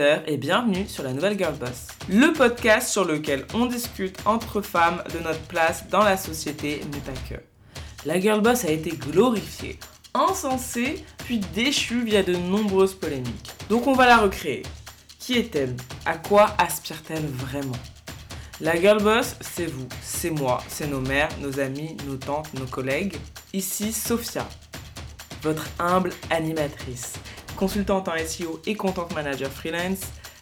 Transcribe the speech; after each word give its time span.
et 0.00 0.36
bienvenue 0.38 0.88
sur 0.88 1.04
la 1.04 1.12
Nouvelle 1.12 1.38
Girl 1.38 1.54
Boss, 1.54 1.88
le 2.08 2.32
podcast 2.32 2.88
sur 2.88 3.04
lequel 3.04 3.46
on 3.54 3.66
discute 3.66 4.18
entre 4.24 4.60
femmes 4.60 5.02
de 5.12 5.20
notre 5.20 5.42
place 5.42 5.88
dans 5.88 6.02
la 6.02 6.16
société, 6.16 6.80
mais 6.92 6.98
pas 6.98 7.12
que. 7.28 7.40
La 8.04 8.18
Girl 8.18 8.40
Boss 8.40 8.64
a 8.64 8.70
été 8.70 8.90
glorifiée, 8.90 9.78
encensée, 10.12 11.04
puis 11.18 11.38
déchue 11.38 12.02
via 12.02 12.24
de 12.24 12.34
nombreuses 12.34 12.94
polémiques. 12.94 13.52
Donc 13.68 13.86
on 13.86 13.92
va 13.92 14.06
la 14.06 14.16
recréer. 14.16 14.64
Qui 15.20 15.38
est-elle? 15.38 15.76
À 16.06 16.16
quoi 16.16 16.54
aspire-t-elle 16.58 17.26
vraiment? 17.26 17.78
La 18.60 18.80
Girl 18.80 19.00
Boss, 19.00 19.36
c'est 19.40 19.66
vous, 19.66 19.88
c'est 20.02 20.30
moi, 20.30 20.60
c'est 20.66 20.88
nos 20.88 21.00
mères, 21.00 21.30
nos 21.40 21.60
amis, 21.60 21.96
nos 22.06 22.16
tantes, 22.16 22.52
nos 22.54 22.66
collègues. 22.66 23.16
Ici 23.52 23.92
Sophia, 23.92 24.48
votre 25.42 25.66
humble 25.78 26.10
animatrice 26.30 27.12
consultante 27.56 28.08
en 28.08 28.14
SEO 28.26 28.60
et 28.66 28.74
content 28.74 29.08
manager 29.14 29.50
freelance, 29.50 30.00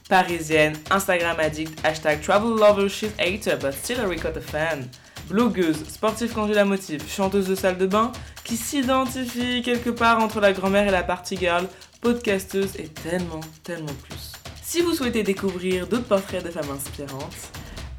parisienne, 0.08 0.74
Instagram 0.90 1.38
addict, 1.40 1.78
hashtag 1.84 2.20
travel 2.20 2.50
lover, 2.50 2.88
she's 2.88 3.12
hater 3.18 3.56
but 3.56 3.72
still 3.72 4.00
a 4.00 4.06
ricotta 4.06 4.40
fan, 4.40 4.88
blogueuse, 5.28 5.84
sportive 5.88 6.32
quand 6.34 6.46
j'ai 6.46 6.54
la 6.54 6.64
motive, 6.64 7.02
chanteuse 7.08 7.48
de 7.48 7.54
salle 7.54 7.78
de 7.78 7.86
bain, 7.86 8.12
qui 8.44 8.56
s'identifie 8.56 9.62
quelque 9.62 9.90
part 9.90 10.22
entre 10.22 10.40
la 10.40 10.52
grand-mère 10.52 10.88
et 10.88 10.90
la 10.90 11.02
party 11.02 11.36
girl, 11.36 11.66
podcasteuse 12.00 12.76
et 12.76 12.88
tellement, 12.88 13.40
tellement 13.62 13.94
plus. 14.08 14.32
Si 14.62 14.80
vous 14.80 14.92
souhaitez 14.92 15.22
découvrir 15.22 15.86
d'autres 15.86 16.08
portraits 16.08 16.44
de 16.44 16.50
femmes 16.50 16.70
inspirantes, 16.74 17.50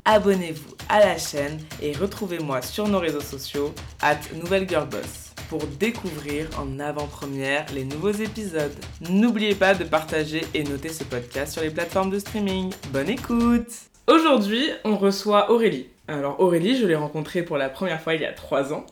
abonnez-vous 0.06 0.76
à 0.90 1.00
la 1.00 1.18
chaîne 1.18 1.60
et 1.82 1.94
retrouvez-moi 1.94 2.62
sur 2.62 2.88
nos 2.88 3.00
réseaux 3.00 3.22
sociaux, 3.22 3.74
at 4.02 4.20
Nouvelle 4.36 4.68
Girl 4.68 4.88
Boss 4.88 5.33
pour 5.50 5.66
découvrir 5.80 6.48
en 6.60 6.80
avant-première 6.80 7.66
les 7.74 7.84
nouveaux 7.84 8.12
épisodes. 8.12 8.74
N'oubliez 9.10 9.56
pas 9.56 9.74
de 9.74 9.84
partager 9.84 10.44
et 10.54 10.64
noter 10.64 10.90
ce 10.90 11.04
podcast 11.04 11.54
sur 11.54 11.62
les 11.62 11.70
plateformes 11.70 12.10
de 12.10 12.20
streaming. 12.20 12.72
Bonne 12.92 13.10
écoute 13.10 13.72
Aujourd'hui, 14.08 14.70
on 14.84 14.98
reçoit 14.98 15.50
Aurélie. 15.52 15.88
Alors 16.08 16.40
Aurélie, 16.40 16.78
je 16.78 16.86
l'ai 16.86 16.96
rencontrée 16.96 17.44
pour 17.44 17.58
la 17.58 17.70
première 17.70 18.02
fois 18.02 18.16
il 18.16 18.22
y 18.22 18.26
a 18.26 18.34
trois 18.34 18.74
ans, 18.74 18.86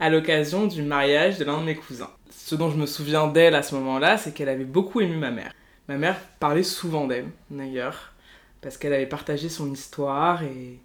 à 0.00 0.10
l'occasion 0.10 0.66
du 0.66 0.82
mariage 0.82 1.38
de 1.38 1.44
l'un 1.44 1.60
de 1.60 1.64
mes 1.64 1.74
cousins. 1.74 2.10
Ce 2.30 2.54
dont 2.54 2.70
je 2.70 2.76
me 2.76 2.86
souviens 2.86 3.28
d'elle 3.28 3.54
à 3.54 3.62
ce 3.62 3.74
moment-là, 3.76 4.18
c'est 4.18 4.32
qu'elle 4.32 4.48
avait 4.48 4.64
beaucoup 4.64 5.00
aimé 5.00 5.16
ma 5.16 5.30
mère. 5.30 5.52
Ma 5.88 5.96
mère 5.96 6.20
parlait 6.38 6.62
souvent 6.62 7.06
d'elle, 7.06 7.28
d'ailleurs, 7.50 8.12
parce 8.60 8.76
qu'elle 8.76 8.92
avait 8.92 9.06
partagé 9.06 9.48
son 9.48 9.72
histoire 9.72 10.42
et, 10.42 10.78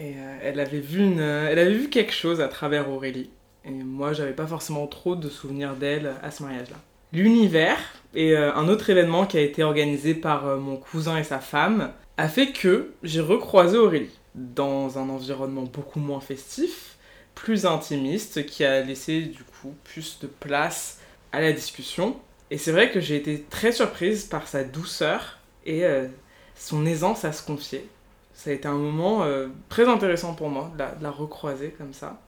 euh, 0.00 0.38
elle 0.42 0.60
avait 0.60 0.80
vu 0.80 1.88
quelque 1.88 2.12
chose 2.12 2.40
à 2.40 2.48
travers 2.48 2.90
Aurélie. 2.90 3.30
Et 3.66 3.70
moi, 3.70 4.12
j'avais 4.12 4.32
pas 4.32 4.46
forcément 4.46 4.86
trop 4.86 5.16
de 5.16 5.28
souvenirs 5.28 5.74
d'elle 5.74 6.14
à 6.22 6.30
ce 6.30 6.42
mariage-là. 6.44 6.76
L'univers 7.12 7.78
et 8.14 8.36
euh, 8.36 8.54
un 8.54 8.68
autre 8.68 8.90
événement 8.90 9.26
qui 9.26 9.36
a 9.38 9.40
été 9.40 9.62
organisé 9.62 10.14
par 10.14 10.46
euh, 10.46 10.58
mon 10.58 10.76
cousin 10.76 11.18
et 11.18 11.24
sa 11.24 11.40
femme 11.40 11.92
a 12.16 12.28
fait 12.28 12.52
que 12.52 12.92
j'ai 13.02 13.20
recroisé 13.20 13.76
Aurélie 13.76 14.18
dans 14.34 14.98
un 14.98 15.08
environnement 15.08 15.62
beaucoup 15.62 15.98
moins 15.98 16.20
festif, 16.20 16.96
plus 17.34 17.66
intimiste, 17.66 18.46
qui 18.46 18.64
a 18.64 18.82
laissé 18.82 19.22
du 19.22 19.42
coup 19.44 19.74
plus 19.84 20.18
de 20.20 20.26
place 20.26 21.00
à 21.32 21.40
la 21.40 21.52
discussion. 21.52 22.16
Et 22.50 22.58
c'est 22.58 22.72
vrai 22.72 22.90
que 22.90 23.00
j'ai 23.00 23.16
été 23.16 23.44
très 23.50 23.72
surprise 23.72 24.24
par 24.24 24.46
sa 24.46 24.62
douceur 24.62 25.38
et 25.64 25.84
euh, 25.84 26.06
son 26.54 26.86
aisance 26.86 27.24
à 27.24 27.32
se 27.32 27.44
confier. 27.44 27.88
Ça 28.34 28.50
a 28.50 28.52
été 28.52 28.68
un 28.68 28.76
moment 28.76 29.26
très 29.70 29.88
intéressant 29.88 30.34
pour 30.34 30.50
moi 30.50 30.70
de 30.76 31.02
la 31.02 31.10
recroiser 31.10 31.70
comme 31.70 31.94
ça. 31.94 32.20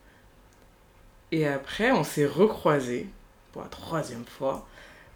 Et 1.30 1.46
après, 1.46 1.90
on 1.92 2.04
s'est 2.04 2.26
recroisés 2.26 3.08
pour 3.52 3.62
la 3.62 3.68
troisième 3.68 4.24
fois 4.24 4.66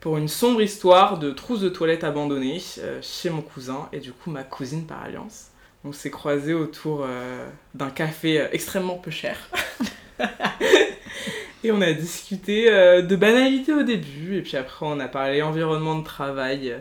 pour 0.03 0.19
une 0.19 0.27
sombre 0.27 0.61
histoire 0.61 1.17
de 1.21 1.31
trousse 1.31 1.61
de 1.61 1.69
toilette 1.69 2.03
abandonnée 2.03 2.61
euh, 2.79 2.99
chez 3.01 3.31
mon 3.31 3.41
cousin 3.41 3.89
et 3.93 4.01
du 4.01 4.13
coup 4.13 4.33
ma 4.33 4.43
cousine 4.43 4.85
par 4.85 5.05
alliance. 5.05 5.53
On 5.85 5.93
s'est 5.93 6.11
croisés 6.11 6.55
autour 6.55 7.05
euh, 7.05 7.49
d'un 7.75 7.91
café 7.91 8.41
euh, 8.41 8.49
extrêmement 8.51 8.97
peu 8.97 9.13
cher. 9.13 9.49
et 11.63 11.71
on 11.71 11.81
a 11.81 11.93
discuté 11.93 12.67
de 12.67 13.17
banalités 13.17 13.73
au 13.73 13.85
début 13.85 14.39
et 14.39 14.43
puis 14.43 14.57
après 14.57 14.85
on 14.85 14.99
a 14.99 15.07
parlé 15.07 15.41
environnement 15.41 15.97
de 15.97 16.05
travail, 16.05 16.75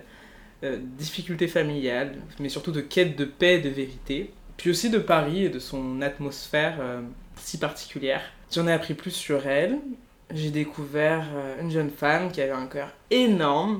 difficultés 0.63 1.47
familiales, 1.47 2.15
mais 2.39 2.49
surtout 2.49 2.71
de 2.71 2.81
quête 2.81 3.15
de 3.15 3.25
paix 3.25 3.55
et 3.55 3.59
de 3.59 3.69
vérité. 3.69 4.33
Puis 4.57 4.71
aussi 4.71 4.89
de 4.89 4.97
Paris 4.97 5.45
et 5.45 5.49
de 5.49 5.59
son 5.59 6.01
atmosphère 6.01 6.79
si 7.37 7.59
particulière. 7.59 8.23
J'en 8.53 8.67
ai 8.67 8.73
appris 8.73 8.95
plus 8.95 9.11
sur 9.11 9.47
elle. 9.47 9.77
J'ai 10.33 10.49
découvert 10.49 11.25
euh, 11.33 11.61
une 11.61 11.71
jeune 11.71 11.89
femme 11.89 12.31
qui 12.33 12.41
avait 12.41 12.51
un 12.51 12.65
cœur 12.65 12.89
énorme, 13.09 13.77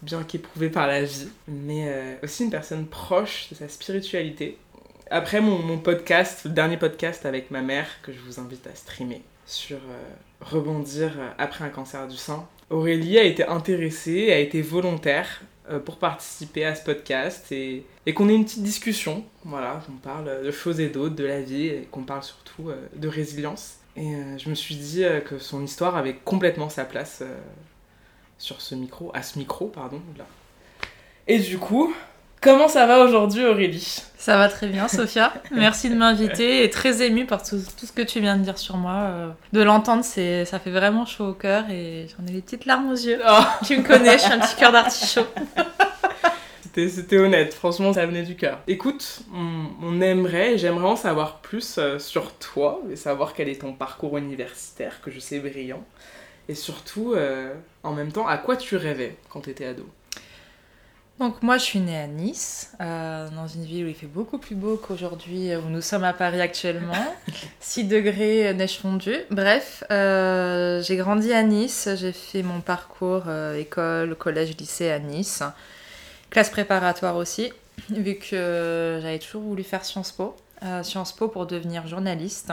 bien 0.00 0.22
qu'éprouvée 0.22 0.70
par 0.70 0.86
la 0.86 1.02
vie, 1.02 1.28
mais 1.46 1.84
euh, 1.88 2.14
aussi 2.22 2.44
une 2.44 2.50
personne 2.50 2.86
proche 2.86 3.50
de 3.50 3.54
sa 3.56 3.68
spiritualité. 3.68 4.56
Après 5.10 5.42
mon, 5.42 5.78
podcast, 5.78 6.44
le 6.44 6.50
dernier 6.50 6.78
podcast 6.78 7.26
avec 7.26 7.50
ma 7.50 7.60
mère, 7.60 7.86
que 8.02 8.10
je 8.10 8.18
vous 8.20 8.40
invite 8.40 8.66
à 8.66 8.74
streamer, 8.74 9.20
sur 9.44 9.76
euh, 9.76 10.02
rebondir 10.40 11.12
après 11.36 11.64
un 11.64 11.68
cancer 11.68 12.08
du 12.08 12.16
sein, 12.16 12.48
Aurélie 12.70 13.18
a 13.18 13.22
été 13.22 13.46
intéressée, 13.46 14.32
a 14.32 14.38
été 14.38 14.62
volontaire 14.62 15.42
pour 15.84 15.98
participer 15.98 16.64
à 16.64 16.74
ce 16.74 16.82
podcast 16.82 17.52
et, 17.52 17.84
et 18.06 18.14
qu'on 18.14 18.28
ait 18.28 18.34
une 18.34 18.44
petite 18.44 18.62
discussion. 18.62 19.24
Voilà, 19.44 19.82
on 19.88 19.98
parle 19.98 20.42
de 20.44 20.50
choses 20.50 20.80
et 20.80 20.88
d'autres, 20.88 21.14
de 21.14 21.24
la 21.24 21.42
vie 21.42 21.66
et 21.66 21.88
qu'on 21.90 22.02
parle 22.02 22.22
surtout 22.24 22.70
de 22.94 23.08
résilience. 23.08 23.78
Et 23.96 24.14
euh, 24.14 24.38
je 24.38 24.50
me 24.50 24.54
suis 24.54 24.76
dit 24.76 25.04
euh, 25.04 25.20
que 25.20 25.38
son 25.38 25.64
histoire 25.64 25.96
avait 25.96 26.14
complètement 26.14 26.68
sa 26.68 26.84
place 26.84 27.20
euh, 27.22 27.34
sur 28.38 28.60
ce 28.60 28.74
micro, 28.74 29.10
à 29.14 29.22
ce 29.22 29.38
micro, 29.38 29.68
pardon. 29.68 30.00
Là. 30.18 30.24
Et 31.26 31.38
du 31.38 31.56
coup, 31.58 31.94
comment 32.42 32.68
ça 32.68 32.86
va 32.86 33.02
aujourd'hui 33.02 33.44
Aurélie? 33.44 34.02
Ça 34.18 34.36
va 34.36 34.48
très 34.48 34.66
bien 34.66 34.86
Sophia, 34.88 35.32
merci 35.50 35.88
de 35.88 35.94
m'inviter 35.94 36.62
et 36.62 36.68
très 36.68 37.02
émue 37.02 37.24
par 37.24 37.42
tout, 37.42 37.58
tout, 37.78 37.86
ce 37.86 37.92
que 37.92 38.02
tu 38.02 38.20
viens 38.20 38.36
de 38.36 38.42
dire 38.42 38.58
sur 38.58 38.76
moi. 38.76 39.34
De 39.52 39.62
l'entendre, 39.62 40.04
ça 40.04 40.58
fait 40.58 40.70
vraiment 40.70 41.06
chaud 41.06 41.28
au 41.28 41.34
cœur 41.34 41.64
et 41.70 42.06
j'en 42.08 42.26
ai 42.26 42.32
les 42.32 42.42
petites 42.42 42.66
larmes 42.66 42.90
aux 42.90 42.96
yeux. 42.96 43.20
Oh. 43.26 43.44
Tu 43.64 43.78
me 43.78 43.82
connais, 43.82 44.18
je 44.18 44.24
suis 44.24 44.32
un 44.32 44.40
petit 44.40 44.56
cœur 44.56 44.72
d'artichaut. 44.72 45.26
C'était 46.76 47.16
honnête, 47.16 47.54
franchement, 47.54 47.94
ça 47.94 48.04
venait 48.04 48.22
du 48.22 48.36
cœur. 48.36 48.60
Écoute, 48.68 49.20
on, 49.82 49.98
aimerait, 50.02 50.58
j'aimerais 50.58 50.84
en 50.84 50.96
savoir 50.96 51.40
plus 51.40 51.78
euh, 51.78 51.98
sur 51.98 52.34
toi, 52.34 52.82
et 52.90 52.96
savoir 52.96 53.32
quel 53.32 53.48
est 53.48 53.62
ton 53.62 53.72
parcours 53.72 54.18
universitaire, 54.18 55.00
que 55.00 55.10
je 55.10 55.18
sais 55.18 55.38
brillant, 55.38 55.82
et 56.50 56.54
surtout, 56.54 57.14
euh, 57.14 57.54
en 57.82 57.94
même 57.94 58.12
temps, 58.12 58.26
à 58.26 58.36
quoi 58.36 58.56
tu 58.56 58.76
rêvais 58.76 59.16
quand 59.30 59.40
tu 59.40 59.50
étais 59.50 59.64
ado? 59.64 59.86
Donc 61.18 61.42
moi 61.42 61.56
je 61.56 61.62
suis 61.64 61.78
née 61.78 61.96
à 61.96 62.06
Nice, 62.06 62.74
euh, 62.78 63.30
dans 63.30 63.46
une 63.46 63.64
ville 63.64 63.86
où 63.86 63.88
il 63.88 63.94
fait 63.94 64.06
beaucoup 64.06 64.36
plus 64.36 64.54
beau 64.54 64.76
qu'aujourd'hui 64.76 65.56
où 65.56 65.70
nous 65.70 65.80
sommes 65.80 66.04
à 66.04 66.12
Paris 66.12 66.42
actuellement. 66.42 66.92
6 67.60 67.84
degrés, 67.84 68.52
neige 68.52 68.76
fondue. 68.76 69.16
Bref, 69.30 69.82
j'ai 69.88 70.96
grandi 70.96 71.32
à 71.32 71.42
Nice, 71.42 71.88
j'ai 71.96 72.12
fait 72.12 72.42
mon 72.42 72.60
parcours 72.60 73.22
école, 73.56 74.14
collège, 74.16 74.58
lycée 74.58 74.90
à 74.90 74.98
Nice. 74.98 75.42
Classe 76.30 76.50
préparatoire 76.50 77.16
aussi, 77.16 77.52
vu 77.90 78.16
que 78.16 78.98
j'avais 79.02 79.18
toujours 79.18 79.42
voulu 79.42 79.62
faire 79.62 79.84
Sciences 79.84 80.12
Po. 80.12 80.36
Euh, 80.62 80.82
Sciences 80.82 81.12
Po 81.12 81.28
pour 81.28 81.46
devenir 81.46 81.86
journaliste. 81.86 82.52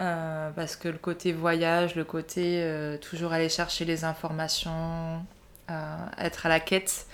Euh, 0.00 0.50
parce 0.56 0.76
que 0.76 0.88
le 0.88 0.98
côté 0.98 1.32
voyage, 1.32 1.94
le 1.94 2.04
côté 2.04 2.62
euh, 2.62 2.96
toujours 2.96 3.32
aller 3.32 3.48
chercher 3.48 3.84
les 3.84 4.04
informations, 4.04 5.24
être 6.18 6.46
à 6.46 6.48
la 6.48 6.60
quête 6.60 7.06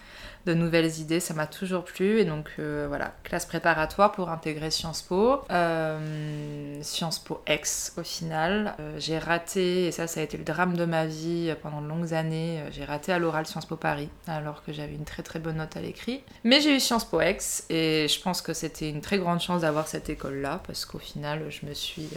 de 0.49 0.55
nouvelles 0.55 0.99
idées, 0.99 1.21
ça 1.21 1.35
m'a 1.35 1.47
toujours 1.47 1.85
plu. 1.85 2.21
Et 2.21 2.25
donc 2.25 2.51
euh, 2.59 2.87
voilà, 2.89 3.15
classe 3.23 3.47
préparatoire 3.47 4.13
pour 4.13 4.31
intégrer 4.31 4.71
Sciences 4.71 5.03
Po. 5.03 5.43
Euh, 5.51 6.79
Sciences 6.83 7.19
Po 7.19 7.43
X 7.47 7.93
au 7.99 8.03
final. 8.03 8.75
Euh, 8.81 8.97
j'ai 8.99 9.19
raté, 9.19 9.87
et 9.87 9.93
ça 9.93 10.07
ça 10.07 10.21
a 10.21 10.23
été 10.23 10.37
le 10.37 10.45
drame 10.45 10.77
de 10.77 10.85
ma 10.85 11.07
vie 11.07 11.55
pendant 11.63 11.83
de 11.83 11.89
longues 11.89 12.15
années, 12.15 12.63
j'ai 12.71 12.85
raté 12.85 13.13
à 13.13 13.19
l'oral 13.19 13.47
Sciences 13.47 13.67
Po 13.67 13.77
Paris, 13.77 14.09
alors 14.27 14.65
que 14.65 14.73
j'avais 14.73 14.95
une 14.95 15.05
très 15.05 15.23
très 15.23 15.39
bonne 15.39 15.57
note 15.57 15.77
à 15.77 15.81
l'écrit. 15.81 16.23
Mais 16.45 16.61
j'ai 16.61 16.75
eu 16.75 16.81
Sciences 16.81 17.05
Po 17.05 17.21
X, 17.21 17.65
et 17.69 18.07
je 18.09 18.21
pense 18.21 18.41
que 18.41 18.55
c'était 18.55 18.89
une 18.89 19.01
très 19.01 19.19
grande 19.19 19.41
chance 19.41 19.63
d'avoir 19.63 19.87
cette 19.87 20.09
école-là, 20.09 20.63
parce 20.67 20.87
qu'au 20.87 20.99
final 20.99 21.45
je 21.51 21.67
me 21.67 21.75
suis 21.75 22.09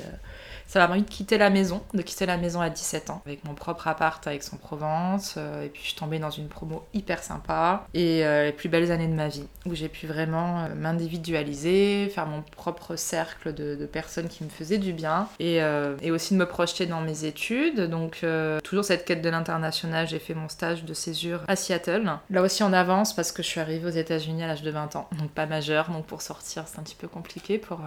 ça 0.71 0.79
m'a 0.79 0.87
permis 0.87 1.01
de 1.01 1.09
quitter 1.09 1.37
la 1.37 1.49
maison, 1.49 1.81
de 1.93 2.01
quitter 2.01 2.25
la 2.25 2.37
maison 2.37 2.61
à 2.61 2.69
17 2.69 3.09
ans, 3.09 3.21
avec 3.25 3.43
mon 3.43 3.55
propre 3.55 3.89
appart 3.89 4.25
avec 4.25 4.41
son 4.41 4.55
Provence. 4.55 5.35
Euh, 5.35 5.65
et 5.65 5.67
puis 5.67 5.81
je 5.81 5.87
suis 5.89 5.97
tombée 5.97 6.17
dans 6.17 6.29
une 6.29 6.47
promo 6.47 6.85
hyper 6.93 7.21
sympa 7.23 7.85
et 7.93 8.25
euh, 8.25 8.45
les 8.45 8.51
plus 8.53 8.69
belles 8.69 8.89
années 8.89 9.07
de 9.07 9.13
ma 9.13 9.27
vie, 9.27 9.47
où 9.65 9.75
j'ai 9.75 9.89
pu 9.89 10.07
vraiment 10.07 10.61
euh, 10.61 10.67
m'individualiser, 10.73 12.09
faire 12.15 12.25
mon 12.25 12.41
propre 12.41 12.95
cercle 12.95 13.53
de, 13.53 13.85
personnes 13.85 14.29
qui 14.29 14.45
me 14.45 14.49
faisaient 14.49 14.77
du 14.77 14.93
bien 14.93 15.27
et, 15.39 15.61
aussi 16.09 16.35
de 16.35 16.39
me 16.39 16.45
projeter 16.45 16.85
dans 16.85 17.01
mes 17.01 17.25
études. 17.25 17.81
Donc 17.81 18.25
toujours 18.63 18.85
cette 18.85 19.03
quête 19.03 19.21
de 19.21 19.29
l'international, 19.29 20.07
j'ai 20.07 20.19
fait 20.19 20.33
mon 20.33 20.47
stage 20.47 20.85
de 20.85 20.93
césure 20.93 21.41
à 21.49 21.57
Seattle. 21.57 22.09
Là 22.29 22.41
aussi 22.41 22.63
en 22.63 22.71
avance 22.71 23.13
parce 23.13 23.33
que 23.33 23.43
je 23.43 23.47
suis 23.47 23.59
arrivée 23.59 23.87
aux 23.87 23.97
États-Unis 23.97 24.43
à 24.43 24.47
l'âge 24.47 24.61
de 24.61 24.71
20 24.71 24.95
ans, 24.95 25.09
donc 25.19 25.31
pas 25.31 25.47
majeure, 25.47 25.89
donc 25.89 26.05
pour 26.05 26.21
sortir 26.21 26.63
c'est 26.67 26.79
un 26.79 26.83
petit 26.83 26.95
peu 26.95 27.09
compliqué 27.09 27.57
pour 27.57 27.81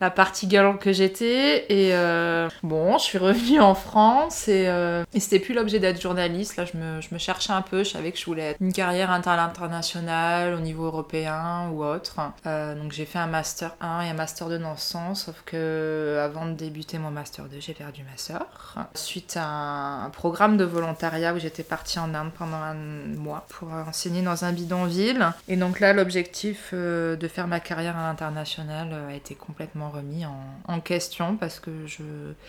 la 0.00 0.10
partie 0.10 0.50
girl 0.50 0.78
que 0.78 0.92
j'étais 0.92 1.66
et 1.72 1.92
euh, 2.24 2.48
bon, 2.62 2.98
je 2.98 3.04
suis 3.04 3.18
revenue 3.18 3.60
en 3.60 3.74
France 3.74 4.48
et, 4.48 4.68
euh, 4.68 5.04
et 5.12 5.20
c'était 5.20 5.38
plus 5.38 5.54
l'objet 5.54 5.78
d'être 5.78 6.00
journaliste. 6.00 6.56
Là, 6.56 6.64
je 6.64 6.76
me, 6.76 7.00
je 7.00 7.08
me, 7.12 7.18
cherchais 7.18 7.52
un 7.52 7.62
peu. 7.62 7.84
Je 7.84 7.90
savais 7.90 8.12
que 8.12 8.18
je 8.18 8.24
voulais 8.24 8.50
être 8.50 8.60
une 8.60 8.72
carrière 8.72 9.10
internationale 9.10 9.54
international, 9.54 10.54
au 10.54 10.60
niveau 10.60 10.84
européen 10.84 11.68
ou 11.72 11.84
autre. 11.84 12.20
Euh, 12.46 12.74
donc 12.74 12.92
j'ai 12.92 13.04
fait 13.04 13.18
un 13.18 13.26
master 13.26 13.74
1 13.80 14.02
et 14.02 14.10
un 14.10 14.14
master 14.14 14.48
2 14.48 14.58
dans 14.58 14.76
ce 14.76 14.92
sens, 14.92 15.24
sauf 15.24 15.42
que 15.44 16.20
avant 16.22 16.46
de 16.46 16.52
débuter 16.52 16.98
mon 16.98 17.10
master 17.10 17.46
2, 17.46 17.60
j'ai 17.60 17.74
perdu 17.74 18.02
ma 18.02 18.16
sœur. 18.16 18.76
Suite 18.94 19.36
à 19.36 19.46
un, 20.04 20.10
programme 20.10 20.56
de 20.56 20.64
volontariat 20.64 21.34
où 21.34 21.38
j'étais 21.38 21.62
partie 21.62 21.98
en 21.98 22.14
Inde 22.14 22.30
pendant 22.36 22.56
un 22.56 22.74
mois 22.74 23.46
pour 23.48 23.68
enseigner 23.72 24.22
dans 24.22 24.44
un 24.44 24.52
bidonville. 24.52 25.26
Et 25.48 25.56
donc 25.56 25.80
là, 25.80 25.92
l'objectif 25.92 26.70
euh, 26.72 27.16
de 27.16 27.28
faire 27.28 27.46
ma 27.46 27.60
carrière 27.60 27.96
à 27.96 28.02
l'international 28.08 28.94
a 29.08 29.14
été 29.14 29.34
complètement 29.34 29.90
remis 29.90 30.24
en 30.26 30.80
question 30.80 31.36
parce 31.36 31.60
que 31.60 31.86
je 31.86 32.02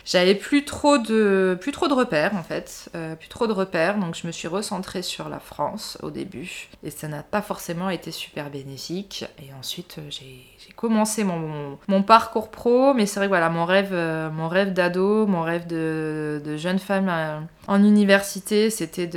j'avais 0.06 0.36
plus 0.36 0.66
trop 0.66 0.98
de 0.98 1.58
plus 1.60 1.72
trop 1.72 1.88
de 1.88 1.94
repères 1.94 2.36
en 2.36 2.44
fait, 2.44 2.90
plus 3.20 3.30
trop 3.30 3.48
de 3.48 3.54
repères. 3.54 3.98
Donc 3.98 4.16
je 4.16 4.28
me 4.28 4.32
suis 4.32 4.48
recentrée 4.48 5.02
sur 5.02 5.30
la 5.30 5.40
France 5.40 5.98
au 6.02 6.12
début 6.12 6.70
et 6.84 6.90
ça 6.90 7.08
n'a 7.08 7.24
pas 7.24 7.42
forcément 7.42 7.90
été 7.90 8.12
super 8.12 8.50
bénéfique. 8.50 9.26
Et 9.40 9.54
ensuite, 9.58 9.98
euh, 10.00 10.10
j'ai 10.10 10.74
commencé 10.76 11.24
mon, 11.24 11.78
mon, 11.88 12.04
parcours 12.04 12.52
pro, 12.52 12.94
mais 12.94 13.06
c'est 13.06 13.20
vrai 13.20 13.28
voilà, 13.28 13.50
mon 13.50 13.66
rêve, 13.66 13.92
euh, 13.92 14.30
mon 14.30 14.48
rêve 14.48 14.74
d'ado, 14.74 15.26
mon 15.26 15.42
rêve 15.42 15.68
de, 15.68 16.58
jeune 16.58 16.80
femme 16.80 17.10
euh, 17.10 17.40
en 17.68 17.84
université, 17.84 18.70
c'était 18.70 19.08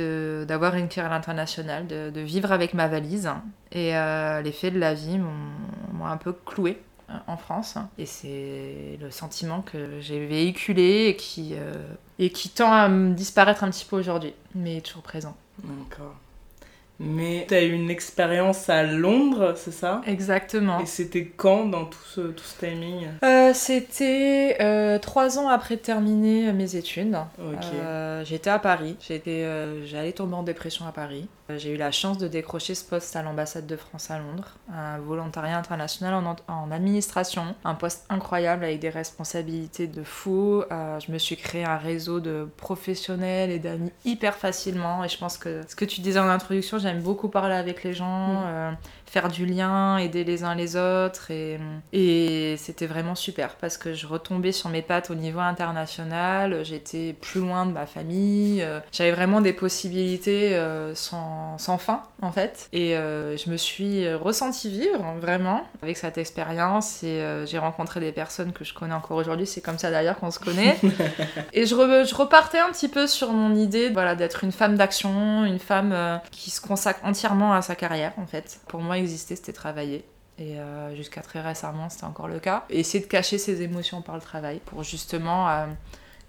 d'avoir 0.45 0.75
une 0.75 0.87
carrière 0.87 1.13
internationale, 1.13 1.87
de, 1.87 2.09
de, 2.09 2.21
vivre 2.21 2.51
avec 2.51 2.73
ma 2.73 2.87
valise. 2.87 3.29
Et 3.71 3.91
les 4.43 4.51
faits 4.51 4.73
de 4.73 4.79
la 4.79 4.95
vie 4.95 5.19
m'ont 5.19 6.05
un 6.07 6.17
peu 6.17 6.33
cloué 6.33 6.81
en 7.27 7.37
France. 7.37 7.77
Et 7.97 8.05
c'est 8.05 8.97
le 9.01 9.11
sentiment 9.11 9.61
que 9.61 9.99
j'ai 9.99 10.25
véhiculé 10.25 11.07
et 11.07 11.15
qui, 11.15 11.55
et 12.19 12.29
qui 12.29 12.49
tend 12.49 12.71
à 12.71 12.89
disparaître 12.89 13.63
un 13.63 13.69
petit 13.69 13.85
peu 13.85 13.97
aujourd'hui, 13.97 14.33
mais 14.55 14.81
toujours 14.81 15.03
présent. 15.03 15.35
D'accord. 15.63 16.15
Mais 16.99 17.45
tu 17.47 17.53
as 17.53 17.63
eu 17.63 17.71
une 17.71 17.89
expérience 17.89 18.69
à 18.69 18.83
Londres, 18.83 19.53
c'est 19.55 19.71
ça? 19.71 20.01
Exactement. 20.05 20.81
Et 20.81 20.85
c'était 20.85 21.25
quand 21.25 21.65
dans 21.65 21.85
tout 21.85 22.03
ce, 22.05 22.21
tout 22.21 22.43
ce 22.43 22.59
timing? 22.59 23.07
Euh, 23.23 23.53
C'était 23.53 24.57
euh, 24.59 24.99
trois 24.99 25.39
ans 25.39 25.47
après 25.47 25.77
terminer 25.77 26.51
mes 26.51 26.75
études. 26.75 27.15
Ok. 27.39 27.65
Euh, 27.73 28.23
j'étais 28.25 28.49
à 28.49 28.59
Paris. 28.59 28.97
J'étais, 28.99 29.45
j'allais 29.85 30.11
tomber 30.11 30.35
en 30.35 30.43
dépression 30.43 30.85
à 30.87 30.91
Paris. 30.91 31.27
J'ai 31.57 31.73
eu 31.73 31.77
la 31.77 31.91
chance 31.91 32.19
de 32.19 32.27
décrocher 32.27 32.75
ce 32.75 32.83
poste 32.83 33.15
à 33.15 33.23
l'ambassade 33.23 33.65
de 33.65 33.75
France 33.75 34.11
à 34.11 34.19
Londres, 34.19 34.49
un 34.71 34.99
volontariat 34.99 35.57
international 35.57 36.13
en, 36.13 36.35
en 36.47 36.71
administration, 36.71 37.55
un 37.63 37.73
poste 37.73 38.05
incroyable 38.09 38.63
avec 38.65 38.79
des 38.79 38.89
responsabilités 38.89 39.87
de 39.87 40.03
fou. 40.03 40.63
je 40.69 41.11
me 41.11 41.17
suis 41.17 41.37
créé 41.37 41.63
un 41.63 41.77
réseau 41.77 42.19
de 42.19 42.47
professionnels 42.57 43.49
et 43.49 43.57
d'amis 43.57 43.91
hyper 44.05 44.35
facilement. 44.35 45.03
Et 45.03 45.09
je 45.09 45.17
pense 45.17 45.39
que 45.39 45.61
ce 45.67 45.75
que 45.75 45.85
tu 45.85 46.01
disais 46.01 46.19
en 46.19 46.29
introduction, 46.29 46.77
j'ai 46.77 46.88
j'aime 46.89 47.01
beaucoup 47.01 47.29
parler 47.29 47.55
avec 47.55 47.83
les 47.83 47.93
gens, 47.93 48.41
mm. 48.41 48.77
Euh, 49.09 49.19
faire 49.19 49.29
du 49.29 49.45
lien, 49.45 49.97
aider 49.97 50.23
les 50.23 50.43
uns 50.43 50.55
les 50.55 50.75
autres. 50.75 51.31
Et, 51.31 51.59
et 51.93 52.55
c'était 52.57 52.87
vraiment 52.87 53.15
super 53.15 53.55
parce 53.55 53.77
que 53.77 53.93
je 53.93 54.07
retombais 54.07 54.51
sur 54.51 54.69
mes 54.69 54.81
pattes 54.81 55.09
au 55.09 55.15
niveau 55.15 55.39
international, 55.39 56.63
j'étais 56.63 57.13
plus 57.19 57.39
loin 57.39 57.65
de 57.65 57.71
ma 57.71 57.85
famille, 57.85 58.61
euh, 58.61 58.79
j'avais 58.91 59.11
vraiment 59.11 59.41
des 59.41 59.53
possibilités 59.53 60.55
euh, 60.55 60.93
sans, 60.95 61.57
sans, 61.57 61.77
fin 61.77 62.03
en 62.21 62.31
fait. 62.31 62.69
Et 62.73 62.91
je 62.91 63.49
me 63.49 63.57
suis 63.57 64.11
ressentie 64.13 64.69
vivre 64.69 65.15
vraiment 65.19 65.63
avec 65.81 65.97
cette 65.97 66.17
expérience 66.17 67.03
et 67.03 67.23
j'ai 67.45 67.57
rencontré 67.57 67.99
des 67.99 68.11
personnes 68.11 68.51
que 68.51 68.63
je 68.63 68.73
connais 68.73 68.93
encore 68.93 69.17
aujourd'hui, 69.17 69.47
c'est 69.47 69.61
comme 69.61 69.77
ça 69.77 69.91
d'ailleurs 69.91 70.17
qu'on 70.19 70.31
se 70.31 70.39
connaît. 70.39 70.77
et 71.53 71.65
je, 71.65 71.75
je, 71.75 72.15
repartais 72.15 72.59
un 72.59 72.69
petit 72.69 72.87
peu 72.87 73.07
sur 73.07 73.31
mon 73.31 73.55
idée 73.55 73.89
voilà, 73.89 74.15
d'être 74.15 74.43
une 74.43 74.51
femme 74.51 74.75
d'action, 74.75 75.45
une 75.45 75.59
femme 75.59 76.19
qui 76.31 76.49
se 76.49 76.61
consacre 76.61 76.99
entièrement 77.03 77.53
à 77.53 77.61
sa 77.61 77.75
carrière 77.75 78.13
en 78.17 78.25
fait. 78.25 78.59
Pour 78.67 78.81
moi, 78.81 78.98
exister, 78.99 79.35
c'était 79.35 79.53
travailler. 79.53 80.05
Et 80.37 80.57
euh, 80.57 80.95
jusqu'à 80.95 81.21
très 81.21 81.41
récemment, 81.41 81.89
c'était 81.89 82.05
encore 82.05 82.29
le 82.29 82.39
cas. 82.39 82.65
Essayer 82.69 83.03
de 83.03 83.09
cacher 83.09 83.37
ses 83.37 83.61
émotions 83.61 84.01
par 84.01 84.15
le 84.15 84.21
travail 84.21 84.61
pour 84.65 84.83
justement 84.83 85.49
euh, 85.49 85.65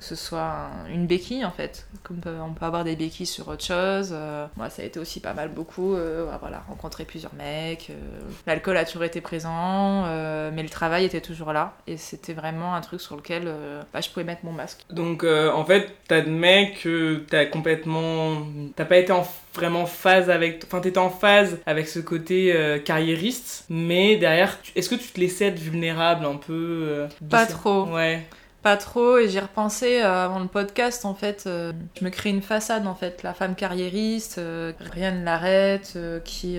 que 0.01 0.07
ce 0.07 0.15
soit 0.15 0.71
une 0.91 1.07
béquille 1.07 1.45
en 1.45 1.51
fait. 1.51 1.87
Comme 2.03 2.23
on 2.25 2.55
peut 2.55 2.65
avoir 2.65 2.85
des 2.85 2.97
béquilles 2.97 3.27
sur 3.27 3.49
autre 3.49 3.63
chose. 3.63 4.11
Euh, 4.13 4.47
moi, 4.57 4.71
ça 4.71 4.81
a 4.81 4.87
été 4.87 4.99
aussi 4.99 5.21
pas 5.21 5.35
mal 5.35 5.51
beaucoup. 5.51 5.95
Euh, 5.95 6.27
voilà, 6.41 6.65
rencontrer 6.67 7.05
plusieurs 7.05 7.35
mecs. 7.35 7.91
Euh, 7.91 8.21
l'alcool 8.47 8.79
a 8.79 8.87
toujours 8.87 9.05
été 9.05 9.21
présent, 9.21 10.07
mais 10.53 10.63
le 10.63 10.71
travail 10.71 11.05
était 11.05 11.21
toujours 11.21 11.53
là. 11.53 11.75
Et 11.87 11.99
c'était 11.99 12.33
vraiment 12.33 12.75
un 12.75 12.81
truc 12.81 13.03
sur 13.03 13.15
lequel 13.15 13.53
bah, 13.93 14.01
je 14.01 14.09
pouvais 14.09 14.25
mettre 14.25 14.43
mon 14.45 14.53
masque. 14.53 14.87
Donc 14.89 15.23
en 15.25 15.65
fait, 15.67 15.93
t'admets 16.09 16.73
que 16.83 17.23
t'as 17.29 17.45
complètement. 17.45 18.47
T'as 18.77 18.87
pas 18.87 18.97
été 18.97 19.13
en 19.13 19.27
vraiment 19.55 19.85
phase 19.85 20.31
avec. 20.31 20.63
Enfin, 20.65 20.81
t'étais 20.81 20.99
en 20.99 21.11
phase 21.11 21.59
avec 21.67 21.89
ce 21.89 22.01
côté 22.01 22.81
carriériste, 22.87 23.67
mais 23.69 24.17
derrière, 24.17 24.57
est-ce 24.75 24.89
que 24.89 24.95
tu 24.95 25.09
te 25.09 25.21
laissais 25.21 25.49
être 25.49 25.59
vulnérable 25.59 26.25
un 26.25 26.37
peu 26.37 27.07
Pas 27.29 27.45
trop. 27.45 27.85
Ouais 27.85 28.27
pas 28.63 28.77
trop 28.77 29.17
et 29.19 29.29
j'y 29.29 29.41
repensé 29.41 30.03
euh, 30.03 30.27
avant 30.27 30.39
le 30.39 30.47
podcast 30.47 31.05
en 31.05 31.15
fait 31.15 31.45
euh, 31.47 31.73
je 31.99 32.05
me 32.05 32.11
crée 32.11 32.31
une 32.31 32.43
façade 32.43 32.87
en 32.87 32.95
fait 32.95 33.23
la 33.23 33.33
femme 33.33 33.55
carriériste 33.55 34.37
euh, 34.39 34.73
rien 34.79 35.13
ne 35.13 35.25
l'arrête 35.25 35.97
qui 36.25 36.59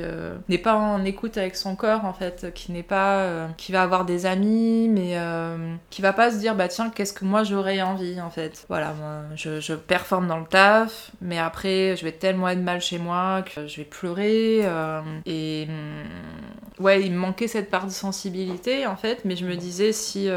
n'est 0.49 0.57
pas 0.57 0.75
en 0.75 1.03
écoute 1.05 1.37
avec 1.37 1.55
son 1.55 1.75
corps 1.75 2.05
en 2.05 2.13
fait 2.13 2.51
qui 2.53 2.71
n'est 2.71 2.83
pas 2.83 3.47
qui 3.57 3.71
va 3.71 3.83
avoir 3.83 4.05
des 4.05 4.25
amis 4.25 4.89
mais 4.89 5.17
qui 5.89 6.01
va 6.01 6.13
pas 6.13 6.31
se 6.31 6.37
dire 6.37 6.55
bah 6.55 6.67
tiens 6.67 6.89
qu'est-ce 6.89 7.13
que 7.13 7.25
moi 7.25 7.43
j'aurais 7.43 7.81
envie 7.81 8.19
en 8.21 8.29
fait. 8.29 8.65
Voilà 8.69 8.93
moi, 8.93 9.21
je, 9.35 9.59
je, 9.59 9.73
performe 9.73 10.27
dans 10.27 10.39
le 10.39 10.45
taf 10.45 11.11
mais 11.21 11.37
après 11.37 11.95
je 11.95 12.03
vais 12.03 12.11
tellement 12.11 12.49
être 12.49 12.61
mal 12.61 12.81
chez 12.81 12.97
moi 12.97 13.43
que 13.43 13.67
je 13.67 13.77
vais 13.77 13.85
pleurer 13.85 14.65
et 15.25 15.67
ouais 16.81 17.01
il 17.01 17.11
me 17.11 17.17
manquait 17.17 17.47
cette 17.47 17.69
part 17.69 17.85
de 17.85 17.91
sensibilité 17.91 18.85
en 18.85 18.95
fait 18.95 19.25
mais 19.25 19.35
je 19.35 19.45
me 19.45 19.55
disais 19.55 19.91
si 19.91 20.29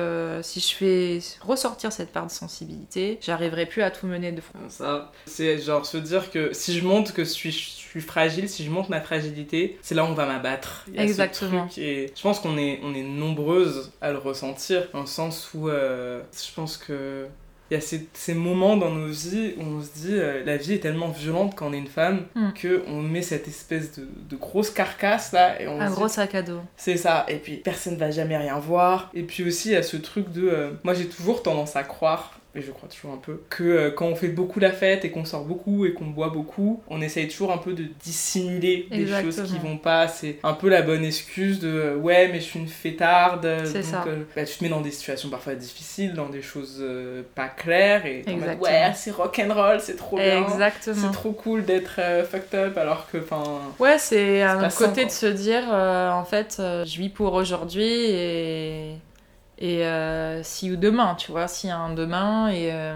si 0.42 0.60
je 0.60 0.74
fais 0.74 1.18
ressortir 1.40 1.92
cette 1.92 2.12
part 2.12 2.26
de 2.26 2.30
sensibilité, 2.30 3.18
j'arriverai 3.20 3.66
plus 3.66 3.82
à 3.82 3.90
tout 3.90 4.06
mener 4.06 4.32
de 4.32 4.40
front. 4.40 4.58
Ça, 4.68 5.12
c'est 5.26 5.58
genre 5.58 5.86
se 5.86 5.96
dire 5.96 6.30
que 6.30 6.52
si 6.52 6.78
je 6.78 6.84
montre 6.84 7.12
que 7.12 7.24
je 7.24 7.30
suis, 7.30 7.52
je 7.52 7.58
suis 7.58 8.00
fragile, 8.00 8.48
si 8.48 8.64
je 8.64 8.70
montre 8.70 8.90
ma 8.90 9.00
fragilité, 9.00 9.78
c'est 9.82 9.94
là 9.94 10.04
où 10.04 10.08
on 10.08 10.14
va 10.14 10.26
m'abattre. 10.26 10.86
Exactement. 10.96 11.68
et 11.76 12.12
je 12.14 12.22
pense 12.22 12.40
qu'on 12.40 12.58
est, 12.58 12.80
on 12.82 12.94
est 12.94 13.02
nombreuses 13.02 13.92
à 14.00 14.12
le 14.12 14.18
ressentir, 14.18 14.88
dans 14.92 15.00
le 15.00 15.06
sens 15.06 15.50
où 15.54 15.68
euh, 15.68 16.22
je 16.32 16.54
pense 16.54 16.76
que 16.76 17.26
il 17.74 17.78
y 17.78 17.82
a 17.82 17.86
ces, 17.86 18.06
ces, 18.12 18.34
moments 18.34 18.76
dans 18.76 18.90
nos 18.90 19.08
vies 19.08 19.54
où 19.58 19.62
on 19.62 19.82
se 19.82 19.92
dit 19.94 20.14
euh, 20.14 20.44
la 20.44 20.56
vie 20.56 20.74
est 20.74 20.78
tellement 20.78 21.08
violente 21.08 21.54
quand 21.56 21.68
on 21.68 21.72
est 21.72 21.78
une 21.78 21.88
femme 21.88 22.26
mm. 22.36 22.52
que 22.52 22.84
on 22.86 23.02
met 23.02 23.22
cette 23.22 23.48
espèce 23.48 23.98
de, 23.98 24.06
de, 24.28 24.36
grosse 24.36 24.70
carcasse 24.70 25.32
là 25.32 25.60
et 25.60 25.66
on 25.66 25.80
un 25.80 25.90
gros 25.90 26.08
sac 26.08 26.34
à 26.36 26.42
dos 26.42 26.60
c'est 26.76 26.96
ça 26.96 27.26
et 27.28 27.36
puis 27.36 27.56
personne 27.56 27.96
va 27.96 28.10
jamais 28.10 28.36
rien 28.36 28.58
voir 28.58 29.10
et 29.12 29.24
puis 29.24 29.44
aussi 29.44 29.70
il 29.70 29.72
y 29.72 29.76
a 29.76 29.82
ce 29.82 29.96
truc 29.96 30.30
de 30.30 30.48
euh, 30.48 30.70
moi 30.84 30.94
j'ai 30.94 31.08
toujours 31.08 31.42
tendance 31.42 31.74
à 31.74 31.82
croire 31.82 32.38
et 32.56 32.62
je 32.62 32.70
crois 32.70 32.88
toujours 32.88 33.12
un 33.12 33.16
peu, 33.16 33.42
que 33.50 33.64
euh, 33.64 33.90
quand 33.90 34.06
on 34.06 34.14
fait 34.14 34.28
beaucoup 34.28 34.60
la 34.60 34.70
fête 34.70 35.04
et 35.04 35.10
qu'on 35.10 35.24
sort 35.24 35.44
beaucoup 35.44 35.86
et 35.86 35.92
qu'on 35.92 36.06
boit 36.06 36.28
beaucoup, 36.28 36.82
on 36.88 37.00
essaye 37.00 37.26
toujours 37.26 37.52
un 37.52 37.58
peu 37.58 37.72
de 37.72 37.86
dissimuler 38.02 38.86
des 38.90 39.06
choses 39.06 39.42
qui 39.42 39.58
vont 39.58 39.76
pas. 39.76 40.06
C'est 40.06 40.38
un 40.44 40.52
peu 40.52 40.68
la 40.68 40.82
bonne 40.82 41.04
excuse 41.04 41.58
de 41.58 41.68
euh, 41.68 41.96
ouais, 41.96 42.28
mais 42.28 42.38
je 42.38 42.44
suis 42.44 42.60
une 42.60 42.68
fêtarde. 42.68 43.48
C'est 43.64 43.82
ça. 43.82 44.04
Euh, 44.06 44.22
bah, 44.36 44.44
tu 44.44 44.56
te 44.56 44.62
mets 44.62 44.70
dans 44.70 44.80
des 44.80 44.92
situations 44.92 45.30
parfois 45.30 45.54
difficiles, 45.54 46.14
dans 46.14 46.28
des 46.28 46.42
choses 46.42 46.84
pas 47.34 47.48
claires 47.48 48.06
et 48.06 48.24
en 48.28 48.36
mode, 48.36 48.60
ouais, 48.60 48.92
c'est 48.94 49.10
rock'n'roll, 49.10 49.80
c'est 49.80 49.96
trop 49.96 50.16
bien. 50.16 50.44
Exactement. 50.44 50.96
C'est 50.96 51.12
trop 51.12 51.32
cool 51.32 51.64
d'être 51.64 52.00
fucked 52.30 52.54
up 52.54 52.78
alors 52.78 53.10
que, 53.10 53.18
enfin. 53.18 53.42
Ouais, 53.80 53.98
c'est 53.98 54.42
un 54.42 54.68
côté 54.68 55.04
de 55.04 55.10
se 55.10 55.26
dire 55.26 55.64
en 55.68 56.24
fait, 56.24 56.56
je 56.58 56.98
vis 56.98 57.08
pour 57.08 57.34
aujourd'hui 57.34 57.82
et 57.84 58.94
et 59.58 59.84
euh, 59.84 60.42
si 60.42 60.70
ou 60.70 60.76
demain, 60.76 61.14
tu 61.14 61.30
vois, 61.30 61.48
s'il 61.48 61.70
y 61.70 61.72
a 61.72 61.78
un 61.78 61.94
demain. 61.94 62.48
Et, 62.48 62.72
euh, 62.72 62.94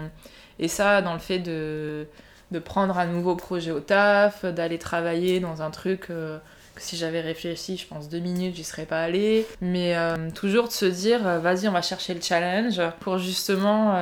et 0.59 0.67
ça, 0.67 1.01
dans 1.01 1.13
le 1.13 1.19
fait 1.19 1.39
de, 1.39 2.07
de 2.51 2.59
prendre 2.59 2.97
un 2.97 3.05
nouveau 3.05 3.35
projet 3.35 3.71
au 3.71 3.79
taf, 3.79 4.45
d'aller 4.45 4.77
travailler 4.77 5.39
dans 5.39 5.61
un 5.61 5.71
truc 5.71 6.07
euh, 6.09 6.37
que 6.75 6.81
si 6.81 6.97
j'avais 6.97 7.21
réfléchi, 7.21 7.77
je 7.77 7.87
pense 7.87 8.09
deux 8.09 8.19
minutes, 8.19 8.55
j'y 8.55 8.63
serais 8.63 8.85
pas 8.85 9.01
allée. 9.01 9.45
Mais 9.61 9.95
toujours 10.33 10.67
de 10.67 10.73
se 10.73 10.85
dire, 10.85 11.21
vas-y, 11.39 11.67
on 11.67 11.73
va 11.73 11.81
chercher 11.81 12.13
le 12.13 12.21
challenge 12.21 12.81
pour 13.01 13.17
justement 13.17 13.95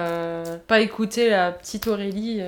pas 0.68 0.80
écouter 0.82 1.32
la 1.32 1.52
petite 1.52 1.88
Aurélie. 1.88 2.42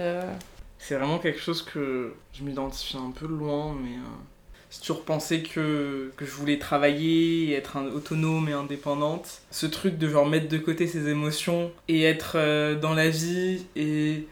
C'est 0.77 0.95
vraiment 0.95 1.17
quelque 1.17 1.39
chose 1.39 1.63
que 1.63 2.13
je 2.33 2.43
m'identifie 2.43 2.97
un 2.97 3.11
peu 3.11 3.25
loin, 3.25 3.75
mais 3.81 3.97
j'ai 4.71 4.79
toujours 4.81 5.03
pensé 5.03 5.41
que, 5.41 6.11
que 6.15 6.25
je 6.25 6.31
voulais 6.31 6.59
travailler, 6.59 7.55
être 7.55 7.77
autonome 7.95 8.49
et 8.49 8.53
indépendante. 8.53 9.41
Ce 9.49 9.65
truc 9.65 9.97
de 9.97 10.07
genre 10.07 10.27
mettre 10.27 10.47
de 10.47 10.57
côté 10.59 10.85
ses 10.85 11.09
émotions 11.09 11.71
et 11.87 12.03
être 12.03 12.33
euh, 12.35 12.75
dans 12.75 12.93
la 12.93 13.09
vie 13.09 13.65
et, 13.75 14.27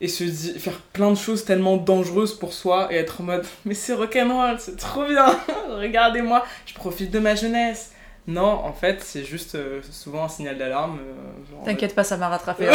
et 0.00 0.08
se 0.08 0.24
faire 0.58 0.80
plein 0.92 1.10
de 1.10 1.16
choses 1.16 1.44
tellement 1.44 1.76
dangereuses 1.76 2.34
pour 2.34 2.52
soi 2.52 2.88
et 2.92 2.96
être 2.96 3.20
en 3.20 3.24
mode 3.24 3.46
mais 3.64 3.74
c'est 3.74 3.94
rock'n'roll, 3.94 4.56
c'est 4.58 4.76
trop 4.76 5.04
bien, 5.04 5.38
regardez-moi, 5.70 6.44
je 6.66 6.74
profite 6.74 7.12
de 7.12 7.20
ma 7.20 7.36
jeunesse. 7.36 7.92
Non, 8.26 8.42
en 8.64 8.72
fait, 8.72 9.02
c'est 9.02 9.22
juste 9.22 9.54
euh, 9.54 9.82
souvent 9.90 10.24
un 10.24 10.28
signal 10.28 10.56
d'alarme. 10.56 10.98
Euh, 10.98 11.64
T'inquiète 11.64 11.94
pas, 11.94 12.04
ça 12.04 12.16
m'a 12.16 12.28
rattrapé 12.30 12.66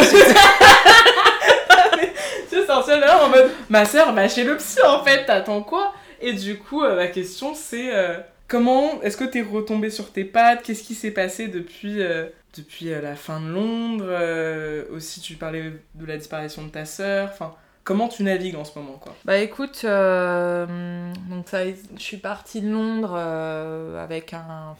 c'est 2.48 2.66
sorti 2.66 2.90
là 2.90 3.24
en 3.24 3.28
mode 3.28 3.50
ma 3.68 3.84
soeur, 3.84 4.12
va 4.14 4.28
chez 4.28 4.44
le 4.44 4.56
psy 4.56 4.78
en 4.86 5.04
fait, 5.04 5.26
t'attends 5.26 5.62
quoi? 5.62 5.92
Et 6.20 6.32
du 6.32 6.58
coup, 6.58 6.82
euh, 6.82 6.96
ma 6.96 7.06
question 7.06 7.54
c'est 7.54 7.94
euh, 7.94 8.18
comment 8.48 9.00
est-ce 9.02 9.16
que 9.16 9.24
t'es 9.24 9.42
retombé 9.42 9.90
sur 9.90 10.12
tes 10.12 10.24
pattes? 10.24 10.62
Qu'est-ce 10.62 10.82
qui 10.82 10.94
s'est 10.94 11.10
passé 11.10 11.48
depuis, 11.48 12.02
euh, 12.02 12.26
depuis 12.56 12.86
la 12.86 13.16
fin 13.16 13.40
de 13.40 13.48
Londres 13.48 14.90
Aussi, 14.92 15.20
tu 15.20 15.34
parlais 15.34 15.72
de 15.94 16.06
la 16.06 16.16
disparition 16.16 16.64
de 16.64 16.70
ta 16.70 16.84
sœur. 16.84 17.30
Enfin, 17.32 17.54
comment 17.84 18.08
tu 18.08 18.22
navigues 18.22 18.56
en 18.56 18.64
ce 18.64 18.78
moment 18.78 18.98
quoi? 19.00 19.14
Bah 19.24 19.38
écoute, 19.38 19.84
donc 19.84 21.46
je 21.52 21.74
suis 21.96 22.18
partie 22.18 22.60
de 22.60 22.70
Londres 22.70 23.16
avec 23.16 24.34
un. 24.34 24.76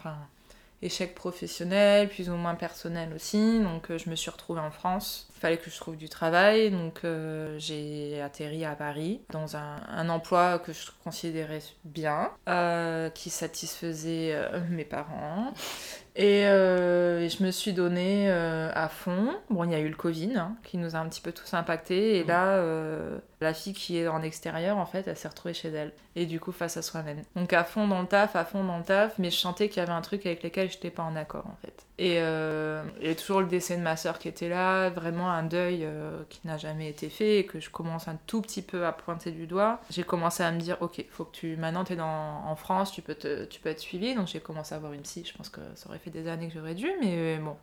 Échec 0.82 1.14
professionnel, 1.14 2.08
plus 2.08 2.30
ou 2.30 2.34
moins 2.34 2.54
personnel 2.54 3.12
aussi. 3.14 3.60
Donc 3.60 3.96
je 3.96 4.10
me 4.10 4.14
suis 4.14 4.30
retrouvée 4.30 4.60
en 4.60 4.70
France 4.70 5.30
fallait 5.40 5.56
que 5.56 5.70
je 5.70 5.76
trouve 5.76 5.96
du 5.96 6.10
travail, 6.10 6.70
donc 6.70 7.00
euh, 7.04 7.58
j'ai 7.58 8.20
atterri 8.20 8.66
à 8.66 8.74
Paris 8.74 9.22
dans 9.30 9.56
un, 9.56 10.08
emploi 10.10 10.58
que 10.58 10.72
je 10.72 10.90
considérais 11.02 11.62
bien, 11.84 12.30
euh, 12.48 13.08
qui 13.08 13.30
satisfaisait 13.30 14.32
euh, 14.34 14.60
mes 14.68 14.84
parents. 14.84 15.52
Et 16.14 16.42
je 16.42 17.42
me 17.42 17.50
suis 17.50 17.72
donnée 17.72 18.30
à 18.30 18.88
fond. 18.88 19.30
Bon, 19.48 19.64
il 19.64 19.70
y 19.70 19.74
a 19.74 19.78
eu 19.78 19.88
le 19.88 19.96
Covid 19.96 20.36
hein, 20.36 20.56
qui 20.64 20.76
nous 20.76 20.94
a 20.94 20.98
un 20.98 21.08
petit 21.08 21.22
peu 21.22 21.32
tous 21.32 21.54
impactés. 21.54 22.18
Et 22.18 22.24
là, 22.24 22.62
la 23.40 23.54
fille 23.54 23.72
qui 23.72 23.98
est 23.98 24.08
en 24.08 24.22
extérieur, 24.22 24.76
en 24.78 24.86
fait, 24.86 25.06
elle 25.08 25.16
s'est 25.16 25.28
retrouvée 25.28 25.54
chez 25.54 25.68
elle. 25.68 25.92
Et 26.16 26.26
du 26.26 26.40
coup, 26.40 26.52
face 26.52 26.76
à 26.76 26.82
soi-même. 26.82 27.22
Donc 27.36 27.52
à 27.52 27.64
fond 27.64 27.86
dans 27.86 28.00
le 28.00 28.06
taf, 28.06 28.36
à 28.36 28.44
fond 28.44 28.64
dans 28.64 28.78
le 28.78 28.84
taf, 28.84 29.18
mais 29.18 29.30
je 29.30 29.36
sentais 29.36 29.68
qu'il 29.68 29.78
y 29.78 29.82
avait 29.82 29.92
un 29.92 30.00
truc 30.00 30.26
avec 30.26 30.42
lequel 30.42 30.68
je 30.68 30.74
n'étais 30.74 30.90
pas 30.90 31.02
en 31.02 31.16
accord, 31.16 31.46
en 31.46 31.56
fait. 31.62 31.86
Et 31.98 32.16
il 32.16 33.06
y 33.06 33.10
a 33.10 33.14
toujours 33.14 33.40
le 33.40 33.46
décès 33.46 33.76
de 33.76 33.82
ma 33.82 33.96
soeur 33.96 34.18
qui 34.18 34.28
était 34.28 34.48
là, 34.48 34.88
vraiment 34.88 35.30
un 35.30 35.42
deuil 35.42 35.80
euh, 35.84 36.22
qui 36.30 36.40
n'a 36.44 36.56
jamais 36.56 36.88
été 36.88 37.10
fait 37.10 37.38
et 37.38 37.44
que 37.44 37.60
je 37.60 37.68
commence 37.68 38.08
un 38.08 38.18
tout 38.26 38.40
petit 38.40 38.62
peu 38.62 38.86
à 38.86 38.92
pointer 38.92 39.30
du 39.30 39.46
doigt, 39.46 39.80
j'ai 39.90 40.02
commencé 40.02 40.42
à 40.42 40.50
me 40.50 40.58
dire 40.58 40.76
ok, 40.80 41.04
faut 41.10 41.24
que 41.24 41.36
tu 41.36 41.56
maintenant 41.56 41.84
tu 41.84 41.92
es 41.92 41.96
dans, 41.96 42.42
en 42.46 42.56
France, 42.56 42.92
tu 42.92 43.02
peux, 43.02 43.14
te, 43.14 43.44
tu 43.44 43.60
peux 43.60 43.68
être 43.68 43.80
suivi. 43.80 44.14
Donc 44.14 44.28
j'ai 44.28 44.40
commencé 44.40 44.74
à 44.74 44.78
avoir 44.78 44.92
une 44.92 45.02
psy. 45.02 45.24
Je 45.26 45.36
pense 45.36 45.48
que 45.48 45.60
ça 45.74 45.88
aurait 45.88 45.98
fait 45.98 46.10
des 46.10 46.28
années 46.28 46.48
que 46.48 46.54
j'aurais 46.54 46.74
dû, 46.74 46.90
mais 47.00 47.14
euh, 47.14 47.38
bon. 47.38 47.56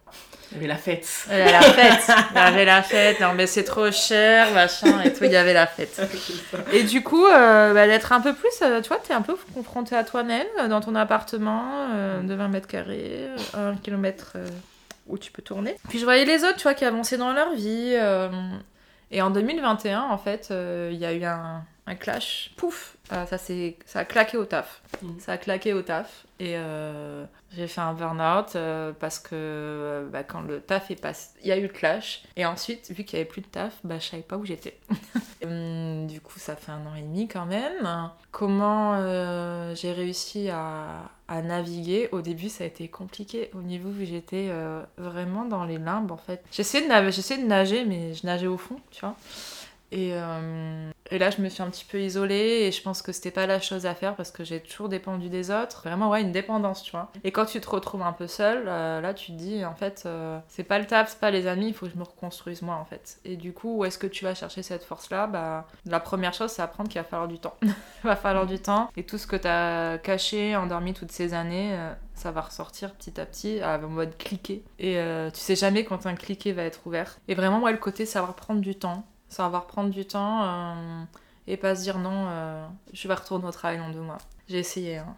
Il 0.51 0.55
y 0.55 0.57
avait 0.57 0.67
la 0.67 0.77
fête. 0.77 1.07
Il 1.29 1.38
y 1.38 1.41
avait 1.41 1.51
la 1.51 1.62
fête. 1.62 2.15
Il 2.31 2.36
y 2.36 2.39
avait 2.39 2.65
la 2.65 2.84
fête. 2.84 3.19
Non, 3.19 3.34
mais 3.34 3.48
c'est 3.48 3.63
trop 3.63 3.91
cher, 3.91 4.53
machin 4.53 5.01
et 5.01 5.13
tout. 5.13 5.24
Il 5.24 5.31
y 5.31 5.36
avait 5.36 5.53
la 5.53 5.67
fête. 5.68 6.02
Et 6.74 6.84
du 6.84 7.04
coup, 7.04 7.26
euh, 7.26 7.74
bah, 7.74 7.88
d'être 7.88 8.12
un 8.12 8.22
peu 8.22 8.34
plus, 8.34 8.50
tu 8.60 8.88
vois, 8.88 9.00
tu 9.04 9.12
es 9.12 9.16
un 9.16 9.22
peu 9.22 9.36
confronté 9.54 9.96
à 9.96 10.04
toi-même 10.04 10.48
dans 10.70 10.82
ton 10.82 10.96
appartement 10.96 11.88
de 12.24 12.34
20 12.34 12.48
mètres 12.48 12.68
carrés, 12.68 13.30
1 13.54 13.76
km 13.76 14.38
où 15.10 15.18
tu 15.18 15.32
peux 15.32 15.42
tourner. 15.42 15.76
Puis 15.90 16.00
je 16.00 16.04
voyais 16.04 16.26
les 16.26 16.44
autres, 16.44 16.58
tu 16.58 16.64
vois, 16.64 16.74
qui 16.74 16.86
avançaient 16.86 17.18
dans 17.18 17.34
leur 17.34 17.54
vie. 17.54 17.94
Euh, 17.96 18.30
et 19.12 19.22
en 19.22 19.30
2021, 19.30 20.02
en 20.02 20.18
fait, 20.18 20.50
euh, 20.52 20.90
il 20.92 21.00
y 21.00 21.06
a 21.06 21.14
eu 21.14 21.24
un, 21.24 21.64
un 21.86 21.96
clash. 21.96 22.52
Pouf 22.58 22.97
euh, 23.12 23.26
ça, 23.26 23.38
ça 23.38 24.00
a 24.00 24.06
claqué 24.06 24.38
au 24.38 24.46
taf. 24.46 24.82
Mm. 25.02 25.20
Ça 25.20 25.34
a 25.34 25.38
claqué 25.38 25.74
au 25.74 25.82
taf. 25.82 26.26
Et 26.40 26.56
j'ai 27.56 27.68
fait 27.68 27.82
un 27.82 27.94
burn-out 27.94 28.56
parce 29.00 29.18
que 29.18 30.08
bah, 30.14 30.24
quand 30.24 30.42
le 30.42 30.62
taf 30.62 30.92
est 30.92 31.02
passé, 31.02 31.30
il 31.42 31.48
y 31.48 31.52
a 31.52 31.58
eu 31.58 31.64
le 31.64 31.68
clash. 31.68 32.22
Et 32.36 32.46
ensuite, 32.46 32.92
vu 32.92 33.04
qu'il 33.04 33.18
n'y 33.18 33.22
avait 33.22 33.30
plus 33.30 33.42
de 33.42 33.48
taf, 33.48 33.74
bah, 33.84 33.98
je 33.98 34.06
savais 34.06 34.22
pas 34.22 34.38
où 34.38 34.46
j'étais. 34.46 34.78
Hum, 35.44 36.08
du 36.08 36.20
coup, 36.20 36.40
ça 36.40 36.56
fait 36.56 36.72
un 36.72 36.84
an 36.88 36.96
et 36.98 37.04
demi 37.04 37.28
quand 37.28 37.46
même. 37.46 37.88
Comment 38.32 39.00
j'ai 39.76 39.92
réussi 39.94 40.50
à, 40.50 41.12
à 41.28 41.42
naviguer? 41.42 42.10
Au 42.12 42.22
début, 42.22 42.50
ça 42.50 42.64
a 42.64 42.68
été 42.68 42.88
compliqué 42.88 43.50
au 43.54 43.62
niveau 43.62 43.90
où 43.90 44.06
j'étais 44.06 44.48
euh, 44.50 44.82
vraiment 44.98 45.46
dans 45.46 45.66
les 45.66 45.78
limbes 45.78 46.12
en 46.12 46.18
fait. 46.18 46.44
J'essayais 46.52 46.84
de 46.86 47.48
nager, 47.48 47.86
mais 47.86 48.14
je 48.14 48.26
nageais 48.26 48.48
au 48.48 48.58
fond, 48.58 48.78
tu 48.92 49.02
vois. 49.02 49.16
Et, 49.91 50.12
euh, 50.13 50.91
et, 51.12 51.17
là, 51.17 51.29
je 51.29 51.41
me 51.41 51.48
suis 51.50 51.63
un 51.63 51.70
petit 51.70 51.86
peu 51.86 52.01
isolée 52.01 52.65
et 52.65 52.72
je 52.72 52.82
pense 52.82 53.01
que 53.01 53.12
c'était 53.12 53.32
pas 53.32 53.48
la 53.48 53.62
chose 53.62 53.86
à 53.86 53.96
faire 53.96 54.15
parce 54.15 54.32
que 54.32 54.44
j'ai 54.44 54.60
toujours 54.60 54.89
dépendu 54.89 55.29
des 55.29 55.50
autres. 55.50 55.84
Vraiment, 55.86 56.10
ouais, 56.10 56.22
une 56.22 56.32
dépendance, 56.32 56.84
tu 56.84 56.91
vois. 56.91 57.12
Et 57.24 57.32
quand 57.32 57.46
tu 57.46 57.62
te 57.62 57.70
retrouves 57.70 58.01
un 58.01 58.12
peu 58.12 58.27
seule, 58.27 58.65
euh, 58.67 59.00
là, 59.00 59.13
tu 59.13 59.32
te 59.32 59.38
dis, 59.38 59.63
en 59.63 59.75
fait, 59.75 60.03
euh, 60.06 60.39
c'est 60.50 60.63
pas 60.63 60.79
le 60.79 60.86
taf, 60.86 61.12
c'est 61.12 61.20
pas 61.20 61.32
les 61.32 61.48
amis, 61.48 61.67
il 61.67 61.74
faut 61.74 61.86
que 61.86 61.91
je 61.94 61.98
me 61.98 62.03
reconstruise 62.03 62.62
moi, 62.62 62.75
en 62.75 62.86
fait. 62.86 63.20
Et 63.24 63.38
du 63.38 63.53
coup, 63.53 63.77
où 63.77 63.86
est-ce 63.86 63.98
que 63.98 64.08
tu 64.08 64.25
vas 64.25 64.36
chercher 64.36 64.62
cette 64.62 64.84
force-là? 64.84 65.27
Bah, 65.27 65.67
la 65.86 66.00
première 66.01 66.34
chose, 66.34 66.51
c'est 66.51 66.62
apprendre 66.62 66.89
qu'il 66.89 67.00
va 67.00 67.08
falloir 67.08 67.29
du 67.29 67.39
temps. 67.39 67.56
il 67.62 67.72
va 68.03 68.17
falloir 68.17 68.46
du 68.46 68.60
temps. 68.60 68.89
Et 68.98 69.03
tout 69.03 69.17
ce 69.17 69.27
que 69.27 69.38
t'as 69.38 69.98
caché, 70.00 70.56
endormi 70.58 70.94
toutes 70.94 71.12
ces 71.12 71.34
années, 71.34 71.77
ça 72.13 72.32
va 72.32 72.41
ressortir 72.41 72.94
petit 72.94 73.20
à 73.22 73.25
petit 73.25 73.62
en 73.63 73.88
mode 73.88 74.17
cliquer. 74.17 74.63
Et 74.79 75.00
tu 75.34 75.39
sais 75.39 75.56
jamais 75.56 75.86
quand 75.86 76.06
un 76.06 76.15
cliquet 76.15 76.51
va 76.51 76.63
être 76.63 76.86
ouvert. 76.86 77.17
Et 77.27 77.36
vraiment, 77.36 77.60
moi, 77.60 77.72
le 77.72 77.77
côté 77.77 78.06
savoir 78.06 78.34
prendre 78.36 78.60
du 78.60 78.75
temps 78.75 79.06
ça 79.29 79.50
va 79.50 79.60
reprendre 79.60 79.89
du 79.89 80.05
temps 80.05 80.43
euh, 80.43 81.03
et 81.48 81.57
pas 81.57 81.75
se 81.75 81.81
dire 81.81 81.98
non, 81.98 82.27
euh, 82.29 82.65
je 82.93 83.07
vais 83.07 83.13
retourner 83.13 83.46
au 83.46 83.51
travail 83.51 83.77
dans 83.77 83.89
deux 83.89 84.01
mois. 84.01 84.17
J'ai 84.48 84.60
essayé. 84.60 84.98
Hein. 84.98 85.15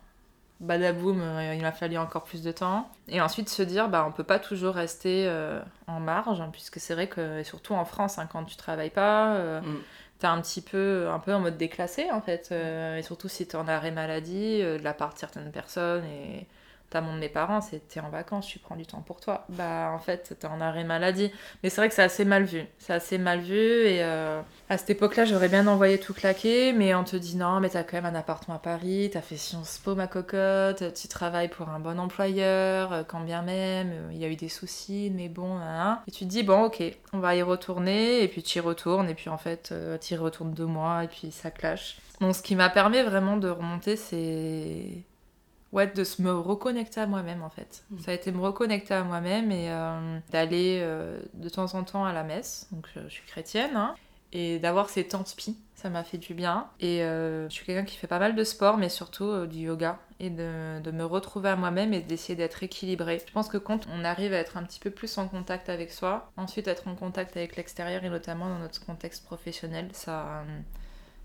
Badaboum, 0.59 1.21
euh, 1.21 1.55
il 1.55 1.61
m'a 1.61 1.71
fallu 1.71 1.97
encore 1.97 2.23
plus 2.23 2.41
de 2.41 2.51
temps. 2.51 2.89
Et 3.07 3.21
ensuite 3.21 3.49
se 3.49 3.63
dire, 3.63 3.87
bah, 3.87 4.05
on 4.07 4.11
peut 4.11 4.23
pas 4.23 4.39
toujours 4.39 4.75
rester 4.75 5.31
en 5.87 5.99
marge, 5.99 6.41
hein, 6.41 6.49
puisque 6.51 6.79
c'est 6.79 6.93
vrai 6.93 7.07
que, 7.07 7.43
surtout 7.43 7.73
en 7.73 7.85
France, 7.85 8.19
hein, 8.19 8.27
quand 8.31 8.43
tu 8.43 8.57
travailles 8.57 8.89
pas, 8.89 9.61
mm. 9.61 9.77
t'es 10.19 10.27
un 10.27 10.41
petit 10.41 10.61
peu, 10.61 11.07
un 11.09 11.19
peu 11.19 11.33
en 11.33 11.39
mode 11.39 11.57
déclassé 11.57 12.11
en 12.11 12.21
fait. 12.21 12.51
et 12.51 13.01
surtout 13.03 13.29
si 13.29 13.47
t'es 13.47 13.55
en 13.55 13.67
arrêt 13.67 13.91
maladie 13.91 14.59
de 14.59 14.83
la 14.83 14.93
part 14.93 15.13
de 15.13 15.19
certaines 15.19 15.51
personnes. 15.51 16.03
Et 16.05 16.45
T'as 16.89 17.01
mon 17.01 17.13
de 17.13 17.19
mes 17.19 17.29
parents, 17.29 17.61
c'est 17.61 17.87
t'es 17.87 17.99
en 17.99 18.09
vacances, 18.09 18.47
tu 18.47 18.57
prends 18.57 18.75
du 18.75 18.85
temps 18.85 19.01
pour 19.01 19.21
toi. 19.21 19.45
Bah 19.49 19.91
en 19.93 19.99
fait, 19.99 20.35
t'es 20.39 20.47
en 20.47 20.59
arrêt 20.59 20.83
maladie. 20.83 21.31
Mais 21.61 21.69
c'est 21.69 21.81
vrai 21.81 21.89
que 21.89 21.93
c'est 21.93 22.03
assez 22.03 22.25
mal 22.25 22.45
vu. 22.45 22.63
C'est 22.79 22.93
assez 22.93 23.17
mal 23.19 23.41
vu 23.41 23.55
et 23.55 24.03
euh, 24.03 24.41
à 24.69 24.77
cette 24.77 24.89
époque-là, 24.89 25.25
j'aurais 25.25 25.49
bien 25.49 25.67
envoyé 25.67 25.99
tout 25.99 26.13
claquer, 26.13 26.73
mais 26.73 26.95
on 26.95 27.03
te 27.03 27.15
dit 27.15 27.37
non, 27.37 27.59
mais 27.59 27.69
t'as 27.69 27.83
quand 27.83 27.97
même 27.97 28.07
un 28.07 28.15
appartement 28.15 28.55
à 28.55 28.59
Paris, 28.59 29.09
t'as 29.13 29.21
fait 29.21 29.37
Sciences 29.37 29.77
Po 29.77 29.93
ma 29.93 30.07
cocotte, 30.07 30.93
tu 30.93 31.07
travailles 31.07 31.49
pour 31.49 31.69
un 31.69 31.79
bon 31.79 31.99
employeur, 31.99 32.91
euh, 32.91 33.03
quand 33.07 33.21
bien 33.21 33.43
même, 33.43 33.91
euh, 33.91 34.09
il 34.11 34.17
y 34.17 34.25
a 34.25 34.27
eu 34.27 34.35
des 34.35 34.49
soucis, 34.49 35.11
mais 35.13 35.29
bon, 35.29 35.57
hein. 35.57 36.01
Et 36.07 36.11
tu 36.11 36.25
te 36.25 36.29
dis 36.29 36.43
bon 36.43 36.63
ok, 36.63 36.81
on 37.13 37.19
va 37.19 37.35
y 37.35 37.43
retourner, 37.43 38.23
et 38.23 38.27
puis 38.27 38.41
tu 38.41 38.57
y 38.57 38.61
retournes, 38.61 39.09
et 39.09 39.15
puis 39.15 39.29
en 39.29 39.37
fait, 39.37 39.73
tu 40.01 40.13
y 40.13 40.17
retournes 40.17 40.53
deux 40.53 40.65
mois, 40.65 41.03
et 41.03 41.07
puis 41.07 41.31
ça 41.31 41.51
clash. 41.51 41.97
Donc 42.19 42.35
ce 42.35 42.41
qui 42.41 42.55
m'a 42.55 42.69
permis 42.69 43.01
vraiment 43.01 43.37
de 43.37 43.49
remonter, 43.49 43.95
c'est 43.95 45.03
ouais, 45.71 45.87
de 45.87 46.03
se 46.03 46.21
me 46.21 46.33
reconnecter 46.33 47.01
à 47.01 47.07
moi-même 47.07 47.43
en 47.43 47.49
fait. 47.49 47.83
Mm. 47.91 47.99
Ça 47.99 48.11
a 48.11 48.13
été 48.13 48.31
me 48.31 48.41
reconnecter 48.41 48.93
à 48.93 49.03
moi-même 49.03 49.51
et 49.51 49.69
euh, 49.69 50.19
d'aller 50.31 50.79
euh, 50.81 51.19
de 51.33 51.49
temps 51.49 51.73
en 51.75 51.83
temps 51.83 52.05
à 52.05 52.13
la 52.13 52.23
messe. 52.23 52.67
Donc 52.71 52.87
je, 52.95 53.07
suis 53.09 53.25
chrétienne. 53.25 53.75
Hein, 53.75 53.95
et 54.31 54.59
d'avoir 54.59 54.91
ces 54.91 55.07
temps 55.07 55.25
spi, 55.25 55.57
ça 55.73 55.89
m'a 55.89 56.03
fait 56.03 56.19
du 56.19 56.35
bien. 56.35 56.67
Et 56.79 57.01
euh, 57.01 57.49
je 57.49 57.53
suis 57.53 57.65
quelqu'un 57.65 57.83
qui 57.83 57.97
fait 57.97 58.05
pas 58.05 58.19
mal 58.19 58.35
de 58.35 58.43
sport, 58.43 58.77
mais 58.77 58.89
surtout 58.89 59.47
du 59.47 59.59
yoga. 59.59 59.97
Et 60.19 60.29
de, 60.29 60.81
de 60.81 60.91
me 60.91 61.03
retrouver 61.03 61.49
à 61.49 61.55
moi-même 61.55 61.93
et 61.93 62.01
d'essayer 62.01 62.35
d'être 62.35 62.61
équilibré. 62.61 63.23
Je 63.25 63.31
pense 63.31 63.47
que 63.47 63.57
quand 63.57 63.87
on 63.91 64.03
arrive 64.03 64.33
à 64.33 64.37
être 64.37 64.57
un 64.57 64.63
petit 64.63 64.79
peu 64.79 64.91
plus 64.91 65.17
en 65.17 65.27
contact 65.27 65.69
avec 65.69 65.91
soi, 65.91 66.29
ensuite 66.35 66.67
être 66.67 66.87
en 66.89 66.95
contact 66.95 67.37
avec 67.37 67.55
l'extérieur 67.55 68.03
et 68.03 68.09
notamment 68.09 68.49
dans 68.49 68.59
notre 68.59 68.85
contexte 68.85 69.25
professionnel, 69.25 69.87
ça, 69.93 70.43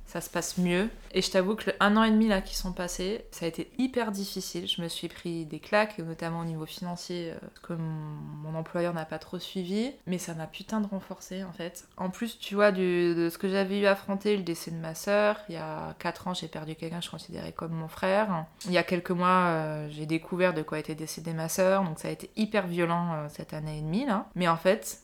ça 0.06 0.20
se 0.20 0.30
passe 0.30 0.58
mieux. 0.58 0.88
Et 1.12 1.22
je 1.22 1.30
t'avoue 1.30 1.54
que 1.54 1.70
un 1.80 1.96
an 1.96 2.02
et 2.02 2.10
demi 2.10 2.28
là 2.28 2.40
qui 2.40 2.56
sont 2.56 2.72
passés, 2.72 3.24
ça 3.30 3.46
a 3.46 3.48
été 3.48 3.70
hyper 3.78 4.12
difficile. 4.12 4.66
Je 4.66 4.82
me 4.82 4.88
suis 4.88 5.08
pris 5.08 5.44
des 5.44 5.60
claques, 5.60 5.98
notamment 5.98 6.40
au 6.40 6.44
niveau 6.44 6.66
financier, 6.66 7.32
euh, 7.32 7.46
que 7.62 7.72
mon, 7.72 8.54
employeur 8.54 8.94
n'a 8.94 9.04
pas 9.04 9.18
trop 9.18 9.38
suivi. 9.38 9.92
Mais 10.06 10.18
ça 10.18 10.34
m'a 10.34 10.46
putain 10.46 10.80
de 10.80 10.86
renforcé 10.86 11.42
en 11.42 11.52
fait. 11.52 11.86
En 11.96 12.10
plus, 12.10 12.38
tu 12.38 12.54
vois, 12.54 12.70
de 12.70 13.28
ce 13.30 13.38
que 13.38 13.48
j'avais 13.48 13.80
eu 13.80 13.86
à 13.86 13.92
affronter, 13.92 14.36
le 14.36 14.42
décès 14.42 14.70
de 14.70 14.76
ma 14.76 14.94
sœur. 14.94 15.38
Il 15.48 15.54
y 15.54 15.58
a 15.58 15.94
4 15.98 16.28
ans, 16.28 16.34
j'ai 16.34 16.48
perdu 16.48 16.76
quelqu'un 16.76 17.00
que 17.00 17.04
je 17.04 17.10
considérais 17.10 17.52
comme 17.52 17.72
mon 17.72 17.88
frère. 17.88 18.46
Il 18.66 18.72
y 18.72 18.78
a 18.78 18.84
quelques 18.84 19.10
mois, 19.10 19.46
euh, 19.48 19.88
j'ai 19.90 20.06
découvert 20.06 20.54
de 20.54 20.62
quoi 20.62 20.78
était 20.78 20.94
décédée 20.94 21.32
ma 21.32 21.48
sœur. 21.48 21.82
Donc 21.82 21.98
ça 21.98 22.08
a 22.08 22.10
été 22.10 22.30
hyper 22.36 22.66
violent 22.66 23.14
euh, 23.14 23.26
cette 23.28 23.52
année 23.52 23.78
et 23.78 23.82
demie 23.82 24.06
là. 24.06 24.26
Mais 24.34 24.46
en 24.46 24.56
fait, 24.56 25.00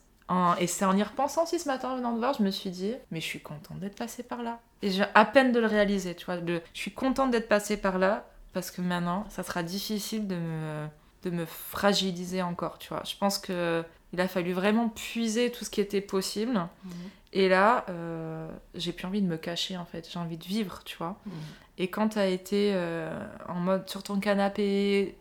et 0.59 0.67
c'est 0.67 0.85
en 0.85 0.97
y 0.97 1.03
repensant 1.03 1.43
aussi 1.43 1.59
ce 1.59 1.67
matin 1.67 1.91
en 1.91 1.97
venant 1.97 2.13
de 2.13 2.19
voir, 2.19 2.35
je 2.35 2.43
me 2.43 2.51
suis 2.51 2.71
dit, 2.71 2.95
mais 3.11 3.21
je 3.21 3.27
suis 3.27 3.41
contente 3.41 3.81
d'être 3.81 3.97
passée 3.97 4.23
par 4.23 4.43
là. 4.43 4.61
Et 4.83 4.91
j'ai 4.91 5.05
à 5.15 5.25
peine 5.25 5.53
de 5.53 5.61
le 5.61 5.67
réaliser, 5.67 6.15
tu 6.15 6.25
vois. 6.25 6.37
je 6.39 6.61
suis 6.73 6.93
contente 6.93 7.31
d'être 7.31 7.49
passée 7.49 7.77
par 7.77 7.99
là 7.99 8.27
parce 8.53 8.71
que 8.71 8.81
maintenant, 8.81 9.27
ça 9.29 9.43
sera 9.43 9.63
difficile 9.63 10.27
de 10.27 10.37
me, 10.37 10.87
de 11.23 11.31
me 11.31 11.45
fragiliser 11.45 12.43
encore, 12.43 12.79
tu 12.79 12.89
vois. 12.89 13.03
Je 13.05 13.17
pense 13.17 13.39
que 13.39 13.85
il 14.13 14.21
a 14.21 14.27
fallu 14.27 14.53
vraiment 14.53 14.89
puiser 14.89 15.53
tout 15.53 15.65
ce 15.65 15.71
qui 15.71 15.81
était 15.81 16.01
possible. 16.01 16.55
Mhm. 16.55 16.93
Et 17.33 17.49
là, 17.49 17.85
euh, 17.89 18.49
j'ai 18.75 18.93
plus 18.93 19.07
envie 19.07 19.23
de 19.23 19.27
me 19.27 19.37
cacher 19.37 19.77
en 19.77 19.85
fait. 19.85 20.09
J'ai 20.11 20.19
envie 20.19 20.37
de 20.37 20.45
vivre, 20.45 20.83
tu 20.85 20.97
vois. 20.97 21.17
Mhm. 21.27 21.33
Et 21.79 21.89
quand 21.89 22.09
t'as 22.11 22.27
été 22.27 22.73
euh, 22.75 23.25
en 23.49 23.55
mode 23.55 23.89
sur 23.89 24.03
ton 24.03 24.19
canapé, 24.19 25.17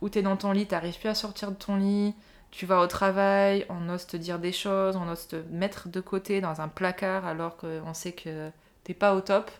ou 0.00 0.08
t'es 0.08 0.22
dans 0.22 0.36
ton 0.36 0.52
lit, 0.52 0.66
t'arrives 0.66 0.98
plus 0.98 1.08
à 1.08 1.14
sortir 1.14 1.50
de 1.50 1.56
ton 1.56 1.76
lit, 1.76 2.14
tu 2.50 2.66
vas 2.66 2.80
au 2.80 2.86
travail, 2.86 3.66
on 3.68 3.88
ose 3.88 4.06
te 4.06 4.16
dire 4.16 4.38
des 4.38 4.52
choses, 4.52 4.96
on 4.96 5.08
ose 5.08 5.28
te 5.28 5.36
mettre 5.50 5.88
de 5.88 6.00
côté 6.00 6.40
dans 6.40 6.60
un 6.60 6.68
placard 6.68 7.26
alors 7.26 7.56
qu'on 7.56 7.94
sait 7.94 8.12
que 8.12 8.50
t'es 8.90 8.94
pas 8.94 9.14
au 9.14 9.20
top. 9.20 9.52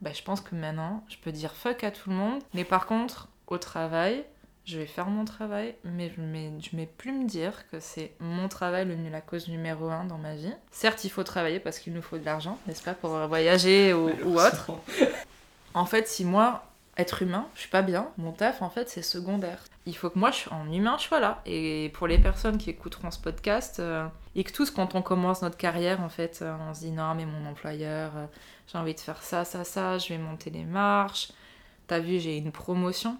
Bah, 0.00 0.12
je 0.14 0.22
pense 0.22 0.40
que 0.40 0.54
maintenant, 0.54 1.02
je 1.08 1.16
peux 1.16 1.32
dire 1.32 1.52
fuck 1.52 1.82
à 1.82 1.90
tout 1.90 2.08
le 2.08 2.14
monde. 2.14 2.40
Mais 2.54 2.62
par 2.62 2.86
contre, 2.86 3.26
au 3.48 3.58
travail, 3.58 4.24
je 4.64 4.78
vais 4.78 4.86
faire 4.86 5.06
mon 5.06 5.24
travail, 5.24 5.74
mais 5.82 6.12
je 6.14 6.20
ne 6.20 6.76
vais 6.76 6.86
plus 6.86 7.10
me 7.10 7.26
dire 7.26 7.68
que 7.70 7.80
c'est 7.80 8.12
mon 8.20 8.46
travail 8.46 8.86
le, 8.86 8.96
la 9.10 9.20
cause 9.20 9.48
numéro 9.48 9.88
un 9.88 10.04
dans 10.04 10.18
ma 10.18 10.36
vie. 10.36 10.54
Certes, 10.70 11.02
il 11.02 11.10
faut 11.10 11.24
travailler 11.24 11.58
parce 11.58 11.80
qu'il 11.80 11.92
nous 11.92 12.00
faut 12.00 12.16
de 12.16 12.24
l'argent, 12.24 12.58
n'est-ce 12.68 12.84
pas, 12.84 12.94
pour 12.94 13.10
voyager 13.26 13.92
ou, 13.92 14.08
ou 14.24 14.38
autre. 14.38 14.70
En 15.74 15.84
fait, 15.84 16.06
si 16.06 16.24
moi, 16.24 16.64
être 16.96 17.22
humain, 17.22 17.48
je 17.56 17.62
suis 17.62 17.70
pas 17.70 17.82
bien, 17.82 18.08
mon 18.18 18.30
taf, 18.30 18.62
en 18.62 18.70
fait, 18.70 18.88
c'est 18.88 19.02
secondaire. 19.02 19.64
Il 19.86 19.96
faut 19.96 20.10
que 20.10 20.18
moi, 20.18 20.30
je, 20.30 20.48
en 20.50 20.70
humain, 20.70 20.96
je 20.98 21.04
sois 21.04 21.20
là. 21.20 21.40
Et 21.46 21.90
pour 21.94 22.06
les 22.06 22.18
personnes 22.18 22.58
qui 22.58 22.70
écouteront 22.70 23.10
ce 23.10 23.18
podcast, 23.18 23.80
euh, 23.80 24.06
et 24.34 24.44
que 24.44 24.52
tous, 24.52 24.70
quand 24.70 24.94
on 24.94 25.02
commence 25.02 25.42
notre 25.42 25.56
carrière, 25.56 26.00
en 26.02 26.08
fait, 26.10 26.40
euh, 26.42 26.54
on 26.68 26.74
se 26.74 26.80
dit 26.80 26.90
non, 26.90 27.14
mais 27.14 27.24
mon 27.24 27.46
employeur, 27.46 28.12
euh, 28.16 28.26
j'ai 28.70 28.78
envie 28.78 28.94
de 28.94 29.00
faire 29.00 29.22
ça, 29.22 29.44
ça, 29.44 29.64
ça, 29.64 29.96
je 29.98 30.08
vais 30.10 30.18
monter 30.18 30.50
les 30.50 30.64
marches. 30.64 31.32
T'as 31.86 31.98
vu, 31.98 32.20
j'ai 32.20 32.36
une 32.36 32.52
promotion. 32.52 33.18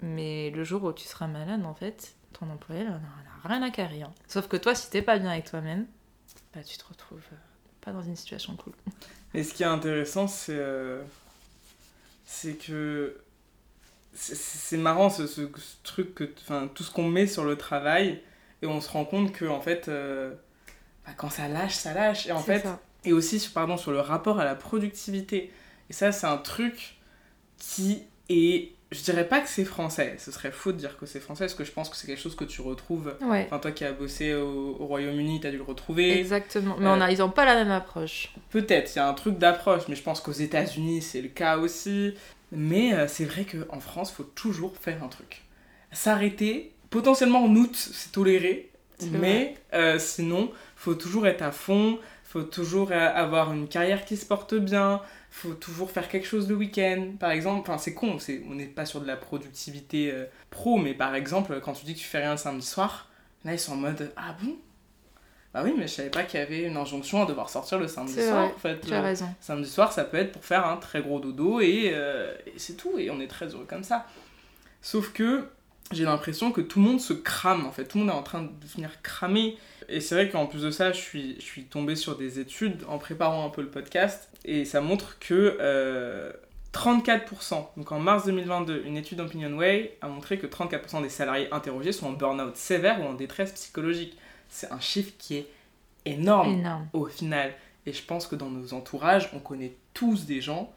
Mais 0.00 0.50
le 0.50 0.64
jour 0.64 0.82
où 0.82 0.92
tu 0.92 1.04
seras 1.04 1.28
malade, 1.28 1.64
en 1.64 1.74
fait, 1.74 2.14
ton 2.32 2.50
employeur 2.50 2.90
n'a 2.90 3.48
rien 3.48 3.62
à 3.62 3.70
carrer. 3.70 4.02
hein. 4.02 4.10
Sauf 4.26 4.48
que 4.48 4.56
toi, 4.56 4.74
si 4.74 4.90
t'es 4.90 5.02
pas 5.02 5.18
bien 5.18 5.30
avec 5.30 5.48
toi-même, 5.48 5.86
bah, 6.52 6.62
tu 6.64 6.76
te 6.76 6.84
retrouves 6.84 7.22
pas 7.80 7.92
dans 7.92 8.02
une 8.02 8.16
situation 8.16 8.56
cool. 8.56 8.72
Et 9.34 9.44
ce 9.44 9.54
qui 9.54 9.62
est 9.62 9.66
intéressant, 9.66 10.26
c'est 10.26 10.60
c'est 12.24 12.54
que 12.54 13.20
c'est- 14.14 14.76
marrant 14.76 15.10
ce, 15.10 15.26
ce- 15.26 15.42
ce 15.42 15.76
truc 15.84 16.14
que 16.14 16.24
enfin 16.42 16.68
tout 16.74 16.82
ce 16.82 16.90
qu'on 16.90 17.08
met 17.08 17.26
sur 17.26 17.44
le 17.44 17.56
travail 17.56 18.20
et 18.62 18.66
on 18.66 18.80
se 18.80 18.90
rend 18.90 19.04
compte 19.04 19.32
que 19.32 19.44
en 19.46 19.60
fait 19.60 19.88
euh, 19.88 20.32
bah, 21.06 21.12
quand 21.16 21.30
ça 21.30 21.48
lâche, 21.48 21.74
ça 21.74 21.94
lâche 21.94 22.26
et 22.26 22.32
en 22.32 22.38
fait 22.40 22.60
ça. 22.60 22.80
et 23.04 23.12
aussi 23.12 23.40
sur, 23.40 23.52
pardon, 23.52 23.76
sur 23.76 23.90
le 23.90 24.00
rapport 24.00 24.38
à 24.38 24.44
la 24.44 24.54
productivité. 24.54 25.50
Et 25.90 25.92
ça, 25.92 26.12
c'est 26.12 26.26
un 26.26 26.38
truc 26.38 26.96
qui 27.58 28.02
est. 28.28 28.72
Je 28.90 29.00
dirais 29.02 29.26
pas 29.26 29.40
que 29.40 29.48
c'est 29.48 29.64
français, 29.64 30.16
ce 30.18 30.30
serait 30.30 30.52
faux 30.52 30.70
de 30.72 30.76
dire 30.76 30.98
que 30.98 31.06
c'est 31.06 31.18
français, 31.18 31.44
parce 31.44 31.54
que 31.54 31.64
je 31.64 31.72
pense 31.72 31.88
que 31.88 31.96
c'est 31.96 32.06
quelque 32.06 32.20
chose 32.20 32.36
que 32.36 32.44
tu 32.44 32.60
retrouves. 32.60 33.14
Ouais. 33.22 33.44
Enfin, 33.46 33.58
toi 33.58 33.72
qui 33.72 33.84
as 33.86 33.92
bossé 33.92 34.34
au, 34.34 34.76
au 34.78 34.86
Royaume-Uni, 34.86 35.40
tu 35.40 35.46
as 35.46 35.50
dû 35.50 35.56
le 35.56 35.62
retrouver. 35.62 36.18
Exactement. 36.18 36.76
Mais 36.78 36.86
Euh, 36.86 36.94
on 36.96 37.00
a, 37.00 37.10
ils 37.10 37.22
ont 37.22 37.30
pas 37.30 37.46
la 37.46 37.54
même 37.54 37.70
approche. 37.70 38.34
Peut-être, 38.50 38.94
il 38.94 38.98
y 38.98 39.00
a 39.00 39.08
un 39.08 39.14
truc 39.14 39.38
d'approche, 39.38 39.84
mais 39.88 39.94
je 39.96 40.02
pense 40.02 40.20
qu'aux 40.20 40.30
États-Unis, 40.32 41.00
c'est 41.00 41.22
le 41.22 41.28
cas 41.30 41.56
aussi. 41.56 42.14
Mais 42.52 42.94
euh, 42.94 43.08
c'est 43.08 43.24
vrai 43.24 43.44
qu'en 43.44 43.80
France, 43.80 44.12
faut 44.12 44.22
toujours 44.22 44.76
faire 44.76 45.02
un 45.02 45.08
truc. 45.08 45.42
S'arrêter, 45.90 46.72
potentiellement 46.90 47.44
en 47.44 47.56
août, 47.56 47.74
c'est 47.74 48.12
toléré, 48.12 48.70
mais 49.10 49.54
euh, 49.72 49.98
sinon, 49.98 50.52
faut 50.76 50.94
toujours 50.94 51.26
être 51.26 51.42
à 51.42 51.50
fond, 51.52 51.98
faut 52.24 52.42
toujours 52.42 52.92
euh, 52.92 53.12
avoir 53.14 53.52
une 53.52 53.68
carrière 53.68 54.04
qui 54.04 54.16
se 54.16 54.24
porte 54.24 54.54
bien, 54.54 55.00
faut 55.30 55.54
toujours 55.54 55.90
faire 55.90 56.08
quelque 56.08 56.26
chose 56.26 56.48
le 56.48 56.54
week-end. 56.54 57.12
Par 57.18 57.30
exemple, 57.30 57.60
enfin 57.60 57.78
c'est 57.78 57.94
con, 57.94 58.18
c'est, 58.18 58.42
on 58.48 58.54
n'est 58.54 58.66
pas 58.66 58.86
sur 58.86 59.00
de 59.00 59.06
la 59.06 59.16
productivité 59.16 60.10
euh, 60.12 60.24
pro, 60.50 60.78
mais 60.78 60.94
par 60.94 61.14
exemple, 61.14 61.60
quand 61.62 61.72
tu 61.72 61.84
dis 61.84 61.94
que 61.94 61.98
tu 61.98 62.06
fais 62.06 62.18
rien 62.18 62.32
le 62.32 62.36
samedi 62.36 62.66
soir, 62.66 63.10
là 63.44 63.52
ils 63.52 63.58
sont 63.58 63.72
en 63.72 63.76
mode 63.76 64.12
Ah 64.16 64.36
bon? 64.42 64.56
Bah 65.54 65.60
oui, 65.64 65.74
mais 65.76 65.86
je 65.86 65.92
savais 65.92 66.08
pas 66.10 66.22
qu'il 66.22 66.40
y 66.40 66.42
avait 66.42 66.62
une 66.62 66.76
injonction 66.78 67.22
à 67.22 67.26
devoir 67.26 67.50
sortir 67.50 67.78
le 67.78 67.86
samedi 67.86 68.14
soir 68.14 68.46
vrai, 68.46 68.54
en 68.54 68.58
fait. 68.58 68.80
Tu 68.80 68.94
as 68.94 68.98
Euh, 69.00 69.02
raison. 69.02 69.28
Samedi 69.40 69.68
soir, 69.68 69.92
ça 69.92 70.04
peut 70.04 70.16
être 70.16 70.32
pour 70.32 70.44
faire 70.44 70.66
un 70.66 70.76
très 70.78 71.02
gros 71.02 71.20
dodo 71.20 71.60
et, 71.60 71.90
euh, 71.92 72.32
et 72.46 72.54
c'est 72.56 72.74
tout, 72.76 72.98
et 72.98 73.10
on 73.10 73.20
est 73.20 73.26
très 73.28 73.46
heureux 73.48 73.66
comme 73.68 73.84
ça. 73.84 74.06
Sauf 74.80 75.12
que 75.12 75.44
j'ai 75.92 76.04
l'impression 76.04 76.52
que 76.52 76.62
tout 76.62 76.78
le 76.80 76.86
monde 76.86 77.00
se 77.00 77.12
crame, 77.12 77.66
en 77.66 77.70
fait, 77.70 77.84
tout 77.84 77.98
le 77.98 78.04
monde 78.04 78.14
est 78.14 78.18
en 78.18 78.22
train 78.22 78.42
de 78.42 78.48
devenir 78.62 79.02
cramé. 79.02 79.58
Et 79.90 80.00
c'est 80.00 80.14
vrai 80.14 80.30
qu'en 80.30 80.46
plus 80.46 80.62
de 80.62 80.70
ça, 80.70 80.90
je 80.92 81.00
suis, 81.00 81.36
je 81.36 81.44
suis 81.44 81.64
tombée 81.64 81.96
sur 81.96 82.16
des 82.16 82.38
études 82.40 82.82
en 82.88 82.96
préparant 82.98 83.44
un 83.46 83.50
peu 83.50 83.60
le 83.60 83.68
podcast, 83.68 84.30
et 84.46 84.64
ça 84.64 84.80
montre 84.80 85.18
que 85.18 85.58
euh, 85.60 86.32
34%, 86.72 87.66
donc 87.76 87.92
en 87.92 87.98
mars 87.98 88.24
2022, 88.24 88.82
une 88.86 88.96
étude 88.96 89.18
d'OpinionWay 89.18 89.98
a 90.00 90.08
montré 90.08 90.38
que 90.38 90.46
34% 90.46 91.02
des 91.02 91.08
salariés 91.10 91.48
interrogés 91.52 91.92
sont 91.92 92.06
en 92.06 92.12
burn-out 92.12 92.56
sévère 92.56 93.00
ou 93.02 93.04
en 93.04 93.12
détresse 93.14 93.52
psychologique. 93.52 94.16
C'est 94.54 94.70
un 94.70 94.80
chiffre 94.80 95.12
qui 95.18 95.36
est 95.36 95.48
énorme 96.04 96.58
Énorme. 96.60 96.86
au 96.92 97.06
final. 97.06 97.54
Et 97.86 97.92
je 97.94 98.02
pense 98.04 98.26
que 98.26 98.36
dans 98.36 98.50
nos 98.50 98.74
entourages, 98.74 99.30
on 99.34 99.38
connaît 99.38 99.72
tous 99.94 100.26
des 100.26 100.40
gens 100.42 100.70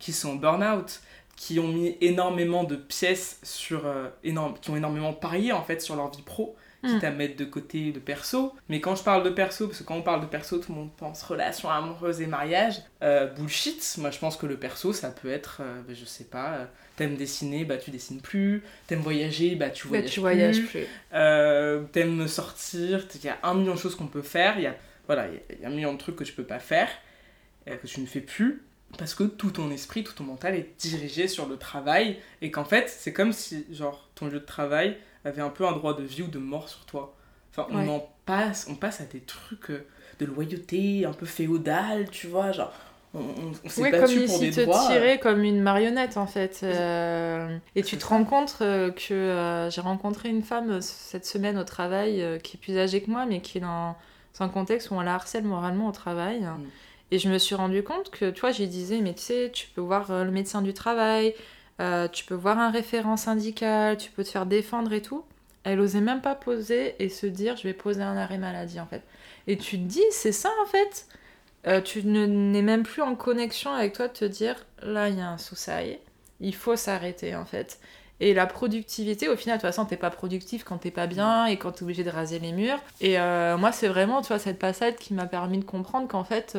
qui 0.00 0.12
sont 0.12 0.30
en 0.32 0.34
burn-out, 0.34 1.00
qui 1.36 1.60
ont 1.60 1.68
mis 1.68 1.96
énormément 2.00 2.64
de 2.64 2.74
pièces 2.76 3.38
sur. 3.44 3.86
euh, 3.86 4.08
énorme, 4.24 4.54
qui 4.60 4.70
ont 4.70 4.76
énormément 4.76 5.12
parié 5.12 5.52
en 5.52 5.62
fait 5.62 5.80
sur 5.80 5.94
leur 5.94 6.10
vie 6.10 6.22
pro, 6.22 6.56
quitte 6.82 7.02
Mm. 7.02 7.06
à 7.06 7.10
mettre 7.10 7.36
de 7.36 7.44
côté 7.44 7.92
de 7.92 7.98
perso. 7.98 8.54
Mais 8.68 8.80
quand 8.80 8.96
je 8.96 9.02
parle 9.02 9.22
de 9.22 9.30
perso, 9.30 9.66
parce 9.66 9.78
que 9.80 9.84
quand 9.84 9.96
on 9.96 10.02
parle 10.02 10.20
de 10.22 10.26
perso, 10.26 10.58
tout 10.58 10.72
le 10.72 10.78
monde 10.78 10.90
pense 10.96 11.22
relation 11.22 11.68
amoureuse 11.70 12.20
et 12.20 12.26
mariage, 12.26 12.80
euh, 13.02 13.26
bullshit. 13.26 13.96
Moi 13.98 14.10
je 14.10 14.18
pense 14.18 14.36
que 14.36 14.46
le 14.46 14.56
perso, 14.56 14.92
ça 14.92 15.10
peut 15.10 15.30
être, 15.30 15.58
euh, 15.60 15.82
ben, 15.86 15.94
je 15.94 16.04
sais 16.04 16.24
pas, 16.24 16.52
euh, 16.54 16.64
t'aimes 16.96 17.16
dessiner, 17.16 17.64
bah 17.64 17.76
tu 17.76 17.90
dessines 17.90 18.20
plus, 18.20 18.62
t'aimes 18.86 19.00
voyager, 19.00 19.54
bah 19.56 19.70
tu 19.70 19.86
Ouais, 19.88 19.98
voyages 20.00 20.10
tu 20.10 20.14
plus. 20.14 20.20
voyages 20.20 20.66
plus. 20.66 20.86
Euh, 21.12 21.82
t'aimes 21.92 22.26
sortir, 22.28 23.06
il 23.14 23.24
y 23.24 23.28
a 23.28 23.38
un 23.42 23.54
million 23.54 23.74
de 23.74 23.78
choses 23.78 23.94
qu'on 23.94 24.06
peut 24.06 24.22
faire, 24.22 24.54
il 24.58 24.62
y 24.62 24.66
a, 24.66 24.76
voilà, 25.06 25.26
il 25.28 25.60
y 25.60 25.64
a- 25.64 25.68
un 25.68 25.70
million 25.70 25.92
de 25.92 25.98
trucs 25.98 26.16
que 26.16 26.24
tu 26.24 26.32
peux 26.32 26.44
pas 26.44 26.58
faire, 26.60 26.88
que 27.66 27.86
tu 27.86 28.00
ne 28.00 28.06
fais 28.06 28.20
plus, 28.20 28.62
parce 28.98 29.14
que 29.14 29.22
tout 29.24 29.50
ton 29.50 29.70
esprit, 29.70 30.02
tout 30.02 30.12
ton 30.14 30.24
mental 30.24 30.54
est 30.56 30.70
dirigé 30.78 31.28
sur 31.28 31.46
le 31.46 31.56
travail, 31.56 32.18
et 32.42 32.50
qu'en 32.50 32.64
fait, 32.64 32.88
c'est 32.88 33.12
comme 33.12 33.32
si, 33.32 33.64
genre, 33.70 34.08
ton 34.14 34.26
lieu 34.26 34.40
de 34.40 34.44
travail 34.44 34.96
avait 35.24 35.42
un 35.42 35.50
peu 35.50 35.66
un 35.66 35.72
droit 35.72 35.94
de 35.94 36.02
vie 36.02 36.22
ou 36.22 36.28
de 36.28 36.38
mort 36.38 36.68
sur 36.68 36.84
toi. 36.86 37.14
Enfin, 37.52 37.66
on 37.70 37.78
Ouais. 37.78 37.88
en 37.88 38.08
passe, 38.26 38.66
on 38.70 38.74
passe 38.76 39.00
à 39.00 39.04
des 39.04 39.20
trucs 39.20 39.70
euh, 39.70 39.84
de 40.20 40.26
loyauté, 40.26 41.04
un 41.04 41.12
peu 41.12 41.26
féodal, 41.26 42.08
tu 42.10 42.26
vois, 42.28 42.52
genre, 42.52 42.72
on, 43.12 43.18
on- 43.20 43.52
on 43.64 43.68
s'est 43.68 43.82
Oui, 43.82 43.90
comme 43.90 44.26
pour 44.26 44.38
des 44.38 44.50
te 44.52 44.60
droits. 44.60 44.84
euh. 44.84 44.92
tiraient 44.92 45.18
comme 45.18 45.42
une 45.42 45.60
marionnette 45.60 46.16
en 46.16 46.26
fait. 46.28 46.60
Euh, 46.62 47.56
et 47.74 47.82
tu 47.82 47.98
te 47.98 48.06
rends 48.06 48.24
compte 48.24 48.56
que 48.60 49.12
euh, 49.12 49.68
j'ai 49.70 49.80
rencontré 49.80 50.28
une 50.28 50.42
femme 50.42 50.80
cette 50.80 51.26
semaine 51.26 51.58
au 51.58 51.64
travail 51.64 52.22
euh, 52.22 52.38
qui 52.38 52.56
est 52.56 52.60
plus 52.60 52.78
âgée 52.78 53.02
que 53.02 53.10
moi, 53.10 53.26
mais 53.26 53.40
qui 53.40 53.58
est 53.58 53.62
dans, 53.62 53.96
dans 54.38 54.44
un 54.44 54.48
contexte 54.48 54.90
où 54.90 54.94
on 54.94 55.00
la 55.00 55.14
harcèle 55.14 55.44
moralement 55.44 55.88
au 55.88 55.92
travail. 55.92 56.40
Mm. 56.42 56.66
Et 57.12 57.18
je 57.18 57.28
me 57.28 57.38
suis 57.38 57.56
rendu 57.56 57.82
compte 57.82 58.10
que, 58.10 58.30
tu 58.30 58.40
vois, 58.42 58.52
disais, 58.52 59.00
mais 59.00 59.14
tu 59.14 59.22
sais, 59.22 59.50
tu 59.52 59.66
peux 59.74 59.80
voir 59.80 60.06
le 60.24 60.30
médecin 60.30 60.62
du 60.62 60.72
travail, 60.72 61.34
euh, 61.80 62.06
tu 62.08 62.24
peux 62.24 62.34
voir 62.34 62.58
un 62.58 62.70
référent 62.70 63.16
syndical, 63.16 63.96
tu 63.96 64.10
peux 64.10 64.22
te 64.24 64.28
faire 64.28 64.46
défendre 64.46 64.92
et 64.92 65.02
tout. 65.02 65.24
Elle 65.64 65.80
osait 65.80 66.00
même 66.00 66.20
pas 66.22 66.34
poser 66.34 66.94
et 67.02 67.08
se 67.08 67.26
dire, 67.26 67.56
je 67.56 67.64
vais 67.64 67.74
poser 67.74 68.02
un 68.02 68.16
arrêt 68.16 68.38
maladie 68.38 68.80
en 68.80 68.86
fait. 68.86 69.02
Et 69.46 69.56
tu 69.58 69.76
te 69.78 69.84
dis, 69.84 70.02
c'est 70.10 70.32
ça 70.32 70.50
en 70.62 70.66
fait. 70.66 71.06
Euh, 71.66 71.80
tu 71.82 72.02
ne- 72.06 72.26
n'es 72.26 72.62
même 72.62 72.82
plus 72.84 73.02
en 73.02 73.14
connexion 73.14 73.70
avec 73.72 73.92
toi 73.94 74.08
de 74.08 74.14
te 74.14 74.24
dire 74.24 74.56
là 74.82 75.08
il 75.10 75.18
y 75.18 75.20
a 75.20 75.28
un 75.28 75.36
souci, 75.38 75.98
il 76.40 76.54
faut 76.54 76.76
s'arrêter 76.76 77.34
en 77.36 77.44
fait. 77.44 77.78
Et 78.22 78.34
la 78.34 78.46
productivité, 78.46 79.28
au 79.28 79.36
final, 79.36 79.56
de 79.56 79.62
toute 79.62 79.68
façon, 79.70 79.86
t'es 79.86 79.96
pas 79.96 80.10
productif 80.10 80.62
quand 80.64 80.76
t'es 80.78 80.90
pas 80.90 81.06
bien 81.06 81.46
et 81.46 81.56
quand 81.56 81.72
t'es 81.72 81.84
obligé 81.84 82.04
de 82.04 82.10
raser 82.10 82.38
les 82.38 82.52
murs. 82.52 82.78
Et 83.00 83.18
euh, 83.18 83.56
moi, 83.56 83.72
c'est 83.72 83.88
vraiment, 83.88 84.20
tu 84.20 84.28
vois, 84.28 84.38
cette 84.38 84.58
passade 84.58 84.96
qui 84.96 85.14
m'a 85.14 85.24
permis 85.26 85.58
de 85.58 85.64
comprendre 85.64 86.06
qu'en 86.06 86.24
fait, 86.24 86.52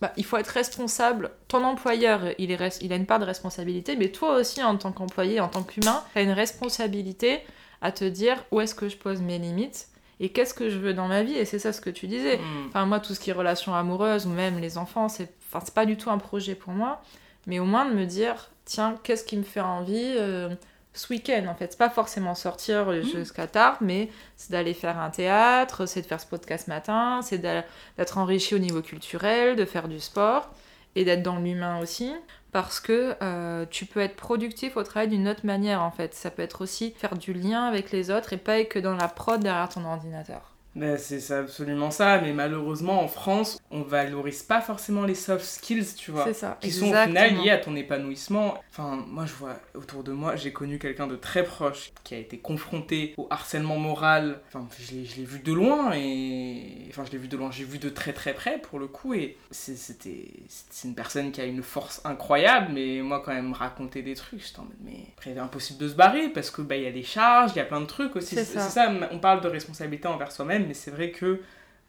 bah, 0.00 0.12
il 0.16 0.24
faut 0.24 0.36
être 0.36 0.48
responsable. 0.48 1.30
Ton 1.48 1.64
employeur, 1.64 2.22
il, 2.38 2.50
est 2.50 2.78
il 2.82 2.92
a 2.92 2.96
une 2.96 3.06
part 3.06 3.18
de 3.18 3.24
responsabilité, 3.24 3.96
mais 3.96 4.08
toi 4.08 4.36
aussi, 4.36 4.62
en 4.62 4.76
tant 4.76 4.92
qu'employé, 4.92 5.40
en 5.40 5.48
tant 5.48 5.62
qu'humain, 5.62 6.04
t'as 6.14 6.22
une 6.22 6.30
responsabilité 6.30 7.40
à 7.80 7.92
te 7.92 8.04
dire 8.04 8.44
où 8.50 8.60
est-ce 8.60 8.74
que 8.74 8.88
je 8.88 8.96
pose 8.96 9.20
mes 9.20 9.38
limites 9.38 9.88
et 10.20 10.30
qu'est-ce 10.30 10.54
que 10.54 10.68
je 10.68 10.78
veux 10.78 10.94
dans 10.94 11.08
ma 11.08 11.22
vie. 11.22 11.34
Et 11.34 11.44
c'est 11.44 11.58
ça 11.58 11.72
ce 11.72 11.80
que 11.80 11.90
tu 11.90 12.06
disais. 12.06 12.38
Mm. 12.38 12.66
Enfin, 12.68 12.86
moi, 12.86 13.00
tout 13.00 13.14
ce 13.14 13.20
qui 13.20 13.30
est 13.30 13.32
relations 13.32 13.74
amoureuses 13.74 14.26
ou 14.26 14.30
même 14.30 14.58
les 14.58 14.78
enfants, 14.78 15.08
c'est 15.08 15.32
enfin, 15.52 15.64
pas 15.74 15.86
du 15.86 15.96
tout 15.96 16.10
un 16.10 16.18
projet 16.18 16.54
pour 16.54 16.72
moi. 16.72 17.02
Mais 17.46 17.58
au 17.58 17.64
moins 17.64 17.88
de 17.88 17.94
me 17.94 18.04
dire, 18.04 18.50
tiens, 18.64 18.96
qu'est-ce 19.02 19.24
qui 19.24 19.36
me 19.36 19.42
fait 19.42 19.60
envie 19.60 20.14
euh, 20.16 20.48
ce 20.94 21.12
week-end 21.12 21.46
en 21.48 21.54
fait 21.54 21.72
C'est 21.72 21.78
pas 21.78 21.90
forcément 21.90 22.34
sortir 22.34 22.90
euh, 22.90 23.02
jusqu'à 23.02 23.46
tard, 23.46 23.78
mais 23.80 24.10
c'est 24.36 24.50
d'aller 24.50 24.74
faire 24.74 24.98
un 24.98 25.10
théâtre, 25.10 25.86
c'est 25.86 26.02
de 26.02 26.06
faire 26.06 26.20
ce 26.20 26.26
podcast 26.26 26.68
matin, 26.68 27.20
c'est 27.22 27.38
d'être 27.38 28.18
enrichi 28.18 28.54
au 28.54 28.58
niveau 28.58 28.82
culturel, 28.82 29.56
de 29.56 29.64
faire 29.64 29.88
du 29.88 30.00
sport 30.00 30.50
et 30.96 31.04
d'être 31.04 31.22
dans 31.22 31.38
l'humain 31.38 31.80
aussi. 31.80 32.12
Parce 32.50 32.80
que 32.80 33.14
euh, 33.22 33.66
tu 33.70 33.84
peux 33.84 34.00
être 34.00 34.16
productif 34.16 34.76
au 34.76 34.82
travail 34.82 35.08
d'une 35.08 35.28
autre 35.28 35.44
manière 35.44 35.82
en 35.82 35.90
fait. 35.90 36.14
Ça 36.14 36.30
peut 36.30 36.42
être 36.42 36.62
aussi 36.62 36.92
faire 36.96 37.16
du 37.16 37.32
lien 37.34 37.64
avec 37.64 37.92
les 37.92 38.10
autres 38.10 38.32
et 38.32 38.38
pas 38.38 38.58
être 38.58 38.70
que 38.70 38.78
dans 38.78 38.96
la 38.96 39.08
prod 39.08 39.40
derrière 39.40 39.68
ton 39.68 39.84
ordinateur. 39.84 40.57
Ben, 40.78 40.96
c'est 40.96 41.30
absolument 41.34 41.90
ça, 41.90 42.20
mais 42.20 42.32
malheureusement 42.32 43.02
en 43.02 43.08
France, 43.08 43.60
on 43.70 43.82
valorise 43.82 44.42
pas 44.42 44.60
forcément 44.60 45.04
les 45.04 45.14
soft 45.14 45.44
skills, 45.44 45.94
tu 45.96 46.10
vois. 46.10 46.24
C'est 46.24 46.34
ça. 46.34 46.56
Qui 46.60 46.70
sont 46.70 46.90
au 46.90 46.94
final 46.94 47.34
liés 47.34 47.50
à 47.50 47.58
ton 47.58 47.74
épanouissement. 47.74 48.58
Enfin, 48.70 49.04
moi 49.08 49.26
je 49.26 49.32
vois 49.34 49.56
autour 49.74 50.04
de 50.04 50.12
moi, 50.12 50.36
j'ai 50.36 50.52
connu 50.52 50.78
quelqu'un 50.78 51.06
de 51.06 51.16
très 51.16 51.42
proche 51.42 51.90
qui 52.04 52.14
a 52.14 52.18
été 52.18 52.38
confronté 52.38 53.14
au 53.16 53.26
harcèlement 53.30 53.76
moral. 53.76 54.40
Enfin, 54.48 54.68
je 54.78 54.92
l'ai 54.92 55.24
vu 55.24 55.40
de 55.40 55.52
loin 55.52 55.92
et. 55.94 56.86
Enfin, 56.90 57.04
je 57.04 57.12
l'ai 57.12 57.18
vu 57.18 57.28
de 57.28 57.36
loin, 57.36 57.50
j'ai 57.50 57.64
vu 57.64 57.78
de 57.78 57.88
très 57.88 58.12
très 58.12 58.32
près 58.34 58.58
pour 58.58 58.78
le 58.78 58.86
coup 58.86 59.14
et 59.14 59.36
c'était. 59.50 60.30
C'est 60.70 60.86
une 60.86 60.94
personne 60.94 61.32
qui 61.32 61.40
a 61.40 61.44
une 61.44 61.62
force 61.62 62.00
incroyable, 62.04 62.72
mais 62.72 63.00
moi 63.02 63.20
quand 63.24 63.34
même 63.34 63.52
raconter 63.52 64.02
des 64.02 64.14
trucs, 64.14 64.40
j'étais 64.46 64.60
en 64.60 64.64
mode, 64.64 64.76
mais 64.84 65.06
après, 65.16 65.36
impossible 65.36 65.80
de 65.80 65.88
se 65.88 65.94
barrer 65.94 66.28
parce 66.28 66.50
que 66.50 66.62
bah, 66.62 66.76
il 66.76 66.82
y 66.84 66.86
a 66.86 66.92
des 66.92 67.02
charges, 67.02 67.52
il 67.54 67.58
y 67.58 67.60
a 67.60 67.64
plein 67.64 67.80
de 67.80 67.86
trucs 67.86 68.14
aussi. 68.16 68.34
C'est 68.34 68.44
C'est 68.44 68.60
ça. 68.60 68.68
ça, 68.68 68.92
on 69.10 69.18
parle 69.18 69.40
de 69.40 69.48
responsabilité 69.48 70.06
envers 70.08 70.30
soi-même, 70.32 70.67
mais 70.68 70.74
c'est 70.74 70.90
vrai 70.92 71.10
que 71.10 71.40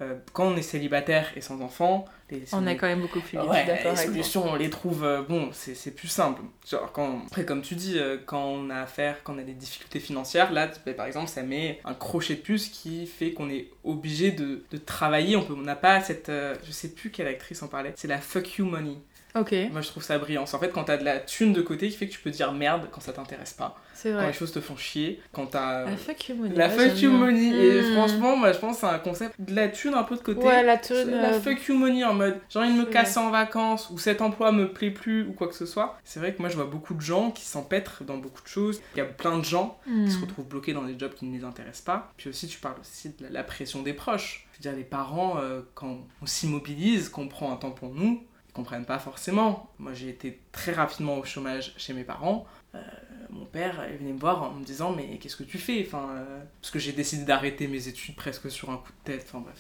euh, 0.02 0.16
quand 0.32 0.46
on 0.48 0.56
est 0.56 0.62
célibataire 0.62 1.30
et 1.36 1.42
sans 1.42 1.60
enfant, 1.62 2.06
les, 2.32 2.44
On 2.54 2.66
est 2.66 2.78
quand 2.78 2.88
même 2.88 3.02
beaucoup 3.02 3.20
plus 3.20 3.38
Ouais, 3.38 3.66
les 3.92 3.96
solutions, 4.06 4.46
on 4.50 4.56
les 4.56 4.70
trouve, 4.70 5.04
euh, 5.04 5.22
bon, 5.24 5.50
c'est 5.52 5.76
c'est 5.76 5.92
plus 5.92 6.08
simple. 6.08 6.42
Genre, 6.70 6.90
quand, 6.94 7.24
après, 7.28 7.44
comme 7.44 7.62
tu 7.62 7.76
dis, 7.76 8.00
euh, 8.00 8.18
quand 8.26 8.46
on 8.46 8.70
a 8.70 8.78
affaire, 8.82 9.18
quand 9.24 9.36
on 9.36 9.40
a 9.40 9.44
des 9.44 9.54
difficultés 9.54 10.00
financières, 10.00 10.54
là, 10.54 10.70
tu- 10.70 10.94
par 10.94 11.06
exemple, 11.06 11.28
ça 11.28 11.44
met 11.44 11.82
un 11.84 11.94
crochet 11.94 12.36
de 12.36 12.42
plus 12.42 12.70
qui 12.70 13.08
fait 13.08 13.34
qu'on 13.34 13.50
est 13.50 13.68
obligé 13.84 14.32
de, 14.32 14.64
de 14.72 14.78
travailler. 14.78 15.36
On 15.36 15.44
peut- 15.44 15.54
on 15.58 15.62
n'a 15.64 15.76
pas 15.76 16.02
cette. 16.02 16.32
je 16.66 16.72
sais 16.72 16.90
plus 16.90 17.10
quelle 17.12 17.28
actrice 17.28 17.62
en 17.62 17.68
parlait. 17.68 17.92
C'est 17.98 18.08
la 18.08 18.20
fuck 18.20 18.58
you 18.58 18.66
money. 18.66 18.96
Ok, 19.36 19.54
Moi, 19.72 19.82
je 19.82 19.88
trouve 19.90 20.02
ça 20.04 20.18
brillant. 20.18 20.44
En 20.44 20.60
fait 20.60 20.70
quand 20.70 20.86
t'as 20.86 20.98
de 20.98 21.04
la 21.06 21.20
thune 21.20 21.54
de 21.54 21.62
côté 21.62 21.90
qui 21.90 21.96
fait 21.98 22.08
que 22.08 22.14
tu 22.14 22.20
peux 22.20 22.32
dire 22.32 22.52
merde 22.52 22.88
quand 22.92 23.00
ça 23.02 23.14
t'intéresse 23.14 23.54
pas. 23.54 23.76
c'est 23.94 24.10
Quand 24.10 24.16
vrai. 24.18 24.28
les 24.28 24.34
choses 24.34 24.52
te 24.52 24.60
font 24.60 24.76
chier, 24.76 25.22
quand 25.32 25.46
t'as. 25.46 25.86
La 25.86 25.98
fuck 25.98 26.30
you 26.30 26.36
money. 26.36 26.56
La 26.56 26.70
fuck 26.70 27.00
you 27.02 27.12
money. 27.12 27.50
Et 27.50 27.82
Mm. 27.82 27.94
franchement, 27.94 28.36
moi, 28.36 28.52
je 28.54 28.58
pense 28.60 28.76
que 28.76 28.88
c'est 28.88 28.94
un 28.94 28.98
concept 29.00 29.36
de 29.40 29.54
la 29.54 29.68
thune 29.70 29.94
un 29.94 30.04
peu 30.04 30.16
de 30.16 30.22
côté. 30.22 30.46
Ouais, 30.46 30.64
la 30.64 30.78
thune. 30.78 31.12
La 31.12 31.34
euh, 31.34 31.40
fuck 31.40 31.68
you 31.68 31.76
money 31.78 32.04
en 32.04 32.14
mode 32.16 32.40
j'ai 32.50 32.60
envie 32.60 32.74
de 32.74 32.80
me 32.80 32.86
casser 32.86 33.20
en 33.20 33.30
vacances 33.30 33.90
ou 33.92 33.98
cet 34.00 34.22
emploi 34.22 34.52
me 34.52 34.72
plaît 34.74 34.90
plus 34.92 35.28
ou 35.28 35.34
quoi 35.34 35.48
que 35.48 35.56
ce 35.56 35.66
soit. 35.68 35.98
C'est 36.04 36.20
vrai 36.20 36.34
que 36.34 36.40
moi 36.42 36.50
je 36.50 36.56
vois 36.56 36.66
beaucoup 36.66 36.94
de 36.96 37.02
gens 37.02 37.30
qui 37.32 37.46
s'empêtrent 37.46 38.04
dans 38.04 38.18
beaucoup 38.18 38.42
de 38.42 38.48
choses. 38.48 38.82
Il 38.96 38.98
y 38.98 39.02
a 39.02 39.06
plein 39.06 39.38
de 39.38 39.46
gens 39.46 39.78
hmm. 39.86 40.06
qui 40.06 40.12
se 40.12 40.20
retrouvent 40.22 40.48
bloqués 40.48 40.74
dans 40.74 40.84
des 40.84 40.98
jobs 40.98 41.14
qui 41.14 41.26
ne 41.26 41.38
les 41.38 41.44
intéressent 41.44 41.84
pas. 41.86 42.12
Puis 42.18 42.30
aussi 42.30 42.48
tu 42.48 42.58
parles 42.60 42.80
aussi 42.82 43.10
de 43.10 43.24
la, 43.26 43.30
la 43.30 43.44
pression 43.44 43.84
des 43.84 43.94
proches. 43.94 44.48
Je 44.54 44.58
veux 44.58 44.72
dire 44.72 44.78
les 44.78 44.84
parents 44.86 45.38
euh, 45.40 45.62
quand 45.76 46.00
on 46.22 46.26
s'immobilise, 46.26 47.10
qu'on 47.10 47.28
prend 47.28 47.52
un 47.54 47.56
temps 47.56 47.72
pour 47.72 47.94
nous, 47.94 48.24
comprennent 48.60 48.86
pas 48.86 49.00
forcément. 49.00 49.70
Moi 49.80 49.94
j'ai 49.94 50.10
été 50.10 50.40
très 50.52 50.74
rapidement 50.74 51.18
au 51.18 51.24
chômage 51.24 51.74
chez 51.78 51.94
mes 51.94 52.04
parents. 52.04 52.46
Euh, 52.76 52.82
mon 53.30 53.46
père 53.46 53.86
il 53.92 53.98
venait 53.98 54.14
me 54.14 54.20
voir 54.20 54.44
en 54.44 54.52
me 54.52 54.64
disant 54.64 54.94
mais 54.96 55.18
qu'est-ce 55.18 55.36
que 55.36 55.44
tu 55.44 55.58
fais? 55.58 55.84
Enfin 55.86 56.10
euh, 56.12 56.44
parce 56.62 56.72
que 56.72 56.80
j'ai 56.80 56.92
décidé 56.92 57.24
d'arrêter 57.24 57.68
mes 57.68 57.88
études 57.88 58.16
presque 58.16 58.52
sur 58.52 58.70
un 58.70 58.78
coup 58.78 58.92
de 58.92 59.12
tête 59.12 59.26
enfin 59.28 59.40
bref 59.40 59.58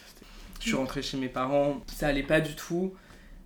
je 0.59 0.67
suis 0.67 0.75
rentrée 0.75 1.01
chez 1.01 1.17
mes 1.17 1.29
parents 1.29 1.81
ça 1.87 2.07
allait 2.07 2.23
pas 2.23 2.41
du 2.41 2.55
tout 2.55 2.93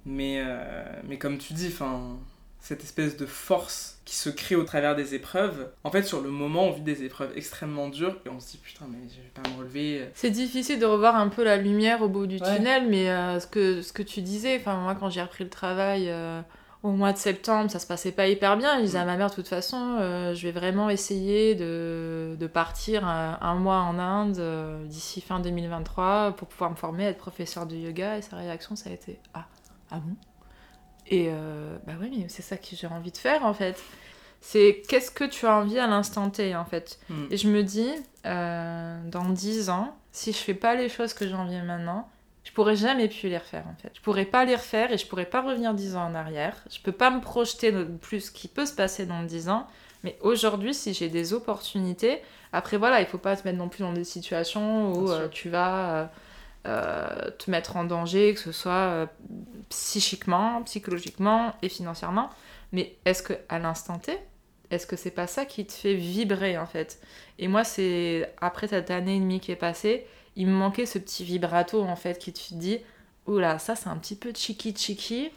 mais 0.06 0.42
euh, 0.46 0.84
mais 1.08 1.18
comme 1.18 1.38
tu 1.38 1.54
dis 1.54 1.68
enfin 1.68 2.18
cette 2.66 2.82
espèce 2.84 3.18
de 3.18 3.26
force 3.26 4.00
qui 4.06 4.16
se 4.16 4.30
crée 4.30 4.56
au 4.56 4.64
travers 4.64 4.96
des 4.96 5.16
épreuves 5.16 5.70
en 5.84 5.92
fait 5.92 6.04
sur 6.04 6.22
le 6.22 6.30
moment 6.30 6.64
on 6.68 6.72
vit 6.72 6.82
des 6.82 7.04
épreuves 7.04 7.32
extrêmement 7.36 7.90
dures 7.90 8.18
et 8.26 8.30
on 8.30 8.40
se 8.40 8.52
dit 8.52 8.58
putain 8.58 8.86
mais 8.90 9.00
je 9.10 9.16
vais 9.22 9.32
pas 9.34 9.48
me 9.50 9.58
relever 9.58 10.10
C'est 10.14 10.30
difficile 10.32 10.80
de 10.80 10.86
revoir 10.86 11.16
un 11.18 11.28
peu 11.28 11.44
la 11.44 11.58
lumière 11.58 12.02
au 12.02 12.08
bout 12.10 12.26
du 12.26 12.38
Ouais. 12.38 12.56
tunnel, 12.56 12.88
mais 12.90 13.10
euh, 13.10 13.40
ce, 13.42 13.48
que, 13.48 13.82
ce 13.82 13.92
que 13.92 14.02
tu 14.04 14.22
disais, 14.22 14.58
enfin 14.60 14.78
moi 14.78 14.96
quand 14.96 15.10
j'ai 15.10 15.22
repris 15.22 15.44
le 15.44 15.50
travail 15.50 16.10
euh, 16.10 16.42
au 16.84 16.92
mois 16.92 17.14
de 17.14 17.18
septembre, 17.18 17.70
ça 17.72 17.80
se 17.80 17.88
passait 17.88 18.12
pas 18.12 18.28
hyper 18.28 18.58
bien. 18.58 18.78
Je 18.80 18.84
disais 18.86 18.98
à 19.00 19.06
ma 19.06 19.16
mère, 19.16 19.30
de 19.30 19.36
toute 19.36 19.48
façon, 19.48 19.98
euh, 20.02 20.34
je 20.34 20.44
vais 20.46 20.52
vraiment 20.52 20.90
essayer 20.90 21.56
de, 21.56 22.36
de 22.38 22.48
partir 22.48 23.06
un, 23.08 23.38
un 23.40 23.56
mois 23.56 23.78
en 23.80 23.98
Inde 24.00 24.38
euh, 24.40 24.86
d'ici 24.86 25.22
fin 25.22 25.40
2023 25.40 26.34
pour 26.38 26.50
pouvoir 26.50 26.72
me 26.72 26.76
former, 26.76 27.06
être 27.06 27.18
professeur 27.20 27.66
de 27.68 27.76
yoga. 27.78 28.18
Et 28.18 28.22
sa 28.22 28.36
réaction, 28.36 28.76
ça 28.76 28.90
a 28.90 28.94
été 28.94 29.18
Ah, 29.34 29.46
ah 29.92 30.00
bon? 30.00 30.14
Et 31.08 31.28
euh, 31.30 31.78
bah 31.86 31.94
oui, 32.00 32.10
mais 32.18 32.30
c'est 32.30 32.42
ça 32.42 32.58
que 32.58 32.68
j'ai 32.72 32.88
envie 32.88 33.12
de 33.12 33.18
faire 33.18 33.46
en 33.46 33.54
fait. 33.54 33.82
C'est 34.42 34.82
qu'est-ce 34.88 35.12
que 35.12 35.24
tu 35.24 35.46
as 35.46 35.56
envie 35.56 35.80
à 35.80 35.88
l'instant 35.88 36.30
T 36.30 36.56
en 36.56 36.66
fait. 36.66 37.00
Mm. 37.10 37.26
Et 37.32 37.38
je 37.38 37.48
me 37.48 37.64
dis, 37.64 37.92
euh, 38.26 39.00
dans 39.06 39.30
10 39.30 39.70
ans, 39.70 39.96
si 40.12 40.32
je 40.32 40.38
fais 40.38 40.54
pas 40.54 40.76
les 40.76 40.90
choses 40.90 41.14
que 41.14 41.28
j'ai 41.28 41.34
envie 41.34 41.62
maintenant, 41.62 42.10
je 42.44 42.52
pourrais 42.52 42.76
jamais 42.76 43.08
plus 43.08 43.30
les 43.30 43.38
refaire 43.38 43.66
en 43.68 43.76
fait. 43.82 43.92
Je 43.96 44.02
pourrais 44.02 44.26
pas 44.26 44.44
les 44.46 44.56
refaire 44.56 44.92
et 44.92 44.98
je 44.98 45.08
pourrais 45.08 45.26
pas 45.26 45.42
revenir 45.42 45.74
10 45.74 45.96
ans 45.96 46.06
en 46.06 46.16
arrière. 46.16 46.58
Je 46.70 46.80
peux 46.80 46.92
pas 46.92 47.10
me 47.10 47.22
projeter 47.22 47.72
de 47.72 47.84
plus 47.84 48.22
ce 48.22 48.32
qui 48.32 48.48
peut 48.48 48.66
se 48.66 48.74
passer 48.74 49.06
dans 49.06 49.24
10 49.24 49.50
ans. 49.50 49.68
Mais 50.04 50.18
aujourd'hui, 50.20 50.74
si 50.74 50.94
j'ai 50.94 51.08
des 51.08 51.32
opportunités, 51.32 52.22
après 52.52 52.76
voilà, 52.76 53.00
il 53.00 53.08
faut 53.08 53.18
pas 53.18 53.38
se 53.38 53.44
mettre 53.44 53.58
non 53.58 53.70
plus 53.70 53.84
dans 53.84 53.94
des 53.94 54.04
situations 54.04 54.94
où 54.94 55.10
euh, 55.10 55.30
tu 55.30 55.50
vas 55.50 56.12
euh, 56.66 57.30
te 57.38 57.52
mettre 57.52 57.76
en 57.76 57.84
danger, 57.84 58.34
que 58.34 58.40
ce 58.40 58.52
soit 58.52 58.72
euh, 58.72 59.06
psychiquement, 59.70 60.62
psychologiquement 60.64 61.54
et 61.62 61.70
financièrement. 61.70 62.30
Mais 62.72 62.96
est-ce 63.06 63.22
que 63.22 63.34
à 63.50 63.60
l'instant 63.60 64.00
T, 64.00 64.18
est-ce 64.72 64.88
que 64.88 64.96
c'est 64.96 65.12
pas 65.12 65.28
ça 65.28 65.46
qui 65.46 65.66
te 65.66 65.74
fait 65.74 65.94
vibrer 65.94 66.58
en 66.58 66.66
fait? 66.66 67.00
Et 67.38 67.48
moi, 67.48 67.64
c'est 67.64 68.34
après 68.42 68.68
cette 68.68 68.92
année 68.92 69.18
et 69.18 69.20
demie 69.20 69.40
qui 69.40 69.52
est 69.52 69.58
passée, 69.58 70.08
il 70.36 70.48
me 70.48 70.54
manquait 70.54 70.86
ce 70.86 70.98
petit 71.00 71.24
vibrato 71.24 71.82
en 71.82 71.96
fait 71.96 72.18
qui 72.18 72.32
te 72.32 72.54
dit 72.54 72.80
oula, 73.28 73.60
ça 73.60 73.76
c'est 73.76 73.90
un 73.90 73.98
petit 73.98 74.16
peu 74.16 74.32
chiki 74.34 74.74
chiki. 74.76 75.32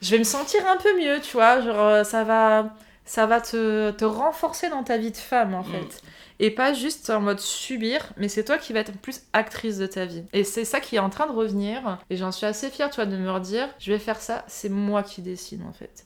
Je 0.00 0.10
vais 0.10 0.18
me 0.18 0.24
sentir 0.24 0.66
un 0.68 0.76
peu 0.76 0.96
mieux, 0.98 1.20
tu 1.20 1.32
vois, 1.32 1.60
genre 1.60 2.04
ça 2.04 2.24
va 2.24 2.74
ça 3.06 3.24
va 3.26 3.40
te, 3.40 3.90
te 3.92 4.04
renforcer 4.04 4.68
dans 4.68 4.82
ta 4.82 4.98
vie 4.98 5.10
de 5.12 5.16
femme 5.16 5.54
en 5.54 5.62
Mm. 5.62 5.72
fait. 5.72 6.02
Et 6.38 6.50
pas 6.50 6.74
juste 6.74 7.08
en 7.08 7.20
mode 7.22 7.40
subir, 7.40 8.12
mais 8.18 8.28
c'est 8.28 8.44
toi 8.44 8.58
qui 8.58 8.74
vas 8.74 8.80
être 8.80 8.92
plus 8.98 9.22
actrice 9.32 9.78
de 9.78 9.86
ta 9.86 10.04
vie. 10.04 10.22
Et 10.34 10.44
c'est 10.44 10.66
ça 10.66 10.80
qui 10.80 10.96
est 10.96 10.98
en 10.98 11.08
train 11.08 11.26
de 11.26 11.32
revenir. 11.32 11.98
Et 12.10 12.16
j'en 12.18 12.30
suis 12.30 12.44
assez 12.44 12.68
fière, 12.68 12.90
tu 12.90 12.96
vois, 12.96 13.06
de 13.06 13.16
me 13.16 13.30
redire, 13.30 13.68
je 13.78 13.90
vais 13.90 13.98
faire 13.98 14.20
ça, 14.20 14.44
c'est 14.46 14.68
moi 14.68 15.02
qui 15.02 15.22
décide 15.22 15.62
en 15.66 15.72
fait. 15.72 16.04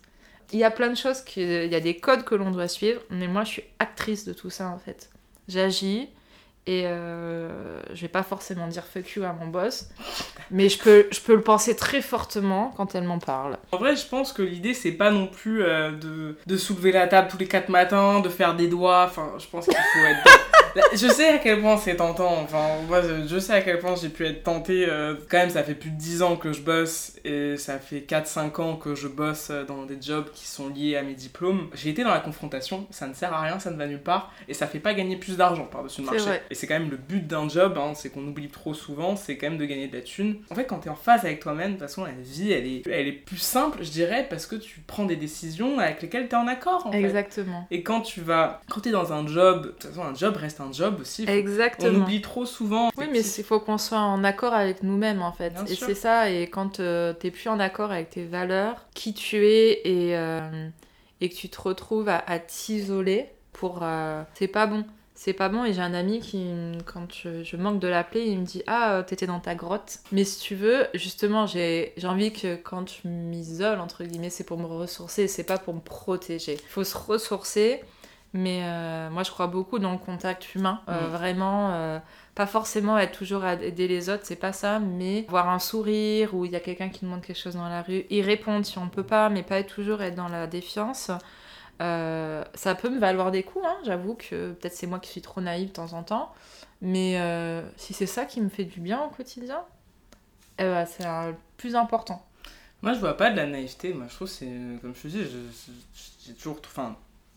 Il 0.53 0.59
y 0.61 0.65
a 0.65 0.71
plein 0.71 0.89
de 0.89 0.95
choses, 0.95 1.23
qui- 1.23 1.43
il 1.43 1.71
y 1.73 1.75
a 1.75 1.81
des 1.81 1.97
codes 1.97 2.23
que 2.25 2.37
l'on 2.37 2.53
doit 2.53 2.69
suivre, 2.69 3.01
mais 3.11 3.27
moi 3.27 3.43
je 3.43 3.49
suis 3.51 3.65
actrice 3.81 4.25
de 4.25 4.33
tout 4.33 4.51
ça 4.51 4.69
en 4.69 4.79
fait. 4.79 5.11
J'agis 5.49 6.09
et 6.67 6.83
euh, 6.87 7.81
je 7.95 8.01
vais 8.03 8.09
pas 8.09 8.23
forcément 8.23 8.69
dire 8.69 8.85
fuck 8.85 9.11
you 9.17 9.25
à 9.25 9.33
mon 9.33 9.47
boss, 9.47 9.89
mais 10.51 10.69
je 10.69 10.79
peux, 10.79 11.07
je 11.11 11.21
peux 11.21 11.35
le 11.35 11.41
penser 11.41 11.75
très 11.75 12.03
fortement 12.03 12.73
quand 12.77 12.95
elle 12.95 13.05
m'en 13.05 13.19
parle. 13.19 13.57
En 13.73 13.79
vrai, 13.79 13.97
je 13.97 14.07
pense 14.07 14.33
que 14.33 14.43
l'idée, 14.43 14.75
c'est 14.75 14.93
pas 14.93 15.11
non 15.11 15.27
plus 15.27 15.63
euh, 15.63 15.91
de, 15.93 16.37
de 16.47 16.57
soulever 16.57 16.93
la 16.93 17.07
table 17.09 17.29
tous 17.31 17.39
les 17.39 17.49
quatre 17.49 17.69
matins, 17.71 18.21
de 18.21 18.29
faire 18.29 18.55
des 18.55 18.69
doigts. 18.69 19.05
Enfin, 19.07 19.33
je 19.39 19.47
pense 19.47 19.65
qu'il 19.67 19.75
faut 19.75 20.07
être. 20.07 20.39
Je 20.93 21.09
sais 21.09 21.27
à 21.29 21.39
quel 21.39 21.61
point 21.61 21.77
c'est 21.77 21.97
tentant. 21.97 22.33
Enfin, 22.45 22.65
moi, 22.87 23.03
je, 23.03 23.27
je 23.27 23.41
sais 23.41 23.55
à 23.55 23.61
quel 23.61 23.81
point 23.81 23.97
j'ai 24.01 24.09
pu 24.09 24.25
être 24.25 24.45
tentée. 24.45 24.87
euh, 24.89 25.17
quand 25.29 25.39
même, 25.39 25.51
ça 25.51 25.65
fait 25.65 25.75
plus 25.75 25.91
de 25.91 25.97
10 25.97 26.23
ans 26.23 26.37
que 26.37 26.53
je 26.53 26.61
bosse 26.61 27.15
et 27.25 27.57
ça 27.57 27.79
fait 27.79 28.01
4-5 28.01 28.61
ans 28.61 28.77
que 28.77 28.95
je 28.95 29.09
bosse 29.09 29.51
dans 29.69 29.85
des 29.85 29.99
jobs 30.01 30.31
qui 30.33 30.47
sont 30.47 30.69
liés 30.69 30.97
à 30.97 31.03
mes 31.03 31.15
diplômes. 31.15 31.69
J'ai 31.75 31.91
été 31.91 32.03
dans 32.05 32.11
la 32.11 32.21
confrontation. 32.21 32.87
Ça 32.91 33.07
ne 33.07 33.15
sert 33.15 33.33
à 33.33 33.43
rien, 33.43 33.59
ça 33.59 33.71
ne 33.71 33.77
va 33.77 33.87
nulle 33.87 34.03
part 34.03 34.33
et 34.49 34.55
ça 34.55 34.67
fait 34.67 34.79
pas 34.79 34.95
gagner 34.95 35.17
plus 35.17 35.37
d'argent 35.37 35.65
par-dessus 35.65 36.01
le 36.03 36.07
marché. 36.07 36.21
vrai. 36.25 36.43
Et 36.51 36.55
c'est 36.55 36.67
quand 36.67 36.79
même 36.79 36.91
le 36.91 36.97
but 36.97 37.27
d'un 37.27 37.49
job, 37.49 37.79
hein, 37.79 37.93
c'est 37.95 38.11
qu'on 38.11 38.27
oublie 38.27 38.49
trop 38.49 38.75
souvent, 38.75 39.17
c'est 39.17 39.37
quand 39.37 39.49
même 39.49 39.59
de 39.59 39.65
gagner 39.65 39.89
de 39.89 39.97
la 39.97 40.03
thune. 40.03 40.37
En 40.51 40.55
fait, 40.55 40.67
quand 40.67 40.79
t'es 40.79 40.91
en 40.91 40.95
phase 40.95 41.25
avec 41.25 41.41
toi-même, 41.41 41.75
de 41.75 41.79
toute 41.79 41.83
façon, 41.83 42.05
la 42.05 42.13
vie, 42.13 42.53
elle 42.53 42.67
est, 42.67 42.87
elle 42.87 43.07
est 43.09 43.13
plus 43.13 43.39
simple, 43.39 43.79
je 43.83 43.91
dirais, 43.91 44.27
parce 44.29 44.47
que 44.47 44.57
tu 44.57 44.81
prends 44.81 45.05
des 45.05 45.17
décisions 45.17 45.79
avec 45.79 46.03
lesquelles 46.03 46.29
t'es 46.29 46.37
en 46.37 46.47
accord, 46.47 46.87
en 46.87 46.93
fait. 46.93 46.99
Exactement. 46.99 47.67
Et 47.71 47.83
quand 47.83 48.01
tu 48.01 48.21
vas, 48.21 48.61
quand 48.71 48.81
t'es 48.81 48.91
dans 48.91 49.13
un 49.13 49.27
job, 49.27 49.67
de 49.67 49.69
toute 49.71 49.85
façon, 49.85 50.03
un 50.03 50.15
job 50.15 50.37
reste 50.37 50.61
un 50.61 50.73
job 50.73 50.99
aussi. 51.01 51.25
On 51.29 51.33
Exactement. 51.33 51.99
oublie 52.01 52.21
trop 52.21 52.47
souvent. 52.47 52.91
Oui, 52.97 53.07
mais 53.13 53.21
il 53.21 53.45
faut 53.45 53.61
qu'on 53.61 53.79
soit 53.79 53.99
en 53.99 54.25
accord 54.25 54.55
avec 54.55 54.83
nous-mêmes, 54.83 55.23
en 55.23 55.33
fait. 55.33 55.51
Bien 55.51 55.65
et 55.65 55.75
c'est 55.75 55.95
ça, 55.95 56.31
et 56.31 56.49
quand 56.49 56.81
euh, 56.81 57.10
t'es 57.13 57.31
plus 57.31 57.49
en 57.49 57.61
accord 57.61 57.91
avec 57.93 58.11
tes 58.11 58.25
valeurs, 58.25 58.87
qui 58.95 59.15
tu 59.15 59.47
es, 59.47 59.81
et, 59.85 60.17
euh, 60.17 60.69
et 61.21 61.29
que 61.29 61.35
tu 61.35 61.49
te 61.49 61.61
retrouves 61.61 62.09
à, 62.09 62.19
à 62.27 62.39
t'isoler 62.39 63.29
pour... 63.53 63.81
euh, 63.83 64.23
c'est 64.35 64.49
pas 64.49 64.67
bon. 64.67 64.85
C'est 65.15 65.35
pas 65.35 65.51
bon, 65.51 65.67
et 65.67 65.75
j'ai 65.75 65.83
un 65.83 65.93
ami 65.93 66.21
qui, 66.21 66.51
quand 66.87 67.13
je, 67.13 67.45
je 67.45 67.57
manque 67.59 67.79
de 67.79 67.89
l'appeler, 67.89 68.25
il 68.25 68.39
me 68.39 68.47
dit 68.47 68.63
Ah, 68.67 68.95
euh, 68.95 69.03
t'étais 69.03 69.27
dans 69.27 69.39
ta 69.39 69.55
grotte. 69.55 69.99
Mais 70.13 70.25
si 70.25 70.41
tu 70.41 70.55
veux, 70.55 70.87
justement, 70.95 71.47
j'ai 71.47 71.93
envie 72.05 72.33
que 72.33 72.57
quand 72.57 72.89
je 72.89 73.07
m'isole, 73.07 73.81
entre 73.81 74.03
guillemets, 74.05 74.31
c'est 74.31 74.45
pour 74.45 74.57
me 74.57 74.65
ressourcer, 74.65 75.29
c'est 75.29 75.45
pas 75.45 75.59
pour 75.59 75.75
me 75.75 75.81
protéger. 75.81 76.55
Il 76.55 76.69
faut 76.69 76.85
se 76.85 76.97
ressourcer, 76.97 77.83
mais 78.33 78.61
euh, 78.63 79.11
moi 79.11 79.23
je 79.23 79.31
crois 79.31 79.47
beaucoup 79.47 79.79
dans 79.79 79.93
le 79.93 79.99
contact 79.99 80.55
humain. 80.55 80.81
Euh. 80.89 81.09
Vraiment, 81.09 81.73
euh, 81.75 81.99
pas 82.35 82.47
forcément 82.47 82.99
être 82.99 83.17
toujours 83.17 83.45
à 83.45 83.55
aider 83.55 83.89
les 83.89 84.09
autres, 84.09 84.23
c'est 84.25 84.37
pas 84.37 84.53
ça, 84.53 84.79
mais 84.79 85.27
voir 85.29 85.49
un 85.49 85.59
sourire 85.59 86.35
ou 86.35 86.45
il 86.45 86.53
y 86.53 86.57
a 86.57 86.61
quelqu'un 86.61 86.89
qui 86.89 87.05
demande 87.05 87.23
quelque 87.23 87.39
chose 87.39 87.55
dans 87.55 87.69
la 87.69 87.83
rue, 87.83 88.05
y 88.11 88.23
répondre 88.23 88.65
si 88.65 88.79
on 88.79 88.89
peut 88.89 89.03
pas, 89.03 89.29
mais 89.29 89.43
pas 89.43 89.59
être 89.59 89.75
toujours 89.75 90.03
être 90.03 90.15
dans 90.15 90.29
la 90.29 90.47
défiance. 90.47 91.11
Euh, 91.83 92.45
ça 92.55 92.75
peut 92.75 92.91
me 92.91 92.99
valoir 92.99 93.31
des 93.31 93.43
coups, 93.43 93.65
hein, 93.67 93.77
j'avoue 93.85 94.15
que 94.15 94.53
peut-être 94.53 94.75
c'est 94.75 94.87
moi 94.87 94.99
qui 94.99 95.11
suis 95.11 95.23
trop 95.23 95.41
naïve 95.41 95.69
de 95.69 95.73
temps 95.73 95.93
en 95.95 96.03
temps, 96.03 96.33
mais 96.83 97.19
euh, 97.19 97.63
si 97.77 97.95
c'est 97.95 98.07
ça 98.07 98.27
qui 98.27 98.41
me 98.41 98.49
fait 98.49 98.65
du 98.65 98.81
bien 98.81 99.03
au 99.03 99.09
quotidien, 99.09 99.63
eh 100.59 100.65
ben, 100.65 100.87
c'est 100.87 101.05
le 101.05 101.35
plus 101.57 101.75
important. 101.75 102.25
Moi, 102.83 102.95
je 102.95 103.01
vois 103.01 103.17
pas 103.17 103.31
de 103.31 103.37
la 103.37 103.47
naïveté. 103.47 103.93
Moi, 103.93 104.07
je 104.09 104.15
trouve 104.15 104.29
c'est, 104.29 104.47
euh, 104.49 104.79
comme 104.79 104.95
je 104.95 105.03
te 105.03 105.09
dis, 105.09 105.27
j'ai 106.27 106.35
toujours, 106.35 106.61
enfin, 106.65 106.97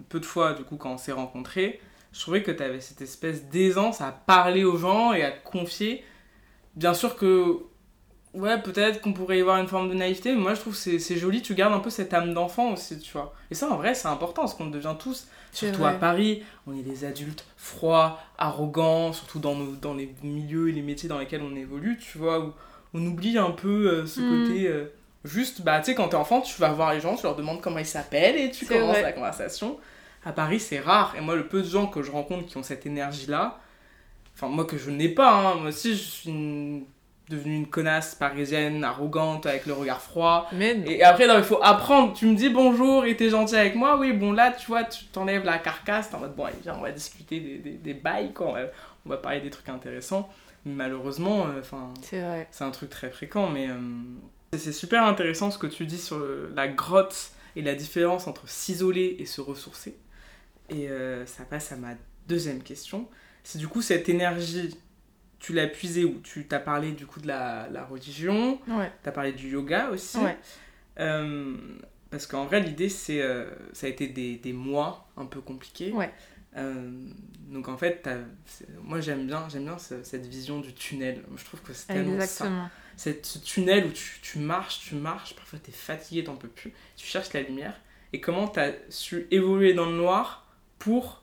peu 0.09 0.19
de 0.19 0.25
fois, 0.25 0.53
du 0.53 0.63
coup, 0.63 0.77
quand 0.77 0.91
on 0.91 0.97
s'est 0.97 1.11
rencontrés, 1.11 1.81
je 2.13 2.19
trouvais 2.21 2.43
que 2.43 2.51
tu 2.51 2.63
avais 2.63 2.79
cette 2.79 3.01
espèce 3.01 3.45
d'aisance 3.45 3.99
à 4.01 4.11
parler 4.11 4.63
aux 4.63 4.77
gens 4.77 5.11
et 5.13 5.23
à 5.23 5.31
te 5.31 5.43
confier. 5.43 6.05
Bien 6.75 6.93
sûr 6.93 7.15
que, 7.15 7.57
ouais, 8.33 8.61
peut-être 8.61 9.01
qu'on 9.01 9.13
pourrait 9.13 9.39
y 9.39 9.41
voir 9.41 9.57
une 9.59 9.67
forme 9.67 9.89
de 9.89 9.93
naïveté, 9.95 10.31
mais 10.31 10.39
moi, 10.39 10.53
je 10.53 10.61
trouve 10.61 10.73
que 10.73 10.97
c'est, 10.99 11.17
joli. 11.17 11.41
Tu 11.41 11.55
gardes 11.55 11.73
un 11.73 11.79
peu 11.79 11.89
cette 11.89 12.13
âme 12.13 12.33
d'enfant 12.33 12.71
aussi, 12.73 12.99
tu 12.99 13.11
vois. 13.13 13.33
Et 13.51 13.55
ça, 13.55 13.69
en 13.69 13.77
vrai, 13.77 13.93
c'est 13.95 14.07
important, 14.07 14.43
parce 14.43 14.53
qu'on 14.53 14.67
devient 14.69 14.95
tous, 14.97 15.27
surtout 15.51 15.85
à. 15.85 15.91
Paris, 15.93 16.43
on 16.67 16.77
est 16.77 16.83
des 16.83 17.03
adultes 17.05 17.45
froids, 17.57 18.19
arrogants, 18.37 19.11
surtout 19.13 19.39
dans, 19.39 19.55
nos, 19.55 19.75
dans 19.75 19.93
les 19.93 20.13
milieux 20.23 20.69
et 20.69 20.71
les 20.71 20.81
métiers 20.81 21.09
dans 21.09 21.19
lesquels 21.19 21.41
on 21.41 21.55
évolue, 21.55 21.97
tu 21.97 22.17
vois, 22.17 22.39
où 22.39 22.53
on 22.93 23.05
oublie 23.05 23.37
un 23.37 23.51
peu 23.51 23.87
euh, 23.87 24.05
ce 24.05 24.21
Mm. 24.21 24.27
côté. 24.27 24.67
euh, 24.67 24.85
Juste, 25.25 25.61
bah, 25.61 25.79
tu 25.79 25.85
sais, 25.85 25.95
quand 25.95 26.09
t'es 26.09 26.17
enfant, 26.17 26.41
tu 26.41 26.59
vas 26.59 26.73
voir 26.73 26.93
les 26.93 26.99
gens, 26.99 27.15
tu 27.15 27.23
leur 27.23 27.35
demandes 27.37 27.61
comment 27.61 27.77
ils 27.79 27.85
s'appellent 27.85 28.35
et 28.35 28.51
tu 28.51 28.65
commences 28.65 28.89
vrai. 28.89 29.01
la 29.03 29.13
conversation. 29.13 29.77
À 30.25 30.31
Paris, 30.31 30.59
c'est 30.59 30.79
rare. 30.79 31.15
Et 31.17 31.21
moi, 31.21 31.35
le 31.35 31.47
peu 31.47 31.61
de 31.61 31.67
gens 31.67 31.87
que 31.87 32.01
je 32.01 32.11
rencontre 32.11 32.45
qui 32.47 32.57
ont 32.57 32.63
cette 32.63 32.85
énergie-là, 32.85 33.59
enfin, 34.35 34.47
moi 34.47 34.65
que 34.65 34.77
je 34.77 34.89
n'ai 34.89 35.09
pas, 35.09 35.31
hein, 35.33 35.55
moi 35.55 35.69
aussi, 35.69 35.91
je 35.91 36.01
suis 36.03 36.29
une- 36.29 36.85
devenue 37.29 37.55
une 37.55 37.67
connasse 37.67 38.15
parisienne, 38.15 38.83
arrogante, 38.83 39.45
avec 39.45 39.65
le 39.65 39.71
regard 39.73 40.01
froid. 40.01 40.47
Mais. 40.51 40.77
Et 40.85 41.03
après, 41.03 41.25
non, 41.25 41.37
il 41.37 41.43
faut 41.43 41.57
apprendre. 41.63 42.13
Tu 42.13 42.25
me 42.25 42.35
dis 42.35 42.49
bonjour 42.49 43.05
et 43.05 43.15
t'es 43.15 43.29
gentil 43.29 43.55
avec 43.55 43.75
moi. 43.75 43.97
Oui, 43.97 44.11
bon, 44.11 44.33
là, 44.33 44.51
tu 44.51 44.67
vois, 44.67 44.83
tu 44.83 45.05
t'enlèves 45.05 45.45
la 45.45 45.57
carcasse. 45.57 46.09
T'es 46.09 46.15
en 46.15 46.19
mode, 46.19 46.35
bon, 46.35 46.43
allez, 46.45 46.57
viens, 46.61 46.75
on 46.77 46.81
va 46.81 46.91
discuter 46.91 47.39
des, 47.39 47.57
des, 47.59 47.71
des 47.71 47.93
bails, 47.93 48.33
quoi. 48.33 48.47
On 48.47 48.53
va, 48.53 48.59
on 49.05 49.09
va 49.09 49.17
parler 49.17 49.39
des 49.39 49.49
trucs 49.49 49.69
intéressants. 49.69 50.29
Mais 50.65 50.73
malheureusement, 50.73 51.47
euh, 51.47 51.59
enfin 51.61 51.93
c'est 52.51 52.63
un 52.65 52.71
truc 52.71 52.89
très 52.89 53.09
fréquent, 53.09 53.49
mais, 53.49 53.69
euh, 53.69 53.75
C'est 54.57 54.71
super 54.73 55.03
intéressant 55.03 55.49
ce 55.49 55.57
que 55.57 55.67
tu 55.67 55.85
dis 55.85 55.97
sur 55.97 56.21
la 56.55 56.67
grotte 56.67 57.31
et 57.55 57.61
la 57.61 57.73
différence 57.75 58.27
entre 58.27 58.47
s'isoler 58.49 59.15
et 59.19 59.25
se 59.25 59.41
ressourcer. 59.41 59.95
Et 60.69 60.89
euh, 60.89 61.25
ça 61.25 61.43
passe 61.43 61.71
à 61.71 61.75
ma 61.75 61.93
deuxième 62.27 62.61
question. 62.61 63.07
C'est 63.43 63.59
du 63.59 63.67
coup 63.67 63.81
cette 63.81 64.07
énergie, 64.09 64.77
tu 65.39 65.53
l'as 65.53 65.67
puisée 65.67 66.05
où 66.05 66.19
Tu 66.23 66.45
t'as 66.47 66.59
parlé 66.59 66.93
du 66.93 67.05
coup 67.05 67.19
de 67.19 67.27
la, 67.27 67.85
religion, 67.89 68.59
ouais. 68.67 68.91
tu 69.01 69.09
as 69.09 69.11
parlé 69.11 69.33
du 69.33 69.49
yoga 69.49 69.89
aussi. 69.89 70.17
Ouais. 70.17 70.37
Euh, 70.99 71.57
parce 72.09 72.27
qu'en 72.27 72.45
vrai, 72.45 72.61
l'idée, 72.61 72.89
c'est 72.89 73.21
euh, 73.21 73.49
ça 73.73 73.87
a 73.87 73.89
été 73.89 74.07
des, 74.07 74.35
des, 74.35 74.53
mois 74.53 75.09
un 75.17 75.25
peu 75.25 75.41
compliqués. 75.41 75.91
Ouais. 75.91 76.11
donc 77.49 77.67
en 77.67 77.77
fait, 77.77 78.07
moi 78.83 79.01
j'aime 79.01 79.25
bien, 79.25 79.47
j'aime 79.49 79.65
bien 79.65 79.77
cette 79.77 80.25
vision 80.25 80.59
du 80.59 80.73
tunnel. 80.73 81.23
Je 81.35 81.43
trouve 81.43 81.61
que 81.61 81.73
c'est 81.73 81.87
tellement 81.87 82.13
Exactement. 82.13 82.65
ça. 82.65 82.71
Cette 82.95 83.43
tunnel 83.43 83.87
où 83.87 83.91
tu, 83.91 84.19
tu 84.21 84.37
marches, 84.37 84.81
tu 84.87 84.95
marches, 84.95 85.35
parfois 85.35 85.57
tu 85.61 85.71
es 85.71 85.73
fatigué, 85.73 86.23
t'en 86.23 86.35
peux 86.35 86.47
plus, 86.47 86.71
tu 86.95 87.07
cherches 87.07 87.33
la 87.33 87.41
lumière. 87.41 87.75
Et 88.13 88.21
comment 88.21 88.47
tu 88.47 88.59
as 88.59 88.73
su 88.89 89.27
évoluer 89.31 89.73
dans 89.73 89.87
le 89.87 89.97
noir 89.97 90.42
pour 90.83 91.21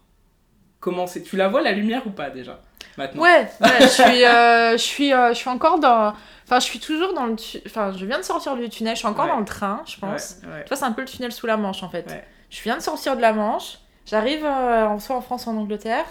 commencer 0.81 1.23
Tu 1.23 1.37
la 1.37 1.49
vois 1.49 1.61
la 1.61 1.73
lumière 1.73 2.07
ou 2.07 2.11
pas 2.11 2.31
déjà 2.31 2.61
maintenant? 2.97 3.23
Ouais, 3.23 3.49
je 3.81 3.87
suis, 3.87 4.25
euh, 4.25 4.73
je, 4.73 4.83
suis, 4.83 5.13
euh, 5.13 5.29
je 5.31 5.35
suis 5.35 5.51
encore 5.51 5.79
dans. 5.79 6.15
Enfin, 6.45 6.59
je 6.59 6.65
suis 6.65 6.81
toujours 6.81 7.13
dans 7.13 7.27
le. 7.27 7.37
Enfin, 7.67 7.93
je 7.97 8.07
viens 8.07 8.19
de 8.19 8.25
sortir 8.25 8.57
du 8.57 8.69
tunnel, 8.69 8.95
je 8.95 9.01
suis 9.01 9.09
encore 9.09 9.27
dans 9.27 9.39
le 9.39 9.45
train, 9.45 9.83
je 9.87 9.99
pense. 9.99 10.39
Tu 10.41 10.47
vois, 10.47 10.77
c'est 10.77 10.85
un 10.85 10.93
peu 10.93 11.03
le 11.03 11.09
tunnel 11.09 11.33
sous 11.33 11.47
la 11.47 11.57
Manche 11.57 11.83
en 11.83 11.91
fait. 11.91 12.25
Je 12.49 12.63
viens 12.63 12.77
de 12.77 12.83
sortir 12.83 13.17
de 13.17 13.21
la 13.21 13.33
Manche, 13.33 13.79
j'arrive 14.07 14.45
euh, 14.45 14.99
soit 14.99 15.17
en 15.17 15.21
France 15.21 15.47
en 15.47 15.57
Angleterre, 15.57 16.07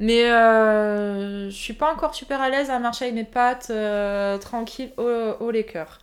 mais 0.00 0.24
je 0.24 1.50
suis 1.50 1.74
pas 1.74 1.92
encore 1.92 2.14
super 2.14 2.40
à 2.40 2.48
l'aise 2.48 2.70
à 2.70 2.78
marcher 2.78 3.04
avec 3.04 3.14
mes 3.14 3.24
pattes 3.24 3.70
tranquille 4.40 4.92
au, 4.96 5.34
au 5.40 5.50
les 5.50 5.64
cœurs. 5.64 5.98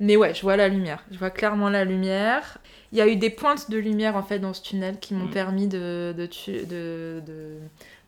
Mais 0.00 0.16
ouais, 0.16 0.34
je 0.34 0.42
vois 0.42 0.56
la 0.56 0.66
lumière. 0.66 1.04
Je 1.12 1.18
vois 1.18 1.30
clairement 1.30 1.68
la 1.68 1.84
lumière 1.84 2.58
il 2.92 2.98
y 2.98 3.00
a 3.00 3.08
eu 3.08 3.16
des 3.16 3.30
pointes 3.30 3.70
de 3.70 3.78
lumière 3.78 4.16
en 4.16 4.22
fait 4.22 4.38
dans 4.38 4.52
ce 4.52 4.62
tunnel 4.62 4.98
qui 5.00 5.14
m'ont 5.14 5.26
mm. 5.26 5.30
permis 5.30 5.66
de, 5.66 6.14
de, 6.16 7.58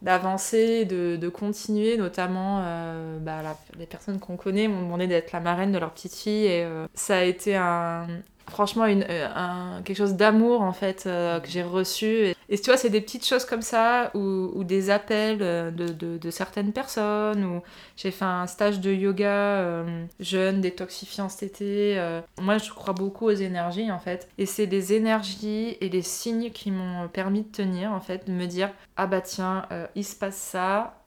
d'avancer, 0.03 0.85
de, 0.85 1.17
de, 1.17 1.29
continuer, 1.31 1.97
notamment 1.97 2.61
euh, 2.63 3.19
bah, 3.19 3.59
les 3.79 3.87
personnes 3.87 4.21
qu'on 4.21 4.37
connaît 4.37 4.69
m'ont 4.69 4.83
demandé 4.83 5.07
d'être 5.07 5.33
la 5.33 5.41
marraine 5.41 5.73
de 5.73 5.79
leur 5.79 5.93
petite 5.93 6.15
fille 6.15 6.45
et 6.45 6.65
euh, 6.65 6.87
ça 6.95 7.19
a 7.19 7.23
été 7.23 7.57
un, 7.57 8.07
franchement 8.49 8.87
une, 8.87 9.05
euh, 9.09 9.81
quelque 9.85 9.97
chose 9.97 10.15
d'amour 10.15 10.63
en 10.63 10.73
fait 10.73 11.05
euh, 11.07 11.41
que 11.41 11.49
j'ai 11.49 11.63
reçu. 11.63 12.35
Et, 12.49 12.59
tu 12.59 12.71
vois 12.71 12.77
c'est 12.77 12.91
des 12.91 13.01
petites 13.01 13.27
choses 13.27 13.45
comme 13.45 13.63
ça 13.63 14.11
ou, 14.15 14.65
des 14.65 14.91
appels 14.91 15.39
euh, 15.41 15.71
de, 15.71 16.31
certaines 16.31 16.73
personnes 16.73 17.45
ou 17.45 17.63
j'ai 17.97 18.11
fait 18.11 18.25
un 18.25 18.47
stage 18.47 18.81
de 18.81 18.93
yoga 18.93 19.85
jeune 20.21 20.61
détoxifiant 20.61 21.29
cet 21.29 21.43
été 21.43 22.21
moi 22.41 22.59
je 22.59 22.71
crois 22.71 22.95
beaucoup 22.95 23.27
aux 23.27 23.31
énergies 23.31 23.91
en 23.91 23.99
fait. 23.99 24.29
Et 24.39 24.47
c'est 24.47 24.67
les 24.67 24.93
énergies 24.93 25.77
et 25.81 25.89
les 25.89 26.03
signes 26.03 26.51
qui 26.51 26.71
m'ont 26.71 27.09
permis 27.09 27.43
de 27.43 27.51
tenir 27.51 27.93
en 27.93 28.01
fait 28.01 28.27
de 28.27 28.33
me 28.33 28.47
dire 28.47 28.71
ah 28.97 29.07
bah 29.07 29.21
tiens 29.21 29.67
il 29.95 30.05
se 30.05 30.17
passe 30.17 30.37
ça. 30.37 31.01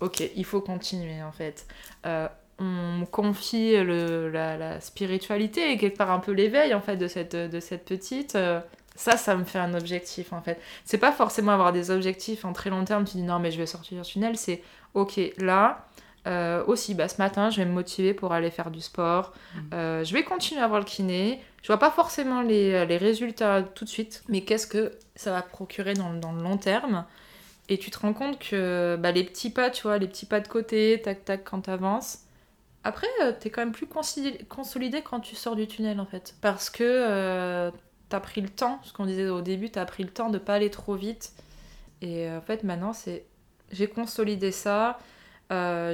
Ok 0.00 0.22
il 0.34 0.44
faut 0.44 0.60
continuer 0.60 1.22
en 1.22 1.32
fait 1.32 1.66
on 2.58 3.06
confie 3.10 3.76
le, 3.76 4.30
la, 4.30 4.80
spiritualité 4.80 5.72
et 5.72 5.78
quelque 5.78 5.96
part 5.96 6.10
un 6.10 6.18
peu 6.18 6.32
l'éveil 6.32 6.74
en 6.74 6.80
fait 6.80 6.96
de 6.96 7.08
cette, 7.08 7.36
de 7.36 7.60
cette 7.60 7.84
petite. 7.84 8.34
Euh, 8.36 8.60
ça, 8.94 9.16
ça 9.16 9.36
me 9.36 9.44
fait 9.44 9.58
un 9.58 9.74
objectif 9.74 10.32
en 10.32 10.42
fait. 10.42 10.60
C'est 10.84 10.98
pas 10.98 11.12
forcément 11.12 11.52
avoir 11.52 11.72
des 11.72 11.90
objectifs 11.90 12.44
en 12.44 12.52
très 12.52 12.70
long 12.70 12.84
terme, 12.84 13.04
tu 13.04 13.16
dis 13.16 13.22
non 13.22 13.38
mais 13.38 13.50
je 13.50 13.58
vais 13.58 13.66
sortir 13.66 14.00
du 14.00 14.08
tunnel, 14.08 14.36
c'est 14.36 14.62
ok 14.94 15.20
là. 15.38 15.86
Euh, 16.28 16.62
aussi, 16.66 16.94
bah, 16.94 17.08
ce 17.08 17.18
matin, 17.18 17.50
je 17.50 17.56
vais 17.56 17.64
me 17.64 17.72
motiver 17.72 18.14
pour 18.14 18.32
aller 18.32 18.50
faire 18.50 18.70
du 18.70 18.80
sport. 18.80 19.32
Mm. 19.32 19.58
Euh, 19.74 20.04
je 20.04 20.14
vais 20.14 20.22
continuer 20.22 20.60
à 20.60 20.68
voir 20.68 20.78
le 20.78 20.86
kiné. 20.86 21.42
Je 21.62 21.66
vois 21.66 21.78
pas 21.78 21.90
forcément 21.90 22.42
les, 22.42 22.86
les 22.86 22.96
résultats 22.96 23.62
tout 23.62 23.84
de 23.84 23.88
suite, 23.88 24.22
mais 24.28 24.42
qu'est-ce 24.42 24.68
que 24.68 24.92
ça 25.16 25.32
va 25.32 25.42
procurer 25.42 25.94
dans, 25.94 26.12
dans, 26.14 26.32
le 26.32 26.42
long 26.42 26.58
terme? 26.58 27.04
Et 27.68 27.78
tu 27.78 27.90
te 27.90 27.98
rends 27.98 28.12
compte 28.12 28.38
que 28.38 28.96
bah, 29.00 29.10
les 29.10 29.24
petits 29.24 29.50
pas, 29.50 29.70
tu 29.70 29.82
vois, 29.82 29.98
les 29.98 30.06
petits 30.06 30.26
pas 30.26 30.40
de 30.40 30.48
côté, 30.48 31.00
tac 31.02 31.24
tac, 31.24 31.44
quand 31.44 31.62
t'avances, 31.62 32.18
après, 32.84 33.06
euh, 33.22 33.32
t'es 33.38 33.50
quand 33.50 33.60
même 33.60 33.72
plus 33.72 33.86
consolidé 33.86 35.02
quand 35.02 35.20
tu 35.20 35.36
sors 35.36 35.54
du 35.54 35.66
tunnel 35.66 36.00
en 36.00 36.06
fait. 36.06 36.34
Parce 36.40 36.68
que 36.68 36.82
euh, 36.82 37.70
t'as 38.08 38.20
pris 38.20 38.40
le 38.40 38.48
temps, 38.48 38.80
ce 38.82 38.92
qu'on 38.92 39.06
disait 39.06 39.28
au 39.28 39.40
début, 39.40 39.70
t'as 39.70 39.84
pris 39.84 40.02
le 40.02 40.10
temps 40.10 40.30
de 40.30 40.38
pas 40.38 40.54
aller 40.54 40.70
trop 40.70 40.94
vite. 40.94 41.32
Et 42.00 42.28
euh, 42.28 42.38
en 42.38 42.40
fait, 42.40 42.64
maintenant, 42.64 42.92
c'est. 42.92 43.24
J'ai 43.70 43.86
consolidé 43.86 44.52
ça. 44.52 44.98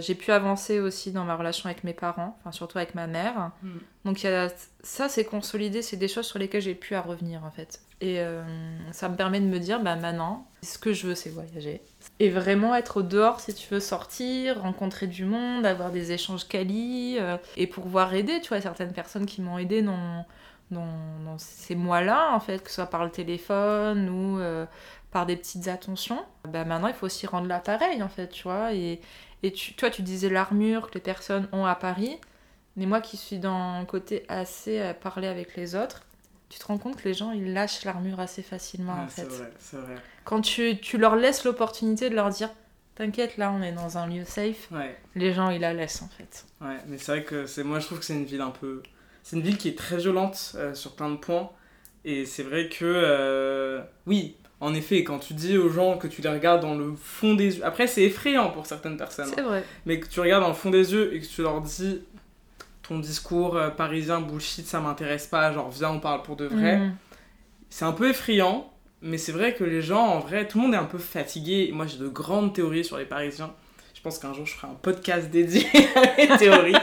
J'ai 0.01 0.14
pu 0.14 0.31
avancer 0.33 0.81
aussi 0.81 1.12
dans 1.12 1.25
ma 1.25 1.37
relation 1.37 1.66
avec 1.66 1.85
mes 1.85 1.92
parents, 1.92 2.37
enfin 2.40 2.53
surtout 2.53 2.79
avec 2.79 2.94
ma 2.94 3.07
mère. 3.07 3.51
Mm. 3.62 3.68
Donc 4.05 4.23
y 4.23 4.29
a... 4.29 4.49
ça, 4.83 5.09
c'est 5.09 5.25
consolidé, 5.25 5.83
c'est 5.83 5.97
des 5.97 6.09
choses 6.09 6.27
sur 6.27 6.38
lesquelles 6.38 6.62
j'ai 6.62 6.75
pu 6.75 6.94
à 6.94 7.01
revenir 7.01 7.44
en 7.44 7.51
fait. 7.51 7.81
Et 8.01 8.23
ça 8.92 9.09
me 9.09 9.16
permet 9.16 9.40
de 9.40 9.47
me 9.47 9.59
dire, 9.59 9.81
bah 9.81 9.97
maintenant, 9.97 10.47
ce 10.62 10.79
que 10.79 10.92
je 10.92 11.09
veux, 11.09 11.14
c'est 11.16 11.31
voyager 11.31 11.83
et 12.21 12.31
vraiment 12.31 12.75
être 12.75 13.03
dehors 13.03 13.40
si 13.40 13.55
tu 13.55 13.73
veux 13.73 13.81
sortir, 13.81 14.62
rencontrer 14.62 15.07
du 15.07 15.25
monde, 15.25 15.64
avoir 15.64 15.90
des 15.90 16.12
échanges 16.12 16.47
quali 16.47 17.16
euh, 17.18 17.37
et 17.57 17.66
pouvoir 17.66 18.14
aider, 18.14 18.40
tu 18.40 18.49
vois, 18.49 18.61
certaines 18.61 18.92
personnes 18.92 19.27
qui 19.27 19.40
m'ont 19.40 19.59
aidé 19.59 19.83
dans, 19.83 20.27
dans, 20.71 21.38
ces 21.38 21.77
mois-là, 21.77 22.35
en 22.35 22.40
fait, 22.40 22.62
que 22.62 22.68
ce 22.68 22.77
soit 22.77 22.87
par 22.87 23.05
le 23.05 23.11
téléphone 23.11 24.09
ou 24.09 24.40
euh, 24.40 24.66
par 25.12 25.27
des 25.27 25.37
petites 25.37 25.68
attentions. 25.68 26.25
Bah, 26.49 26.64
maintenant, 26.64 26.88
il 26.88 26.94
faut 26.94 27.07
aussi 27.07 27.27
rendre 27.27 27.47
l'appareil, 27.47 28.03
en 28.03 28.09
fait, 28.09 28.29
tu 28.29 28.42
vois. 28.42 28.73
Et, 28.75 29.01
et 29.42 29.53
tu, 29.53 29.74
toi, 29.74 29.90
tu 29.90 30.03
disais 30.03 30.29
l'armure 30.29 30.88
que 30.88 30.94
les 30.94 31.01
personnes 31.01 31.48
ont 31.53 31.66
à 31.66 31.74
Paris, 31.74 32.16
mais 32.77 32.87
moi 32.87 33.01
qui 33.01 33.16
suis 33.16 33.38
dans 33.38 33.85
côté 33.85 34.24
assez 34.29 34.81
à 34.81 34.94
parler 34.94 35.29
avec 35.29 35.57
les 35.57 35.74
autres, 35.74 36.03
tu 36.48 36.59
te 36.59 36.66
rends 36.66 36.79
compte 36.79 36.96
que 36.96 37.09
les 37.09 37.14
gens, 37.14 37.33
ils 37.33 37.53
lâchent 37.53 37.85
l'armure 37.85 38.20
assez 38.20 38.42
facilement, 38.42 38.94
en 38.94 39.09
fait. 39.09 39.22
C'est 39.22 39.29
vrai, 39.29 39.53
c'est 39.59 39.77
vrai. 39.77 39.94
Quand 40.24 40.40
tu, 40.40 40.79
tu 40.79 40.96
leur 40.96 41.16
laisses 41.16 41.44
l'opportunité 41.44 42.09
de 42.09 42.14
leur 42.14 42.31
dire 42.31 42.51
T'inquiète, 42.98 43.37
là, 43.37 43.53
on 43.53 43.62
est 43.62 43.70
dans 43.70 43.96
un 43.96 44.09
lieu 44.09 44.24
safe. 44.24 44.70
Les 45.14 45.33
gens, 45.33 45.51
ils 45.51 45.61
la 45.61 45.72
laissent, 45.72 46.03
en 46.03 46.09
fait. 46.09 46.44
Ouais, 46.61 46.79
mais 46.88 46.98
c'est 46.98 47.12
vrai 47.12 47.22
que 47.22 47.46
c'est 47.46 47.62
moi, 47.62 47.79
je 47.79 47.87
trouve 47.87 48.01
que 48.01 48.05
c'est 48.05 48.14
une 48.14 48.24
ville 48.24 48.40
un 48.40 48.51
peu... 48.51 48.83
C'est 49.22 49.37
une 49.37 49.42
ville 49.42 49.57
qui 49.57 49.68
est 49.68 49.79
très 49.79 49.98
violente 49.98 50.57
euh, 50.57 50.74
sur 50.74 50.96
plein 50.96 51.09
de 51.09 51.16
points. 51.16 51.48
Et 52.05 52.27
c'est 52.27 52.42
vrai 52.42 52.68
que... 52.68 52.85
Euh, 52.85 53.83
oui, 54.07 54.37
en 54.61 54.75
effet, 54.75 55.05
quand 55.05 55.18
tu 55.18 55.35
dis 55.35 55.57
aux 55.57 55.68
gens 55.68 55.99
que 55.99 56.09
tu 56.09 56.21
les 56.21 56.29
regardes 56.29 56.62
dans 56.62 56.75
le 56.75 56.94
fond 57.01 57.35
des 57.35 57.59
yeux... 57.59 57.64
Après, 57.64 57.87
c'est 57.87 58.03
effrayant 58.03 58.51
pour 58.51 58.66
certaines 58.66 58.97
personnes. 58.97 59.31
C'est 59.33 59.42
vrai. 59.42 59.62
Mais 59.87 60.01
que 60.01 60.09
tu 60.09 60.18
regardes 60.21 60.42
dans 60.42 60.49
le 60.49 60.55
fond 60.55 60.71
des 60.71 60.92
yeux 60.92 61.14
et 61.14 61.21
que 61.21 61.27
tu 61.27 61.42
leur 61.42 61.61
dis 61.61 62.01
ton 62.83 62.99
discours 62.99 63.57
euh, 63.57 63.71
parisien 63.71 64.21
bullshit, 64.21 64.66
ça 64.66 64.81
m'intéresse 64.81 65.27
pas, 65.27 65.53
genre 65.53 65.71
viens, 65.71 65.90
on 65.90 66.01
parle 66.01 66.23
pour 66.23 66.37
de 66.37 66.47
vrai. 66.47 66.79
Mm. 66.79 66.97
C'est 67.71 67.85
un 67.85 67.92
peu 67.92 68.11
effrayant, 68.11 68.73
mais 69.03 69.18
c'est 69.18 69.33
vrai 69.33 69.55
que 69.55 69.62
les 69.62 69.83
gens, 69.83 70.05
en 70.05 70.18
vrai, 70.18 70.49
tout 70.49 70.59
le 70.59 70.64
monde 70.64 70.75
est 70.75 70.79
un 70.79 70.85
peu 70.85 70.99
fatigué. 70.99 71.71
Moi, 71.73 71.87
j'ai 71.87 71.99
de 71.99 72.09
grandes 72.09 72.55
théories 72.55 72.85
sur 72.85 72.99
les 72.99 73.05
Parisiens. 73.05 73.53
Je 73.94 74.01
pense 74.01 74.18
qu'un 74.18 74.33
jour, 74.33 74.47
je 74.47 74.55
ferai 74.55 74.68
un 74.68 74.77
podcast 74.81 75.31
dédié 75.31 75.66
à 75.97 76.16
mes 76.16 76.37
théories. 76.37 76.77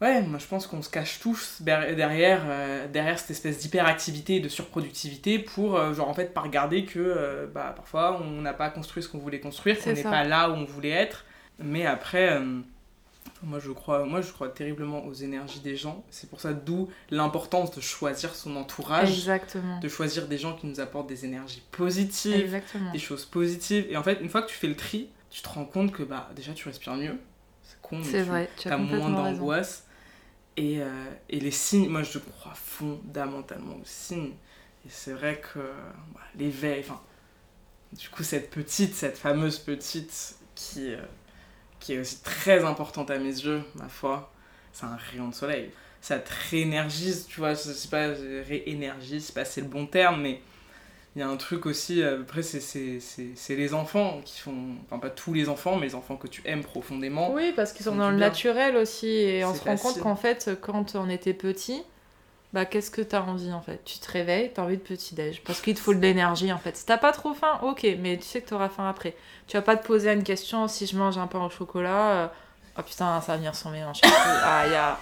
Ouais, 0.00 0.22
moi 0.22 0.38
je 0.38 0.46
pense 0.46 0.66
qu'on 0.66 0.80
se 0.80 0.88
cache 0.88 1.20
tous 1.20 1.60
derrière, 1.60 2.42
euh, 2.46 2.88
derrière 2.88 3.18
cette 3.18 3.32
espèce 3.32 3.58
d'hyperactivité 3.58 4.36
et 4.36 4.40
de 4.40 4.48
surproductivité 4.48 5.38
pour, 5.38 5.76
euh, 5.76 5.92
genre 5.92 6.08
en 6.08 6.14
fait, 6.14 6.32
pas 6.32 6.40
regarder 6.40 6.86
que 6.86 7.50
bah, 7.54 7.74
parfois 7.76 8.20
on 8.22 8.40
n'a 8.40 8.54
pas 8.54 8.70
construit 8.70 9.02
ce 9.02 9.08
qu'on 9.08 9.18
voulait 9.18 9.40
construire, 9.40 9.78
qu'on 9.78 9.92
n'est 9.92 10.02
pas 10.02 10.24
là 10.24 10.50
où 10.50 10.54
on 10.54 10.64
voulait 10.64 10.90
être. 10.90 11.26
Mais 11.58 11.84
après, 11.84 12.40
moi 13.42 13.58
je, 13.58 13.70
crois, 13.70 14.04
moi, 14.04 14.20
je 14.20 14.32
crois 14.32 14.48
terriblement 14.48 15.04
aux 15.06 15.14
énergies 15.14 15.60
des 15.60 15.76
gens. 15.76 16.04
C'est 16.10 16.28
pour 16.28 16.40
ça 16.40 16.52
d'où 16.52 16.88
l'importance 17.10 17.70
de 17.70 17.80
choisir 17.80 18.34
son 18.34 18.56
entourage. 18.56 19.10
Exactement. 19.10 19.80
De 19.80 19.88
choisir 19.88 20.26
des 20.26 20.38
gens 20.38 20.56
qui 20.56 20.66
nous 20.66 20.80
apportent 20.80 21.08
des 21.08 21.24
énergies 21.24 21.62
positives, 21.70 22.60
des 22.92 22.98
choses 22.98 23.24
positives. 23.24 23.86
Et 23.88 23.96
en 23.96 24.02
fait, 24.02 24.20
une 24.20 24.28
fois 24.28 24.42
que 24.42 24.48
tu 24.48 24.56
fais 24.56 24.66
le 24.66 24.76
tri, 24.76 25.08
tu 25.30 25.42
te 25.42 25.48
rends 25.48 25.64
compte 25.64 25.92
que 25.92 26.02
bah, 26.02 26.28
déjà 26.36 26.52
tu 26.52 26.68
respires 26.68 26.96
mieux. 26.96 27.18
C'est 27.62 27.80
con, 27.80 27.98
mais 27.98 28.48
tu 28.56 28.68
as, 28.68 28.76
moins 28.76 29.10
d'angoisse. 29.10 29.86
Et, 30.60 30.82
euh, 30.82 30.86
et, 31.30 31.40
les 31.40 31.50
signes, 31.50 31.88
moi 31.88 32.02
je 32.02 32.18
crois 32.18 32.52
fondamentalement 32.54 33.76
aux 33.76 33.84
signes. 33.84 34.34
Et 34.84 34.90
c'est 34.90 35.12
vrai 35.12 35.40
que 35.40 35.58
bah, 36.14 36.20
l'éveil, 36.36 36.80
enfin, 36.80 37.00
du 37.92 38.08
coup, 38.10 38.22
cette 38.22 38.50
petite, 38.50 38.94
cette 38.94 39.16
fameuse 39.16 39.58
petite 39.58 40.36
qui. 40.54 40.92
Euh, 40.94 41.00
qui 41.80 41.94
est 41.94 41.98
aussi 41.98 42.22
très 42.22 42.62
importante 42.64 43.10
à 43.10 43.18
mes 43.18 43.24
yeux, 43.24 43.62
ma 43.74 43.88
foi, 43.88 44.30
c'est 44.72 44.84
un 44.84 44.96
rayon 44.96 45.28
de 45.28 45.34
soleil. 45.34 45.70
Ça 46.00 46.18
te 46.18 46.30
réénergise, 46.50 47.26
tu 47.26 47.40
vois, 47.40 47.54
je 47.54 47.72
sais 47.72 47.88
pas, 47.88 48.08
réénergise, 48.46 49.26
c'est 49.26 49.34
pas 49.34 49.44
c'est 49.44 49.62
le 49.62 49.66
bon 49.66 49.86
terme, 49.86 50.20
mais 50.20 50.42
il 51.16 51.20
y 51.20 51.22
a 51.22 51.28
un 51.28 51.36
truc 51.36 51.66
aussi, 51.66 52.02
euh, 52.02 52.20
après 52.20 52.42
c'est 52.42 53.00
les 53.50 53.74
enfants 53.74 54.20
qui 54.24 54.40
font, 54.40 54.76
enfin 54.86 54.98
pas 54.98 55.10
tous 55.10 55.32
les 55.34 55.48
enfants, 55.48 55.76
mais 55.76 55.86
les 55.86 55.94
enfants 55.94 56.16
que 56.16 56.28
tu 56.28 56.42
aimes 56.44 56.62
profondément. 56.62 57.32
Oui, 57.32 57.52
parce 57.54 57.72
qu'ils 57.72 57.84
sont 57.84 57.96
dans 57.96 58.10
le 58.10 58.16
naturel 58.16 58.76
aussi, 58.76 59.08
et 59.08 59.44
on 59.44 59.54
se 59.54 59.62
rend 59.64 59.76
compte 59.76 59.98
qu'en 60.00 60.16
fait, 60.16 60.50
quand 60.60 60.94
on 60.94 61.08
était 61.08 61.34
petit, 61.34 61.82
bah 62.52 62.64
qu'est-ce 62.64 62.90
que 62.90 63.00
t'as 63.00 63.22
envie 63.22 63.52
en 63.52 63.60
fait? 63.60 63.80
Tu 63.84 63.98
te 63.98 64.10
réveilles, 64.10 64.52
t'as 64.52 64.62
envie 64.62 64.76
de 64.76 64.82
petit-déj. 64.82 65.42
Parce 65.44 65.60
qu'il 65.60 65.74
te 65.74 65.80
faut 65.80 65.94
de 65.94 66.00
l'énergie 66.00 66.52
en 66.52 66.58
fait. 66.58 66.76
Si 66.76 66.84
t'as 66.84 66.98
pas 66.98 67.12
trop 67.12 67.32
faim, 67.32 67.60
ok, 67.62 67.86
mais 68.00 68.16
tu 68.16 68.24
sais 68.24 68.40
que 68.40 68.48
t'auras 68.48 68.68
faim 68.68 68.88
après. 68.88 69.14
Tu 69.46 69.56
vas 69.56 69.62
pas 69.62 69.76
te 69.76 69.86
poser 69.86 70.12
une 70.12 70.24
question 70.24 70.66
si 70.66 70.86
je 70.86 70.96
mange 70.96 71.16
un 71.18 71.26
pain 71.26 71.44
au 71.44 71.50
chocolat. 71.50 72.10
Euh, 72.10 72.26
oh 72.78 72.82
putain, 72.82 73.20
ça 73.20 73.32
va 73.32 73.36
venir 73.36 73.54
son 73.54 73.70
mélange. 73.70 74.00
ah, 74.04 74.66
y 74.66 74.74
a... 74.74 74.98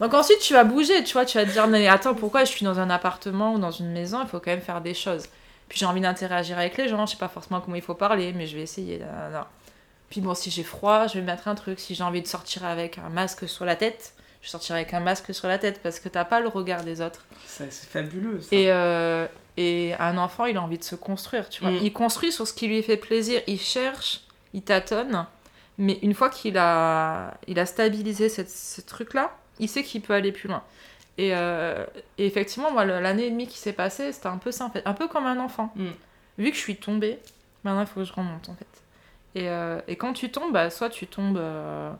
Donc 0.00 0.14
ensuite, 0.14 0.38
tu 0.40 0.52
vas 0.52 0.64
bouger, 0.64 1.02
tu 1.04 1.12
vois, 1.14 1.24
tu 1.24 1.38
vas 1.38 1.44
te 1.44 1.50
dire, 1.50 1.66
mais 1.66 1.88
attends, 1.88 2.14
pourquoi 2.14 2.44
je 2.44 2.50
suis 2.50 2.64
dans 2.64 2.78
un 2.78 2.88
appartement 2.90 3.54
ou 3.54 3.58
dans 3.58 3.70
une 3.72 3.90
maison, 3.92 4.20
il 4.22 4.28
faut 4.28 4.38
quand 4.38 4.50
même 4.52 4.60
faire 4.60 4.80
des 4.80 4.94
choses. 4.94 5.24
Puis 5.68 5.78
j'ai 5.78 5.86
envie 5.86 6.00
d'interagir 6.00 6.56
avec 6.58 6.76
les 6.76 6.88
gens, 6.88 7.04
je 7.06 7.12
sais 7.12 7.16
pas 7.18 7.28
forcément 7.28 7.60
comment 7.60 7.76
il 7.76 7.82
faut 7.82 7.94
parler, 7.94 8.32
mais 8.32 8.46
je 8.46 8.56
vais 8.56 8.62
essayer. 8.62 9.00
Puis 10.10 10.20
bon, 10.20 10.34
si 10.34 10.50
j'ai 10.50 10.62
froid, 10.62 11.06
je 11.06 11.14
vais 11.14 11.20
mettre 11.22 11.48
un 11.48 11.54
truc. 11.54 11.78
Si 11.80 11.94
j'ai 11.94 12.02
envie 12.04 12.22
de 12.22 12.26
sortir 12.26 12.64
avec 12.64 12.98
un 12.98 13.10
masque 13.10 13.48
sur 13.48 13.64
la 13.64 13.76
tête, 13.76 14.14
je 14.40 14.48
sortirai 14.48 14.80
avec 14.80 14.94
un 14.94 15.00
masque 15.00 15.34
sur 15.34 15.48
la 15.48 15.58
tête 15.58 15.80
parce 15.82 16.00
que 16.00 16.08
t'as 16.08 16.24
pas 16.24 16.40
le 16.40 16.48
regard 16.48 16.82
des 16.84 17.00
autres. 17.02 17.24
C'est 17.46 17.70
fabuleux. 17.70 18.40
Ça. 18.40 18.48
Et, 18.52 18.72
euh, 18.72 19.26
et 19.58 19.94
un 19.98 20.16
enfant, 20.16 20.46
il 20.46 20.56
a 20.56 20.62
envie 20.62 20.78
de 20.78 20.84
se 20.84 20.94
construire, 20.94 21.48
tu 21.50 21.60
vois. 21.62 21.72
Mm. 21.72 21.80
Il 21.82 21.92
construit 21.92 22.32
sur 22.32 22.46
ce 22.46 22.54
qui 22.54 22.68
lui 22.68 22.82
fait 22.82 22.96
plaisir, 22.96 23.42
il 23.46 23.60
cherche, 23.60 24.20
il 24.54 24.62
tâtonne. 24.62 25.26
Mais 25.76 25.98
une 26.02 26.14
fois 26.14 26.30
qu'il 26.30 26.56
a, 26.56 27.34
il 27.46 27.58
a 27.58 27.66
stabilisé 27.66 28.28
cette- 28.28 28.50
ce 28.50 28.80
truc-là, 28.80 29.30
il 29.58 29.68
sait 29.68 29.82
qu'il 29.82 30.00
peut 30.02 30.14
aller 30.14 30.32
plus 30.32 30.48
loin. 30.48 30.62
Et, 31.16 31.34
euh, 31.34 31.84
et 32.16 32.26
effectivement, 32.26 32.70
moi, 32.70 32.84
l'année 32.84 33.26
et 33.26 33.30
demie 33.30 33.48
qui 33.48 33.58
s'est 33.58 33.72
passée, 33.72 34.12
c'était 34.12 34.28
un 34.28 34.38
peu 34.38 34.52
ça, 34.52 34.64
en 34.66 34.70
fait. 34.70 34.82
Un 34.86 34.94
peu 34.94 35.08
comme 35.08 35.26
un 35.26 35.38
enfant. 35.40 35.72
Mm. 35.74 35.88
Vu 36.38 36.50
que 36.50 36.56
je 36.56 36.60
suis 36.60 36.76
tombée, 36.76 37.18
maintenant, 37.64 37.80
il 37.80 37.86
faut 37.86 38.00
que 38.00 38.04
je 38.06 38.12
remonte, 38.12 38.48
en 38.48 38.54
fait. 38.54 38.66
Et, 39.34 39.48
euh, 39.48 39.80
et 39.88 39.96
quand 39.96 40.12
tu 40.12 40.30
tombes, 40.30 40.52
bah, 40.52 40.70
soit 40.70 40.90
tu 40.90 41.06
tombes... 41.06 41.38
euh, 41.38 41.90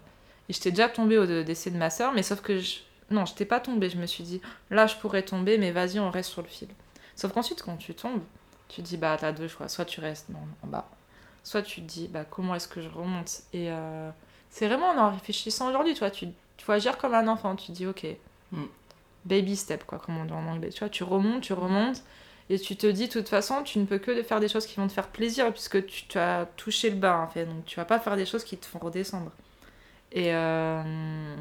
Et 0.49 0.53
j'étais 0.53 0.71
déjà 0.71 0.89
tombée 0.89 1.19
au 1.19 1.27
décès 1.43 1.71
de 1.71 1.77
ma 1.77 1.91
soeur, 1.91 2.13
mais 2.13 2.23
sauf 2.23 2.41
que... 2.41 2.59
Je... 2.59 2.79
Non, 3.11 3.25
je 3.25 3.33
n'étais 3.33 3.45
pas 3.47 3.59
tombée. 3.59 3.91
Je 3.91 3.97
me 3.97 4.07
suis 4.07 4.23
dit, 4.23 4.41
là, 4.71 4.87
je 4.87 4.95
pourrais 4.97 5.23
tomber, 5.23 5.59
mais 5.59 5.73
vas-y, 5.73 5.99
on 5.99 6.11
reste 6.11 6.31
sur 6.31 6.43
le 6.43 6.49
fil. 6.49 6.69
Sauf 7.17 7.33
qu'ensuite, 7.33 7.63
quand 7.63 7.77
tu 7.77 7.95
tombes, 7.95 8.21
tu 8.69 8.83
dis, 8.83 8.97
bah, 8.99 9.17
t'as 9.19 9.33
deux 9.33 9.49
choix. 9.49 9.67
Soit 9.69 9.85
tu 9.87 10.01
restes 10.01 10.31
dans- 10.31 10.47
en 10.63 10.67
bas, 10.69 10.89
soit 11.43 11.63
tu 11.63 11.81
te 11.81 11.87
dis, 11.87 12.07
bah, 12.07 12.25
comment 12.25 12.55
est-ce 12.55 12.69
que 12.69 12.81
je 12.83 12.89
remonte? 12.89 13.41
Et 13.53 13.71
c'est 14.51 14.69
vraiment 14.69 14.91
en 14.91 14.99
en 14.99 15.11
réfléchissant 15.11 15.69
aujourd'hui, 15.69 15.95
tu 15.95 16.01
vois, 16.01 16.11
tu, 16.11 16.29
tu 16.59 16.65
faut 16.67 16.73
agir 16.73 16.99
comme 16.99 17.15
un 17.15 17.27
enfant. 17.29 17.57
Tu 17.57 17.73
dis, 17.73 17.87
ok, 17.87 18.07
Mm. 18.53 18.63
baby 19.25 19.57
step, 19.57 19.85
quoi, 19.85 19.99
comme 19.99 20.17
on 20.19 20.25
dit 20.27 20.33
en 20.33 20.47
anglais. 20.47 20.69
Tu 20.71 20.81
vois, 20.81 20.89
tu 20.91 21.03
remontes, 21.05 21.43
tu 21.43 21.53
remontes, 21.55 22.03
et 22.51 22.59
tu 22.59 22.77
te 22.77 22.87
dis, 22.87 23.09
de 23.09 23.13
toute 23.13 23.29
façon, 23.29 23.63
tu 23.63 23.79
ne 23.79 23.85
peux 23.85 23.99
que 23.99 24.23
faire 24.23 24.41
des 24.41 24.49
choses 24.49 24.67
qui 24.67 24.77
vont 24.77 24.87
te 24.89 24.93
faire 24.93 25.09
plaisir, 25.09 25.51
puisque 25.53 25.85
tu, 25.87 26.05
tu 26.07 26.19
as 26.19 26.47
touché 26.57 26.89
le 26.91 26.97
bas, 26.97 27.19
en 27.19 27.29
fait. 27.29 27.45
Donc, 27.47 27.65
tu 27.67 27.77
vas 27.77 27.85
pas 27.85 27.99
faire 28.01 28.17
des 28.17 28.25
choses 28.27 28.45
qui 28.45 28.57
te 28.57 28.65
font 28.67 28.79
redescendre. 28.79 29.31
Et, 30.13 30.35
euh, 30.35 31.37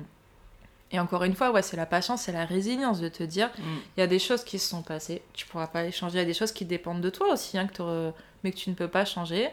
et 0.91 0.99
encore 0.99 1.23
une 1.23 1.35
fois, 1.35 1.51
ouais, 1.51 1.61
c'est 1.61 1.77
la 1.77 1.85
patience, 1.85 2.23
c'est 2.23 2.31
la 2.33 2.45
résilience 2.45 2.99
de 2.99 3.07
te 3.09 3.23
dire, 3.23 3.49
Mm. 3.57 3.61
il 3.95 3.99
y 4.01 4.03
a 4.03 4.07
des 4.07 4.19
choses 4.19 4.43
qui 4.43 4.59
se 4.59 4.69
sont 4.69 4.81
passées, 4.81 5.21
tu 5.33 5.45
pourras 5.47 5.67
pas 5.67 5.83
les 5.83 5.91
changer. 5.93 6.15
Il 6.17 6.19
y 6.19 6.23
a 6.23 6.25
des 6.25 6.33
choses 6.33 6.51
qui 6.51 6.65
dépendent 6.65 7.01
de 7.01 7.09
toi 7.09 7.31
aussi, 7.31 7.57
hein, 7.57 7.67
que 7.67 8.11
mais 8.43 8.51
que 8.51 8.57
tu 8.57 8.69
ne 8.69 8.75
peux 8.75 8.87
pas 8.89 9.05
changer. 9.05 9.49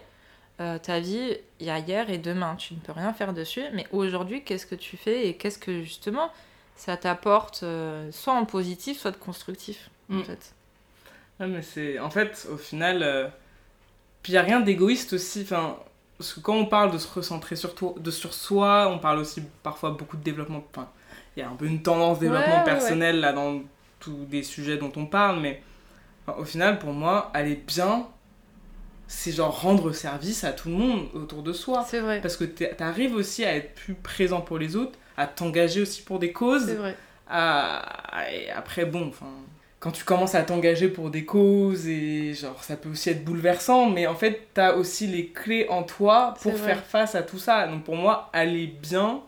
Euh, 0.60 0.78
ta 0.78 1.00
vie, 1.00 1.36
il 1.60 1.66
y 1.66 1.70
a 1.70 1.78
hier 1.80 2.10
et 2.10 2.18
demain, 2.18 2.56
tu 2.56 2.74
ne 2.74 2.78
peux 2.80 2.92
rien 2.92 3.12
faire 3.12 3.32
dessus. 3.34 3.64
Mais 3.72 3.86
aujourd'hui, 3.92 4.44
qu'est-ce 4.44 4.66
que 4.66 4.74
tu 4.76 4.96
fais 4.96 5.26
et 5.28 5.36
qu'est-ce 5.36 5.58
que 5.58 5.82
justement 5.82 6.30
ça 6.76 6.96
t'apporte, 6.96 7.62
euh, 7.64 8.10
soit 8.12 8.34
en 8.34 8.44
positif, 8.46 8.98
soit 9.00 9.12
de 9.12 9.16
constructif, 9.16 9.90
en 10.12 10.18
Mm. 10.18 10.22
fait? 10.22 10.54
Ouais, 11.40 11.46
mais 11.46 11.62
c'est. 11.62 11.98
En 11.98 12.10
fait, 12.10 12.46
au 12.50 12.56
final. 12.56 13.02
euh, 13.02 13.28
Puis 14.22 14.32
il 14.32 14.36
n'y 14.36 14.40
a 14.40 14.42
rien 14.44 14.60
d'égoïste 14.60 15.14
aussi. 15.14 15.42
Enfin, 15.42 15.78
parce 16.18 16.34
que 16.34 16.40
quand 16.40 16.54
on 16.56 16.66
parle 16.66 16.92
de 16.92 16.98
se 16.98 17.08
recentrer 17.12 17.56
sur, 17.56 17.74
toi, 17.74 17.94
de 17.98 18.10
sur 18.10 18.34
soi, 18.34 18.88
on 18.90 18.98
parle 18.98 19.18
aussi 19.20 19.42
parfois 19.62 19.90
beaucoup 19.92 20.16
de 20.16 20.22
développement. 20.24 20.64
Enfin, 20.72 20.90
il 21.36 21.40
y 21.40 21.42
a 21.44 21.50
un 21.50 21.56
peu 21.56 21.66
une 21.66 21.82
tendance 21.82 22.18
développement 22.20 22.60
Ouais, 22.60 22.62
ouais, 22.62 22.64
personnel 22.64 23.20
là 23.20 23.32
dans 23.32 23.62
tous 24.00 24.26
des 24.26 24.42
sujets 24.44 24.78
dont 24.78 24.92
on 24.96 25.06
parle, 25.06 25.40
mais 25.40 25.62
enfin, 26.26 26.38
au 26.40 26.44
final, 26.44 26.78
pour 26.78 26.92
moi, 26.94 27.30
aller 27.34 27.56
bien, 27.56 28.08
c'est 29.06 29.32
genre 29.32 29.60
rendre 29.60 29.92
service 29.92 30.44
à 30.44 30.52
tout 30.52 30.68
le 30.68 30.74
monde 30.76 31.08
autour 31.14 31.42
de 31.42 31.52
soi. 31.52 31.84
C'est 31.88 32.00
vrai. 32.00 32.20
Parce 32.20 32.36
que 32.36 32.44
t'arrives 32.44 33.14
aussi 33.14 33.44
à 33.44 33.54
être 33.54 33.74
plus 33.74 33.94
présent 33.94 34.40
pour 34.40 34.58
les 34.58 34.76
autres, 34.76 34.98
à 35.16 35.26
t'engager 35.26 35.82
aussi 35.82 36.02
pour 36.02 36.18
des 36.18 36.32
causes. 36.32 36.66
C'est 36.66 36.74
vrai. 36.74 36.96
à- 37.28 38.26
et 38.32 38.50
après 38.50 38.84
bon 38.84 39.08
enfin 39.08 39.30
quand 39.80 39.90
tu 39.92 40.04
commences 40.04 40.34
à 40.34 40.42
t'engager 40.42 40.88
pour 40.88 41.10
des 41.10 41.24
causes 41.24 41.86
et 41.86 42.34
genre 42.34 42.62
ça 42.64 42.76
peut 42.76 42.90
aussi 42.90 43.10
être 43.10 43.24
bouleversant 43.24 43.88
mais 43.90 44.06
en 44.06 44.14
fait 44.14 44.48
t'as 44.54 44.74
aussi 44.74 45.06
les 45.06 45.28
clés 45.28 45.66
en 45.70 45.82
toi 45.84 46.34
pour 46.42 46.52
faire 46.58 46.84
face 46.84 47.14
à 47.14 47.22
tout 47.22 47.38
ça 47.38 47.66
donc 47.66 47.84
pour 47.84 47.96
moi 47.96 48.28
aller 48.34 48.66
bien 48.66 49.22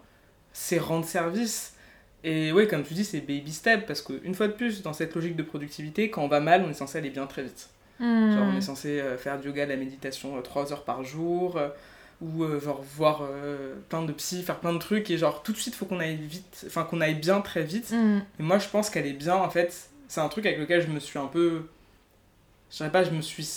c'est 0.52 0.78
rendre 0.78 1.06
service 1.06 1.74
et 2.24 2.52
oui 2.52 2.68
comme 2.68 2.82
tu 2.84 2.94
dis 2.94 3.04
c'est 3.04 3.20
baby 3.20 3.52
step 3.52 3.86
parce 3.86 4.02
que 4.02 4.14
une 4.24 4.34
fois 4.34 4.48
de 4.48 4.52
plus 4.52 4.82
dans 4.82 4.92
cette 4.92 5.14
logique 5.14 5.36
de 5.36 5.42
productivité 5.42 6.10
quand 6.10 6.22
on 6.22 6.28
va 6.28 6.40
mal 6.40 6.64
on 6.66 6.70
est 6.70 6.74
censé 6.74 6.98
aller 6.98 7.10
bien 7.10 7.26
très 7.26 7.42
vite 7.44 7.68
Genre, 8.00 8.08
on 8.42 8.52
Hmm. 8.52 8.56
est 8.58 8.60
censé 8.60 9.00
euh, 9.00 9.16
faire 9.16 9.38
du 9.40 9.48
yoga, 9.48 9.64
de 9.66 9.70
la 9.70 9.76
méditation 9.76 10.40
3 10.42 10.72
heures 10.72 10.84
par 10.84 11.02
jour, 11.02 11.56
euh, 11.56 11.68
ou 12.20 12.44
euh, 12.44 12.60
genre 12.60 12.82
voir 12.96 13.22
euh, 13.22 13.74
plein 13.88 14.02
de 14.02 14.12
psy, 14.12 14.42
faire 14.42 14.58
plein 14.60 14.72
de 14.72 14.78
trucs, 14.78 15.10
et 15.10 15.18
genre 15.18 15.42
tout 15.42 15.52
de 15.52 15.56
suite, 15.58 15.74
faut 15.74 15.86
qu'on 15.86 16.00
aille 16.00 16.16
vite, 16.16 16.64
enfin 16.66 16.84
qu'on 16.84 17.00
aille 17.00 17.14
bien 17.14 17.40
très 17.40 17.62
vite. 17.62 17.90
Hmm. 17.92 18.18
Et 18.38 18.42
moi, 18.42 18.58
je 18.58 18.68
pense 18.68 18.90
qu'elle 18.90 19.06
est 19.06 19.12
bien, 19.12 19.36
en 19.36 19.50
fait, 19.50 19.88
c'est 20.08 20.20
un 20.20 20.28
truc 20.28 20.44
avec 20.46 20.58
lequel 20.58 20.82
je 20.82 20.88
me 20.88 21.00
suis 21.00 21.18
un 21.18 21.26
peu. 21.26 21.62
Je 22.70 22.76
dirais 22.78 22.90
pas, 22.92 23.04
je 23.04 23.10
me 23.10 23.20
suis. 23.22 23.48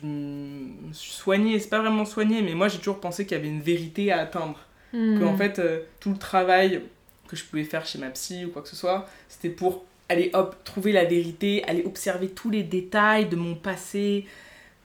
Je 0.00 0.06
me 0.06 0.92
suis 0.92 1.12
soignée, 1.12 1.58
c'est 1.58 1.68
pas 1.70 1.78
vraiment 1.80 2.04
soignée, 2.04 2.42
mais 2.42 2.52
moi 2.54 2.68
j'ai 2.68 2.78
toujours 2.78 3.00
pensé 3.00 3.24
qu'il 3.24 3.36
y 3.36 3.40
avait 3.40 3.48
une 3.48 3.62
vérité 3.62 4.12
à 4.12 4.20
atteindre. 4.20 4.58
Hmm. 4.92 5.18
Que 5.18 5.24
en 5.24 5.36
fait, 5.36 5.58
euh, 5.58 5.80
tout 6.00 6.10
le 6.10 6.18
travail 6.18 6.82
que 7.26 7.36
je 7.36 7.44
pouvais 7.44 7.64
faire 7.64 7.86
chez 7.86 7.98
ma 7.98 8.10
psy 8.10 8.44
ou 8.44 8.50
quoi 8.50 8.60
que 8.60 8.68
ce 8.68 8.76
soit, 8.76 9.08
c'était 9.28 9.48
pour 9.48 9.84
aller 10.08 10.30
hop, 10.34 10.56
trouver 10.64 10.92
la 10.92 11.04
vérité, 11.04 11.64
aller 11.64 11.84
observer 11.84 12.28
tous 12.28 12.50
les 12.50 12.62
détails 12.62 13.28
de 13.28 13.36
mon 13.36 13.54
passé. 13.54 14.26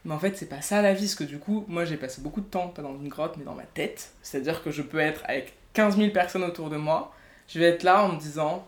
Mais 0.05 0.13
en 0.13 0.19
fait, 0.19 0.37
c'est 0.37 0.47
pas 0.47 0.61
ça 0.61 0.81
la 0.81 0.93
vie, 0.93 1.05
parce 1.05 1.15
que 1.15 1.23
du 1.23 1.39
coup, 1.39 1.65
moi 1.67 1.85
j'ai 1.85 1.97
passé 1.97 2.21
beaucoup 2.21 2.41
de 2.41 2.45
temps, 2.45 2.69
pas 2.69 2.81
dans 2.81 2.95
une 2.95 3.09
grotte, 3.09 3.35
mais 3.37 3.43
dans 3.43 3.55
ma 3.55 3.63
tête. 3.63 4.13
C'est-à-dire 4.21 4.63
que 4.63 4.71
je 4.71 4.81
peux 4.81 4.99
être 4.99 5.21
avec 5.25 5.53
15 5.73 5.97
000 5.97 6.11
personnes 6.11 6.43
autour 6.43 6.69
de 6.69 6.77
moi, 6.77 7.13
je 7.47 7.59
vais 7.59 7.65
être 7.65 7.83
là 7.83 8.03
en 8.03 8.13
me 8.13 8.19
disant 8.19 8.65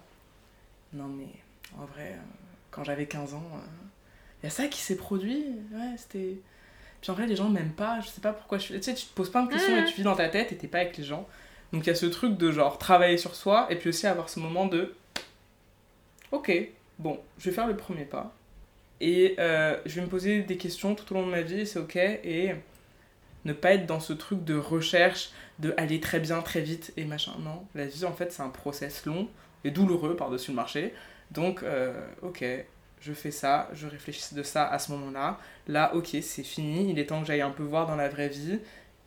Non, 0.94 1.08
mais 1.08 1.28
en 1.80 1.86
vrai, 1.86 2.12
euh, 2.12 2.22
quand 2.70 2.84
j'avais 2.84 3.06
15 3.06 3.34
ans, 3.34 3.44
il 4.42 4.46
y 4.46 4.48
a 4.48 4.50
ça 4.50 4.68
qui 4.68 4.80
s'est 4.80 4.98
produit, 4.98 5.46
ouais, 5.74 5.96
c'était. 5.98 6.38
Puis 7.02 7.10
en 7.10 7.16
vrai, 7.16 7.26
les 7.26 7.36
gens 7.36 7.50
m'aiment 7.50 7.74
pas, 7.74 8.00
je 8.02 8.10
sais 8.10 8.22
pas 8.22 8.34
pourquoi 8.34 8.58
je 8.60 8.64
suis. 8.66 8.76
Tu 8.76 8.84
sais, 8.84 8.94
tu 8.94 9.06
te 9.06 9.14
poses 9.14 9.32
plein 9.32 9.44
de 9.44 9.52
questions 9.52 9.76
et 9.76 9.86
tu 9.86 9.96
vis 9.96 10.04
dans 10.04 10.16
ta 10.16 10.30
tête 10.30 10.52
et 10.52 10.58
t'es 10.58 10.68
pas 10.68 10.80
avec 10.80 10.98
les 10.98 11.04
gens. 11.04 11.28
Donc 11.74 11.86
il 11.86 11.88
y 11.88 11.92
a 11.92 11.96
ce 11.96 12.06
truc 12.06 12.38
de 12.38 12.52
genre 12.52 12.78
travailler 12.78 13.18
sur 13.18 13.36
soi 13.36 13.68
et 13.70 13.76
puis 13.76 13.90
aussi 13.90 14.06
avoir 14.06 14.30
ce 14.30 14.40
moment 14.40 14.68
de 14.68 14.94
ok, 16.32 16.52
bon, 17.00 17.20
je 17.38 17.50
vais 17.50 17.56
faire 17.56 17.68
le 17.68 17.76
premier 17.76 18.06
pas 18.06 18.34
et 19.00 19.36
euh, 19.40 19.78
je 19.86 19.96
vais 19.96 20.02
me 20.02 20.08
poser 20.08 20.44
des 20.44 20.58
questions 20.58 20.94
tout 20.96 21.12
au 21.14 21.16
long 21.16 21.26
de 21.26 21.32
ma 21.32 21.42
vie, 21.42 21.66
c'est 21.66 21.80
ok, 21.80 21.96
et 21.96 22.54
ne 23.46 23.54
pas 23.54 23.74
être 23.74 23.88
dans 23.88 24.00
ce 24.00 24.14
truc 24.14 24.44
de 24.46 24.56
recherche, 24.56 25.32
de 25.60 25.74
aller 25.78 26.00
très 26.00 26.20
bien, 26.20 26.42
très 26.42 26.62
vite 26.62 26.94
et 26.98 27.06
machin. 27.06 27.32
Non, 27.40 27.66
la 27.74 27.86
vie 27.86 28.06
en 28.06 28.14
fait 28.14 28.32
c'est 28.32 28.44
un 28.44 28.50
process 28.50 29.06
long 29.06 29.28
et 29.64 29.72
douloureux 29.72 30.16
par-dessus 30.16 30.52
le 30.52 30.56
marché. 30.56 30.94
Donc 31.32 31.64
euh, 31.64 31.94
ok, 32.22 32.46
je 33.02 33.14
fais 33.14 33.32
ça, 33.32 33.70
je 33.74 33.88
réfléchis 33.88 34.36
de 34.36 34.44
ça 34.44 34.68
à 34.68 34.78
ce 34.78 34.92
moment-là. 34.92 35.40
Là, 35.68 35.96
ok, 35.96 36.18
c'est 36.22 36.44
fini, 36.44 36.92
il 36.92 37.00
est 37.00 37.08
temps 37.08 37.22
que 37.22 37.28
j'aille 37.28 37.42
un 37.42 37.50
peu 37.50 37.64
voir 37.64 37.88
dans 37.88 37.96
la 37.96 38.10
vraie 38.10 38.30
vie. 38.30 38.60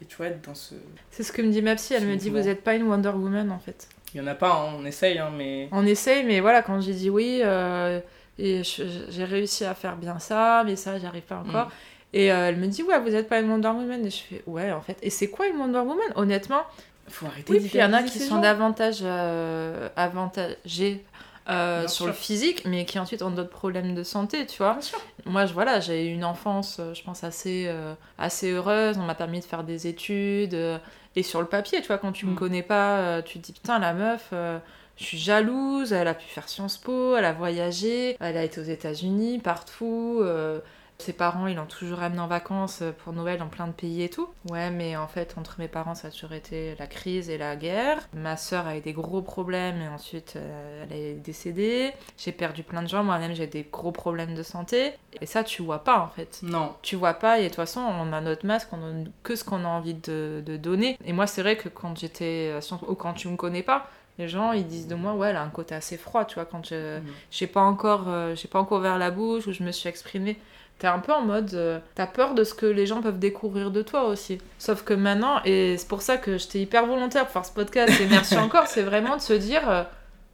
Et 0.02 0.06
tu 0.06 0.16
vois, 0.16 0.26
être 0.26 0.44
dans 0.44 0.56
ce... 0.56 0.74
C'est 1.12 1.22
ce 1.22 1.30
que 1.30 1.40
me 1.40 1.52
dit 1.52 1.62
ma 1.62 1.76
psy, 1.76 1.94
elle 1.94 2.06
me 2.06 2.16
dit 2.16 2.28
vous 2.28 2.48
êtes 2.48 2.64
pas 2.64 2.74
une 2.74 2.82
Wonder 2.82 3.10
Woman 3.10 3.52
en 3.52 3.60
fait. 3.60 3.88
Il 4.14 4.20
y 4.20 4.20
en 4.20 4.27
a 4.29 4.35
pas, 4.35 4.53
hein, 4.53 4.74
on 4.79 4.85
essaye, 4.85 5.18
hein, 5.18 5.31
mais... 5.37 5.68
On 5.72 5.85
essaye, 5.85 6.24
mais 6.24 6.38
voilà, 6.38 6.62
quand 6.62 6.81
j'ai 6.81 6.92
dit 6.92 7.11
oui, 7.11 7.40
euh, 7.42 7.98
et 8.38 8.62
j'ai 8.62 9.24
réussi 9.24 9.64
à 9.64 9.74
faire 9.74 9.96
bien 9.96 10.20
ça, 10.20 10.62
mais 10.64 10.77
ça, 10.77 10.98
j'arrive 10.98 11.22
pas 11.22 11.42
encore. 11.46 11.66
Mm. 11.66 11.70
Et 12.14 12.33
euh, 12.33 12.48
elle 12.48 12.57
me 12.57 12.66
dit, 12.66 12.85
ouais, 12.85 12.98
vous 13.00 13.12
êtes 13.12 13.29
pas 13.29 13.40
une 13.40 13.50
Wonder 13.50 13.68
Woman. 13.68 14.07
Et 14.07 14.11
je 14.11 14.22
fais, 14.22 14.42
ouais, 14.46 14.70
en 14.70 14.81
fait. 14.81 14.96
Et 15.03 15.11
c'est 15.11 15.29
quoi 15.29 15.48
une 15.48 15.57
Wonder 15.57 15.81
Woman? 15.81 16.12
Honnêtement, 16.14 16.62
Faut 17.09 17.27
arrêter 17.27 17.53
oui, 17.53 17.59
puis 17.59 17.70
il 17.74 17.81
y 17.81 17.85
en 17.85 17.92
a 17.92 18.05
qui 18.05 18.20
sont 18.20 18.40
davantage 18.40 19.00
euh, 19.03 19.88
avantagés. 19.96 21.05
Euh, 21.48 21.83
sur 21.83 21.90
sûr. 21.96 22.07
le 22.07 22.12
physique, 22.12 22.64
mais 22.64 22.85
qui 22.85 22.98
ensuite 22.98 23.22
ont 23.22 23.30
d'autres 23.30 23.50
problèmes 23.50 23.94
de 23.94 24.02
santé, 24.02 24.46
tu 24.46 24.59
vois. 24.59 24.78
Moi, 25.26 25.46
je, 25.46 25.52
voilà, 25.52 25.80
j'ai 25.80 26.07
eu 26.09 26.12
une 26.14 26.24
enfance, 26.24 26.78
euh, 26.80 26.94
je 26.94 27.02
pense, 27.02 27.24
assez, 27.24 27.66
euh, 27.68 27.94
assez 28.18 28.50
heureuse. 28.52 28.96
On 28.98 29.02
m'a 29.04 29.14
permis 29.14 29.40
de 29.40 29.44
faire 29.44 29.64
des 29.64 29.87
études. 29.87 30.54
euh, 30.54 30.78
et 31.16 31.22
sur 31.22 31.40
le 31.40 31.46
papier, 31.46 31.80
tu 31.80 31.87
vois, 31.88 31.98
quand 31.98 32.12
tu 32.12 32.26
me 32.26 32.33
Mm. 32.33 32.37
connais 32.37 32.62
pas, 32.62 33.22
tu 33.22 33.38
te 33.38 33.44
dis, 33.46 33.52
putain, 33.52 33.78
la 33.78 33.92
meuf, 33.94 34.30
je 34.33 35.04
suis 35.04 35.18
jalouse, 35.18 35.92
elle 35.92 36.09
a 36.09 36.14
pu 36.14 36.24
faire 36.26 36.48
Sciences 36.48 36.76
Po, 36.78 37.16
elle 37.16 37.25
a 37.25 37.33
voyagé, 37.33 38.16
elle 38.21 38.37
a 38.37 38.42
été 38.44 38.60
aux 38.60 38.64
États-Unis, 38.64 39.38
partout. 39.38 40.19
euh, 40.23 40.58
ses 40.99 41.13
parents, 41.13 41.47
ils 41.49 41.57
l'ont 41.57 41.67
toujours 41.67 42.03
amené 42.03 42.21
en 42.21 42.29
vacances 42.29 42.81
euh, 42.83 42.92
pour 42.92 43.13
Noël 43.13 43.38
dans 43.38 43.49
plein 43.49 43.67
de 43.67 43.73
pays 43.73 44.03
et 44.03 44.09
tout. 44.09 44.29
Ouais, 44.51 44.71
mais 44.71 44.97
en 44.97 45.09
fait, 45.09 45.35
entre 45.37 45.57
mes 45.59 45.69
parents, 45.69 45.95
ça 45.95 46.09
a 46.09 46.11
toujours 46.11 46.33
été 46.33 46.77
la 46.79 46.87
crise 46.87 47.29
et 47.31 47.37
la 47.37 47.57
guerre. 47.57 47.99
Ma 48.15 48.37
sœur 48.37 48.67
a 48.67 48.77
eu 48.77 48.81
des 48.81 48.92
gros 48.92 49.21
problèmes 49.21 49.81
et 49.83 49.88
ensuite, 49.88 50.35
euh, 50.37 50.85
elle 50.88 50.97
est 50.97 51.15
décédée. 51.15 51.92
J'ai 52.17 52.33
perdu 52.33 52.63
plein 52.63 52.83
de 52.83 52.88
gens, 52.88 53.03
moi-même, 53.03 53.35
j'ai 53.35 53.47
des 53.49 53.67
gros 53.71 53.90
problèmes 53.92 54.35
de 54.35 54.42
santé. 54.45 54.92
Et 55.21 55.27
ça, 55.27 55.42
tu 55.45 55.63
vois 55.63 55.83
pas, 55.85 55.99
en 55.99 56.09
fait 56.09 56.40
Non. 56.42 56.75
tu 56.83 56.97
vois 56.97 57.15
pas 57.15 57.38
et 57.40 57.42
de 57.45 57.49
toute 57.49 57.57
façon 57.57 57.81
on 57.81 58.13
a 58.13 58.21
notre 58.21 58.47
masque 58.47 58.69
on 58.73 58.79
donne 58.79 59.11
que 59.23 59.37
ce 59.37 59.45
qu'on 59.45 59.65
a 59.65 59.69
envie 59.69 59.95
de, 59.95 60.42
de 60.45 60.57
donner 60.57 60.99
et 61.05 61.13
moi 61.13 61.27
c'est 61.27 61.42
vrai 61.42 61.57
que 61.57 61.69
quand 61.69 61.97
j'étais 61.99 62.53
à 62.57 62.61
Sciences 62.61 62.81
Po, 62.81 62.90
ou 62.90 62.95
quand 62.97 63.13
tu 63.15 63.29
me 63.29 63.37
connais 63.37 63.63
pas 63.63 63.88
les 64.19 64.29
gens 64.29 64.53
ils 64.53 64.67
disent 64.67 64.88
de 64.88 64.95
moi 64.97 65.15
ouais 65.15 65.29
elle 65.31 65.37
a 65.37 65.42
un 65.42 65.51
côté 65.51 65.75
assez 65.75 65.97
froid 65.97 66.25
tu 66.25 66.35
vois 66.35 66.45
quand 66.47 66.67
je 66.67 66.99
Mm. 66.99 67.03
j'ai 67.31 67.47
pas 67.47 67.61
encore 67.63 68.05
euh, 68.09 68.35
j'ai 68.35 68.49
pas 68.49 68.59
encore 68.61 68.79
ouvert 68.79 68.99
la 68.99 69.11
bouche 69.13 69.47
ou 69.47 69.53
je 69.53 69.63
me 69.63 69.71
suis 69.71 69.88
exprimée 69.88 70.37
t'es 70.79 70.87
un 70.87 70.98
peu 70.98 71.12
en 71.12 71.22
mode 71.22 71.54
euh, 71.54 71.79
t'as 71.94 72.06
peur 72.06 72.35
de 72.35 72.44
ce 72.44 72.54
que 72.54 72.66
les 72.66 72.87
gens 72.87 73.00
peuvent 73.00 73.18
découvrir 73.18 73.70
de 73.70 73.83
toi 73.83 74.04
aussi 74.04 74.38
sauf 74.58 74.83
que 74.83 74.94
maintenant 74.94 75.40
et 75.44 75.77
c'est 75.79 75.88
pour 75.88 76.02
ça 76.02 76.16
que 76.16 76.38
j'étais 76.38 76.60
hyper 76.60 76.87
volontaire 76.87 77.25
pour 77.25 77.33
faire 77.33 77.44
ce 77.44 77.52
podcast 77.52 78.00
et 78.00 78.06
merci 78.06 78.37
encore 78.38 78.66
c'est 78.66 78.83
vraiment 78.83 79.16
de 79.16 79.22
se 79.22 79.33
dire 79.33 79.68
euh, 79.70 79.83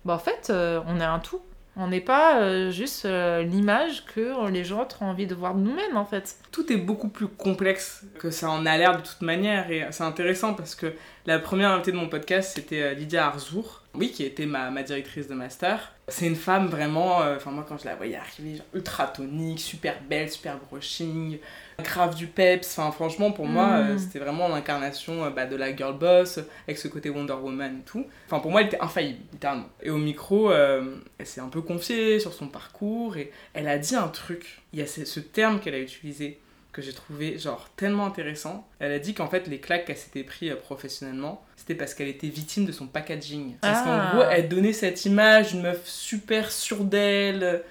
bah, 0.05 0.15
en 0.15 0.19
fait, 0.19 0.49
euh, 0.49 0.81
on 0.87 0.99
est 0.99 1.05
un 1.05 1.19
tout. 1.19 1.41
On 1.77 1.87
n'est 1.89 2.01
pas 2.01 2.71
juste 2.71 3.07
l'image 3.07 4.05
que 4.07 4.51
les 4.51 4.65
gens 4.65 4.87
ont 5.01 5.07
envie 5.07 5.27
de 5.27 5.35
voir 5.35 5.55
de 5.55 5.61
nous-mêmes, 5.61 5.97
en 5.97 6.05
fait. 6.05 6.37
Tout 6.51 6.71
est 6.73 6.77
beaucoup 6.77 7.09
plus 7.09 7.29
complexe 7.29 8.03
que 8.19 8.31
ça 8.31 8.51
en 8.51 8.67
a 8.67 8.77
l'air 8.77 8.97
de 8.97 9.03
toute 9.03 9.23
manière. 9.23 9.71
Et 9.71 9.87
c'est 9.91 10.03
intéressant 10.03 10.53
parce 10.53 10.75
que 10.75 10.93
la 11.27 11.39
première 11.39 11.71
invitée 11.71 11.93
de 11.93 11.97
mon 11.97 12.09
podcast, 12.09 12.53
c'était 12.55 12.95
Lydia 12.95 13.27
Arzour. 13.27 13.83
Oui, 13.95 14.11
qui 14.13 14.25
était 14.25 14.47
ma, 14.47 14.71
ma 14.71 14.83
directrice 14.85 15.27
de 15.27 15.35
master. 15.35 15.93
C'est 16.07 16.27
une 16.27 16.37
femme 16.37 16.69
vraiment, 16.69 17.19
enfin 17.37 17.51
moi 17.51 17.65
quand 17.69 17.77
je 17.77 17.85
la 17.87 17.97
voyais 17.97 18.15
arriver, 18.17 18.57
genre, 18.57 18.67
ultra 18.75 19.07
tonique, 19.09 19.59
super 19.61 20.01
belle, 20.09 20.31
super 20.31 20.59
brushing, 20.59 21.39
grave 21.83 22.15
du 22.15 22.27
peps. 22.29 22.79
Enfin, 22.79 22.91
franchement, 22.93 23.33
pour 23.33 23.47
moi, 23.47 23.67
Mm. 23.67 23.91
euh, 23.91 23.99
c'était 23.99 24.21
vraiment 24.21 24.49
l'incarnation 24.49 25.25
euh, 25.25 25.31
bah, 25.31 25.47
de 25.47 25.57
la 25.57 25.75
girl 25.77 25.99
boss, 25.99 26.39
avec 26.69 26.79
ce 26.79 26.87
côté 26.89 27.11
Wonder 27.11 27.33
Woman 27.35 27.79
et 27.81 27.85
tout. 27.85 28.07
Enfin, 28.27 28.39
pour 28.41 28.51
moi, 28.53 28.61
elle 28.61 28.69
était 28.69 28.81
infaillible, 28.81 29.21
littéralement. 29.33 29.69
Et 29.83 29.91
au 29.91 29.99
micro, 29.99 30.51
euh, 30.53 30.97
elle 31.19 31.27
s'est 31.27 31.41
un 31.41 31.49
peu 31.49 31.61
confiée 31.61 32.21
sur 32.21 32.33
son 32.33 32.47
parcours 32.47 33.17
et 33.17 33.33
elle 33.55 33.67
a 33.69 33.79
dit 33.79 33.97
un 33.97 34.09
truc. 34.09 34.63
Il 34.73 34.79
y 34.79 34.83
a 34.83 34.87
ce, 34.87 35.05
ce 35.05 35.19
terme 35.21 35.59
qu'elle 35.59 35.75
a 35.75 35.81
utilisé 35.81 36.39
que 36.73 36.83
j'ai 36.83 36.93
trouvé 36.93 37.39
genre 37.39 37.69
tellement 37.77 38.07
intéressant. 38.07 38.67
Elle 38.79 38.93
a 38.93 38.99
dit 38.99 39.15
qu'en 39.15 39.29
fait 39.29 39.47
les 39.49 39.59
claques 39.59 39.87
qu'elle 39.87 39.97
s'était 39.97 40.23
pris 40.25 40.51
euh, 40.51 40.57
professionnellement, 40.57 41.43
c'était 41.57 41.75
parce 41.75 41.95
qu'elle 41.95 42.09
était 42.09 42.29
victime 42.29 42.65
de 42.67 42.73
son 42.73 42.87
packaging. 42.87 43.57
Parce 43.61 43.83
qu'en 43.83 43.91
Ah. 43.93 44.11
gros, 44.15 44.23
elle 44.31 44.49
donnait 44.49 44.73
cette 44.73 45.05
image 45.05 45.53
d'une 45.53 45.63
meuf 45.63 45.87
super 45.87 46.51
sûre 46.53 46.85
d'elle. 46.85 47.63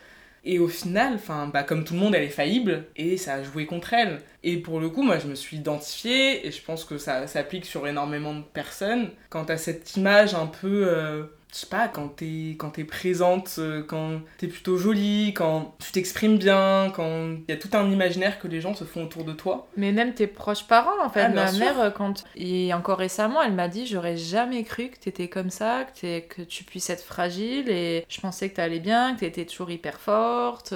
Et 0.46 0.58
au 0.58 0.70
final, 0.70 1.16
enfin, 1.16 1.48
bah, 1.54 1.64
comme 1.64 1.84
tout 1.84 1.94
le 1.94 2.00
monde, 2.00 2.16
elle 2.16 2.24
est 2.24 2.30
faillible 2.30 2.86
et 2.96 3.18
ça 3.18 3.34
a 3.36 3.44
joué 3.44 3.66
contre 3.66 3.94
elle. 3.94 4.20
Et 4.42 4.56
pour 4.58 4.80
le 4.80 4.90
coup, 4.90 5.04
moi, 5.04 5.20
je 5.20 5.28
me 5.28 5.36
suis 5.36 5.58
identifiée 5.58 6.48
et 6.48 6.52
je 6.52 6.62
pense 6.62 6.86
que 6.86 6.98
ça 6.98 7.28
s'applique 7.28 7.66
sur 7.66 7.86
énormément 7.88 8.34
de 8.34 8.44
personnes. 8.44 9.10
Quand 9.30 9.46
t'as 9.46 9.58
cette 9.58 9.98
image 9.98 10.34
un 10.34 10.48
peu, 10.48 10.88
euh, 10.88 11.24
je 11.52 11.58
sais 11.58 11.68
pas, 11.68 11.88
quand 11.88 12.10
t'es 12.10 12.56
quand 12.60 12.70
t'es 12.70 12.84
présente, 12.84 13.56
euh, 13.58 13.82
quand 13.84 14.22
t'es 14.38 14.48
plutôt 14.48 14.78
jolie, 14.78 15.34
quand 15.34 15.76
tu 15.84 15.92
t'exprimes 15.92 16.38
bien, 16.38 16.92
quand 16.96 17.32
il 17.32 17.46
y 17.50 17.52
a 17.52 17.58
tout 17.58 17.70
un 17.74 17.90
imaginaire 17.90 18.38
que 18.40 18.48
les 18.48 18.62
gens 18.62 18.76
se 18.76 18.84
font 18.84 19.06
autour 19.06 19.24
de 19.24 19.34
toi. 19.34 19.68
Mais 19.76 19.92
même 19.92 20.14
tes 20.14 20.28
proches 20.28 20.68
parents, 20.68 21.04
en 21.04 21.10
fait. 21.10 21.22
Ah, 21.22 21.30
Ma 21.30 21.52
mère, 21.52 21.80
euh, 21.80 21.90
quand. 21.90 22.24
Et 22.36 22.74
encore 22.74 23.00
récemment, 23.00 23.42
elle 23.42 23.54
m'a 23.54 23.68
dit 23.68 23.88
J'aurais 23.88 24.18
jamais 24.18 24.64
cru 24.64 24.90
que 24.90 24.98
t'étais 25.00 25.28
comme 25.28 25.50
ça, 25.50 25.86
que, 25.86 26.00
t'es- 26.00 26.22
que 26.30 26.42
tu 26.44 26.64
puisses 26.64 26.90
être 26.92 27.04
fragile, 27.04 27.70
et 27.70 28.06
je 28.10 28.22
pensais 28.22 28.50
que 28.50 28.56
t'allais 28.58 28.80
bien, 28.80 29.16
que 29.16 29.22
t'étais 29.22 29.46
toujours 29.46 29.72
hyper 29.72 30.00
forte. 30.00 30.74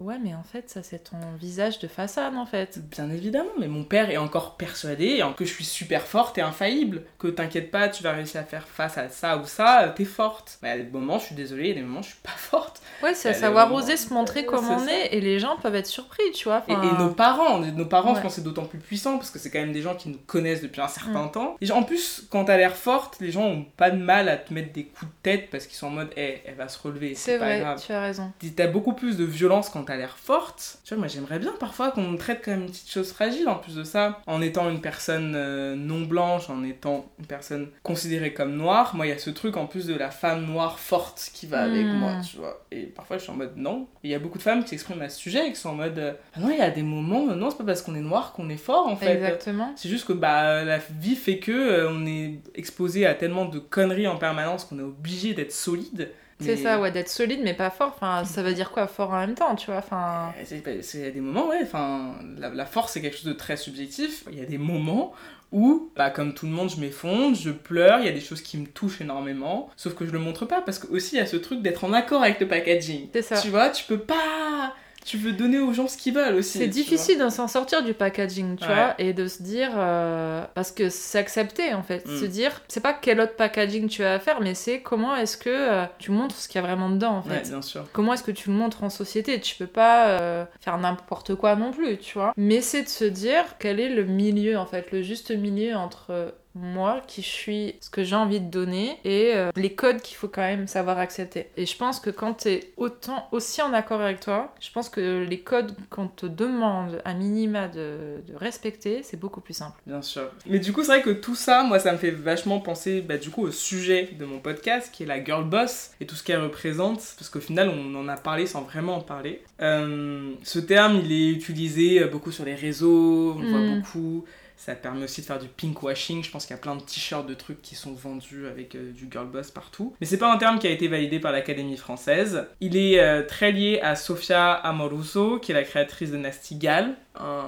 Euh, 0.00 0.04
Ouais, 0.04 0.18
mais 0.22 0.34
en 0.34 0.42
fait, 0.42 0.68
ça, 0.70 0.82
c'est 0.82 1.04
ton 1.10 1.18
visage 1.38 1.78
de 1.78 1.86
façade, 1.86 2.34
en 2.34 2.46
fait. 2.46 2.78
Bien 2.90 3.10
évidemment, 3.10 3.50
mais 3.58 3.68
mon 3.68 3.84
père 3.84 4.10
est 4.10 4.16
encore 4.16 4.56
persuadé 4.56 5.22
que 5.36 5.44
je 5.44 5.52
suis 5.52 5.64
super 5.64 6.02
forte 6.06 6.38
et 6.38 6.40
infaillible, 6.40 7.02
que 7.18 7.28
t'inquiète 7.28 7.70
pas, 7.70 7.88
tu 7.88 8.02
vas 8.02 8.12
réussir 8.12 8.40
à 8.40 8.44
faire 8.44 8.66
face 8.66 8.98
à 8.98 9.08
ça 9.08 9.36
ou 9.38 9.44
ça, 9.46 9.92
t'es 9.94 10.04
forte. 10.04 10.58
Mais 10.62 10.70
à 10.70 10.76
des 10.78 10.84
moments, 10.84 11.18
je 11.18 11.26
suis 11.26 11.34
désolée, 11.34 11.70
à 11.72 11.74
des 11.74 11.82
moments, 11.82 12.02
je 12.02 12.08
suis 12.08 12.18
pas 12.22 12.30
forte. 12.30 12.80
Ouais, 13.02 13.14
c'est 13.14 13.30
à 13.30 13.34
savoir 13.34 13.72
oser 13.72 13.96
se 13.96 14.12
montrer 14.12 14.40
Ouais, 14.40 14.46
comme 14.46 14.68
on 14.68 14.78
ça. 14.86 14.92
est, 14.92 15.14
et 15.14 15.20
les 15.20 15.38
gens 15.38 15.56
peuvent 15.56 15.74
être 15.74 15.86
surpris, 15.86 16.22
tu 16.34 16.44
vois. 16.44 16.62
Et, 16.68 16.72
enfin, 16.72 16.82
et 16.82 16.98
nos 16.98 17.10
parents, 17.10 17.58
nos 17.60 17.86
parents, 17.86 18.10
je 18.10 18.16
Ouais. 18.16 18.22
pense, 18.22 18.34
c'est 18.34 18.44
d'autant 18.44 18.64
plus 18.64 18.78
puissant 18.78 19.16
parce 19.18 19.30
que 19.30 19.38
c'est 19.38 19.50
quand 19.50 19.60
même 19.60 19.72
des 19.72 19.82
gens 19.82 19.94
qui 19.94 20.08
nous 20.10 20.18
connaissent 20.26 20.62
depuis 20.62 20.80
un 20.80 20.88
certain 20.88 21.26
Mm. 21.26 21.30
temps. 21.32 21.56
Et 21.60 21.70
en 21.70 21.82
plus, 21.82 22.26
quand 22.30 22.44
t'as 22.46 22.56
l'air 22.56 22.76
forte, 22.76 23.18
les 23.20 23.30
gens 23.30 23.44
ont 23.46 23.64
pas 23.76 23.90
de 23.90 23.96
mal 23.96 24.28
à 24.28 24.36
te 24.36 24.52
mettre 24.52 24.72
des 24.72 24.84
coups 24.84 25.10
de 25.10 25.16
tête 25.22 25.50
parce 25.50 25.66
qu'ils 25.66 25.76
sont 25.76 25.86
en 25.86 25.90
mode, 25.90 26.10
Eh, 26.16 26.42
elle 26.44 26.54
va 26.56 26.68
se 26.68 26.78
relever, 26.82 27.14
C'est 27.14 27.32
c'est 27.32 27.38
pas 27.38 27.44
vrai, 27.46 27.60
grave. 27.60 27.82
tu 27.84 27.92
as 27.92 28.00
raison. 28.02 28.32
T'as 28.56 28.66
beaucoup 28.66 28.92
plus 28.92 29.16
de 29.16 29.24
violence 29.24 29.68
quand 29.70 29.84
t'as 29.90 29.96
l'air 29.96 30.16
forte. 30.16 30.78
Tu 30.84 30.94
vois, 30.94 31.00
moi 31.00 31.08
j'aimerais 31.08 31.40
bien 31.40 31.52
parfois 31.58 31.90
qu'on 31.90 32.02
me 32.02 32.16
traite 32.16 32.44
comme 32.44 32.60
une 32.62 32.66
petite 32.70 32.88
chose 32.90 33.10
fragile 33.12 33.48
en 33.48 33.56
plus 33.56 33.74
de 33.74 33.82
ça. 33.82 34.20
En 34.28 34.40
étant 34.40 34.70
une 34.70 34.80
personne 34.80 35.32
euh, 35.34 35.74
non 35.74 36.02
blanche, 36.02 36.48
en 36.48 36.62
étant 36.62 37.06
une 37.18 37.26
personne 37.26 37.68
considérée 37.82 38.32
comme 38.32 38.54
noire, 38.54 38.94
moi 38.94 39.06
il 39.06 39.08
y 39.08 39.12
a 39.12 39.18
ce 39.18 39.30
truc 39.30 39.56
en 39.56 39.66
plus 39.66 39.86
de 39.86 39.94
la 39.96 40.12
femme 40.12 40.44
noire 40.46 40.78
forte 40.78 41.30
qui 41.34 41.46
va 41.46 41.62
avec 41.62 41.84
Hmm. 41.86 41.98
moi, 41.98 42.12
tu 42.28 42.36
vois. 42.36 42.64
Et 42.70 42.82
parfois 42.82 43.18
je 43.18 43.22
suis 43.24 43.32
en 43.32 43.36
mode 43.36 43.56
non. 43.56 43.88
Il 44.04 44.10
y 44.10 44.14
a 44.14 44.20
beaucoup 44.20 44.38
de 44.38 44.42
femmes 44.44 44.62
qui 44.62 44.68
s'expriment 44.70 45.02
à 45.02 45.08
ce 45.08 45.18
sujet 45.18 45.48
et 45.48 45.50
qui 45.50 45.58
sont 45.58 45.70
en 45.70 45.74
mode 45.74 45.98
euh, 45.98 46.12
ah 46.34 46.40
non, 46.40 46.50
il 46.50 46.58
y 46.58 46.62
a 46.62 46.70
des 46.70 46.82
moments, 46.84 47.28
euh, 47.30 47.34
non, 47.34 47.50
c'est 47.50 47.58
pas 47.58 47.64
parce 47.64 47.82
qu'on 47.82 47.96
est 47.96 48.00
noir 48.00 48.32
qu'on 48.32 48.48
est 48.48 48.56
fort 48.56 48.86
en 48.86 48.94
fait. 48.94 49.14
Exactement. 49.16 49.72
C'est 49.74 49.88
juste 49.88 50.06
que 50.06 50.12
bah, 50.12 50.62
la 50.62 50.78
vie 50.78 51.16
fait 51.16 51.38
que 51.40 51.50
euh, 51.50 51.90
on 51.90 52.06
est 52.06 52.38
exposé 52.54 53.06
à 53.06 53.14
tellement 53.14 53.46
de 53.46 53.58
conneries 53.58 54.06
en 54.06 54.18
permanence 54.18 54.66
qu'on 54.66 54.78
est 54.78 54.82
obligé 54.82 55.34
d'être 55.34 55.52
solide. 55.52 56.10
C'est 56.40 56.56
ça, 56.56 56.80
ouais, 56.80 56.90
d'être 56.90 57.08
solide 57.08 57.40
mais 57.42 57.54
pas 57.54 57.70
fort. 57.70 57.92
Enfin, 57.94 58.24
ça 58.24 58.42
veut 58.42 58.54
dire 58.54 58.70
quoi, 58.70 58.86
fort 58.86 59.10
en 59.10 59.18
même 59.20 59.34
temps, 59.34 59.54
tu 59.56 59.66
vois. 59.66 59.78
Enfin, 59.78 60.32
C'est 60.44 60.62
c'est- 60.64 60.82
c'est 60.82 61.10
des 61.10 61.20
moments, 61.20 61.48
ouais, 61.48 61.60
enfin, 61.62 62.14
la, 62.38 62.48
la 62.50 62.66
force 62.66 62.92
c'est 62.92 63.00
quelque 63.00 63.16
chose 63.16 63.26
de 63.26 63.32
très 63.32 63.56
subjectif. 63.56 64.24
Il 64.32 64.38
y 64.38 64.42
a 64.42 64.46
des 64.46 64.58
moments 64.58 65.12
où, 65.52 65.90
bah, 65.96 66.10
comme 66.10 66.32
tout 66.32 66.46
le 66.46 66.52
monde, 66.52 66.70
je 66.70 66.80
m'effondre, 66.80 67.36
je 67.36 67.50
pleure, 67.50 67.98
il 67.98 68.06
y 68.06 68.08
a 68.08 68.12
des 68.12 68.20
choses 68.20 68.40
qui 68.40 68.56
me 68.56 68.66
touchent 68.66 69.00
énormément, 69.00 69.68
sauf 69.76 69.94
que 69.94 70.06
je 70.06 70.12
le 70.12 70.18
montre 70.20 70.46
pas 70.46 70.60
parce 70.60 70.78
que 70.78 70.86
aussi 70.88 71.16
il 71.16 71.18
y 71.18 71.22
a 71.22 71.26
ce 71.26 71.36
truc 71.36 71.60
d'être 71.62 71.84
en 71.84 71.92
accord 71.92 72.22
avec 72.22 72.38
le 72.40 72.46
packaging. 72.48 73.08
c'est 73.12 73.22
ça. 73.22 73.40
Tu 73.40 73.48
vois, 73.48 73.70
tu 73.70 73.84
peux 73.84 73.98
pas. 73.98 74.74
Tu 75.04 75.16
veux 75.16 75.32
donner 75.32 75.58
aux 75.58 75.72
gens 75.72 75.88
ce 75.88 75.96
qu'ils 75.96 76.14
veulent 76.14 76.34
aussi. 76.34 76.58
C'est 76.58 76.66
difficile 76.68 77.18
de 77.18 77.28
s'en 77.30 77.48
sortir 77.48 77.82
du 77.82 77.94
packaging, 77.94 78.56
tu 78.56 78.64
Ouais. 78.66 78.74
vois, 78.74 78.94
et 78.98 79.12
de 79.12 79.26
se 79.28 79.42
dire. 79.42 79.70
euh, 79.76 80.44
parce 80.54 80.70
que 80.72 80.88
c'est 80.90 81.18
accepté 81.18 81.72
en 81.74 81.82
fait. 81.82 82.06
Mm. 82.06 82.16
Se 82.18 82.24
dire, 82.26 82.62
c'est 82.68 82.80
pas 82.82 82.92
quel 82.92 83.20
autre 83.20 83.34
packaging 83.34 83.88
tu 83.88 84.04
as 84.04 84.14
à 84.14 84.18
faire, 84.18 84.40
mais 84.40 84.54
c'est 84.54 84.80
comment 84.80 85.16
est-ce 85.16 85.36
que 85.36 85.48
euh, 85.50 85.84
tu 85.98 86.10
montres 86.10 86.36
ce 86.36 86.48
qu'il 86.48 86.60
y 86.60 86.64
a 86.64 86.66
vraiment 86.66 86.90
dedans 86.90 87.12
en 87.16 87.20
vois. 87.20 87.32
Ouais, 87.32 87.38
fait. 87.44 87.50
bien 87.50 87.62
sûr. 87.62 87.86
Comment 87.92 88.12
est-ce 88.14 88.22
que 88.22 88.30
tu 88.30 88.50
le 88.50 88.54
montres 88.56 88.84
en 88.84 88.90
société? 88.90 89.40
Tu 89.40 89.56
peux 89.56 89.66
pas 89.66 90.08
euh, 90.08 90.44
faire 90.60 90.76
n'importe 90.78 91.34
quoi 91.34 91.56
non 91.56 91.72
plus, 91.72 91.96
tu 91.98 92.18
vois. 92.18 92.32
Mais 92.36 92.60
c'est 92.60 92.82
de 92.82 92.88
se 92.88 93.04
dire 93.04 93.44
quel 93.58 93.80
est 93.80 93.88
le 93.88 94.04
milieu 94.04 94.58
en 94.58 94.66
fait, 94.66 94.92
le 94.92 95.02
juste 95.02 95.30
milieu 95.30 95.76
entre 95.76 96.34
moi 96.54 97.00
qui 97.06 97.22
suis 97.22 97.76
ce 97.80 97.90
que 97.90 98.02
j'ai 98.02 98.16
envie 98.16 98.40
de 98.40 98.50
donner 98.50 98.98
et 99.04 99.34
euh, 99.36 99.50
les 99.54 99.72
codes 99.74 100.00
qu'il 100.00 100.16
faut 100.16 100.26
quand 100.28 100.40
même 100.42 100.66
savoir 100.66 100.98
accepter. 100.98 101.46
Et 101.56 101.64
je 101.64 101.76
pense 101.76 102.00
que 102.00 102.10
quand 102.10 102.34
t'es 102.34 102.72
autant 102.76 103.28
aussi 103.30 103.62
en 103.62 103.72
accord 103.72 104.00
avec 104.00 104.18
toi, 104.20 104.52
je 104.60 104.68
pense 104.72 104.88
que 104.88 105.24
les 105.28 105.40
codes 105.40 105.76
qu'on 105.90 106.08
te 106.08 106.26
demande 106.26 107.00
à 107.04 107.14
minima 107.14 107.68
de, 107.68 108.20
de 108.26 108.34
respecter, 108.34 109.02
c'est 109.04 109.18
beaucoup 109.18 109.40
plus 109.40 109.54
simple. 109.54 109.76
Bien 109.86 110.02
sûr. 110.02 110.28
Mais 110.46 110.58
du 110.58 110.72
coup, 110.72 110.80
c'est 110.82 110.88
vrai 110.88 111.02
que 111.02 111.10
tout 111.10 111.36
ça, 111.36 111.62
moi, 111.62 111.78
ça 111.78 111.92
me 111.92 111.98
fait 111.98 112.10
vachement 112.10 112.58
penser 112.58 113.00
bah, 113.00 113.16
du 113.16 113.30
coup 113.30 113.42
au 113.42 113.52
sujet 113.52 114.08
de 114.18 114.24
mon 114.24 114.40
podcast, 114.40 114.90
qui 114.92 115.04
est 115.04 115.06
la 115.06 115.22
girl 115.24 115.44
boss 115.44 115.90
et 116.00 116.06
tout 116.06 116.16
ce 116.16 116.24
qu'elle 116.24 116.40
représente, 116.42 116.98
parce 117.16 117.28
qu'au 117.28 117.40
final, 117.40 117.68
on 117.68 117.94
en 117.94 118.08
a 118.08 118.16
parlé 118.16 118.46
sans 118.46 118.62
vraiment 118.62 118.96
en 118.96 119.00
parler. 119.02 119.42
Euh, 119.62 120.32
ce 120.42 120.58
terme, 120.58 121.00
il 121.04 121.12
est 121.12 121.30
utilisé 121.30 122.02
euh, 122.02 122.08
beaucoup 122.08 122.32
sur 122.32 122.44
les 122.44 122.54
réseaux, 122.56 123.34
on 123.36 123.40
le 123.40 123.46
Mm. 123.46 123.50
voit 123.50 123.76
beaucoup. 123.76 124.24
Ça 124.62 124.74
permet 124.74 125.04
aussi 125.04 125.22
de 125.22 125.26
faire 125.26 125.38
du 125.38 125.48
pink 125.48 125.82
washing. 125.82 126.22
Je 126.22 126.30
pense 126.30 126.44
qu'il 126.44 126.54
y 126.54 126.58
a 126.58 126.60
plein 126.60 126.76
de 126.76 126.82
t-shirts 126.82 127.26
de 127.26 127.32
trucs 127.32 127.62
qui 127.62 127.74
sont 127.74 127.94
vendus 127.94 128.46
avec 128.46 128.74
euh, 128.74 128.92
du 128.92 129.08
girl 129.10 129.26
boss 129.26 129.50
partout. 129.50 129.94
Mais 130.02 130.06
c'est 130.06 130.18
pas 130.18 130.30
un 130.30 130.36
terme 130.36 130.58
qui 130.58 130.66
a 130.66 130.70
été 130.70 130.86
validé 130.86 131.18
par 131.18 131.32
l'Académie 131.32 131.78
française. 131.78 132.44
Il 132.60 132.76
est 132.76 133.00
euh, 133.00 133.22
très 133.26 133.52
lié 133.52 133.80
à 133.82 133.96
Sofia 133.96 134.52
Amoruso, 134.52 135.38
qui 135.38 135.52
est 135.52 135.54
la 135.54 135.62
créatrice 135.64 136.10
de 136.10 136.18
Nasty 136.18 136.56
Gal, 136.56 136.94
un 137.16 137.46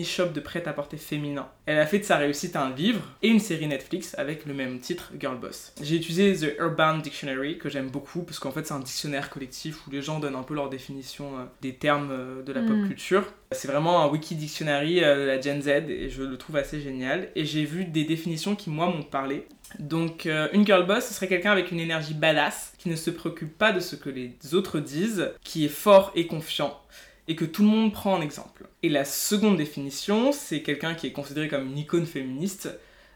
e-shop 0.00 0.30
de 0.30 0.40
prêt-à-porter 0.40 0.96
féminin. 0.96 1.48
Elle 1.66 1.78
a 1.78 1.86
fait 1.86 2.00
de 2.00 2.04
sa 2.04 2.16
réussite 2.16 2.56
un 2.56 2.70
livre 2.74 3.02
et 3.22 3.28
une 3.28 3.38
série 3.40 3.66
Netflix 3.68 4.14
avec 4.18 4.44
le 4.44 4.52
même 4.54 4.80
titre, 4.80 5.12
Girl 5.18 5.38
Boss. 5.38 5.72
J'ai 5.80 5.94
utilisé 5.96 6.34
The 6.34 6.58
Urban 6.60 6.98
Dictionary, 6.98 7.58
que 7.58 7.68
j'aime 7.68 7.88
beaucoup, 7.88 8.22
parce 8.22 8.38
qu'en 8.38 8.50
fait 8.50 8.66
c'est 8.66 8.74
un 8.74 8.80
dictionnaire 8.80 9.30
collectif 9.30 9.86
où 9.86 9.90
les 9.90 10.02
gens 10.02 10.18
donnent 10.18 10.34
un 10.36 10.42
peu 10.42 10.54
leur 10.54 10.68
définition 10.70 11.38
euh, 11.38 11.44
des 11.62 11.74
termes 11.74 12.42
de 12.44 12.52
la 12.52 12.62
pop 12.62 12.70
Mm. 12.76 12.88
culture. 12.88 13.24
C'est 13.52 13.68
vraiment 13.68 14.02
un 14.02 14.08
wiki 14.08 14.34
dictionary 14.34 15.02
euh, 15.02 15.16
de 15.16 15.22
la 15.22 15.40
Gen 15.40 15.62
Z 15.62 15.68
et 15.88 16.10
je 16.10 16.22
le 16.22 16.36
trouve 16.36 16.56
assez 16.56 16.80
génial. 16.80 17.30
Et 17.34 17.44
j'ai 17.46 17.64
vu 17.64 17.84
des 17.84 18.04
définitions 18.04 18.54
qui, 18.54 18.68
moi, 18.68 18.86
m'ont 18.86 19.02
parlé. 19.02 19.46
Donc, 19.78 20.26
euh, 20.26 20.48
une 20.52 20.66
girl 20.66 20.86
boss, 20.86 21.06
ce 21.06 21.14
serait 21.14 21.28
quelqu'un 21.28 21.52
avec 21.52 21.70
une 21.70 21.80
énergie 21.80 22.14
badass, 22.14 22.72
qui 22.78 22.88
ne 22.88 22.96
se 22.96 23.10
préoccupe 23.10 23.56
pas 23.56 23.72
de 23.72 23.80
ce 23.80 23.96
que 23.96 24.10
les 24.10 24.36
autres 24.52 24.80
disent, 24.80 25.30
qui 25.42 25.64
est 25.64 25.70
fort 25.70 26.12
et 26.14 26.26
confiant, 26.26 26.78
et 27.26 27.36
que 27.36 27.44
tout 27.44 27.62
le 27.62 27.68
monde 27.68 27.92
prend 27.92 28.14
en 28.14 28.20
exemple. 28.22 28.66
Et 28.82 28.88
la 28.88 29.04
seconde 29.04 29.56
définition, 29.56 30.32
c'est 30.32 30.62
quelqu'un 30.62 30.94
qui 30.94 31.06
est 31.06 31.12
considéré 31.12 31.48
comme 31.48 31.66
une 31.66 31.78
icône 31.78 32.06
féministe, 32.06 32.70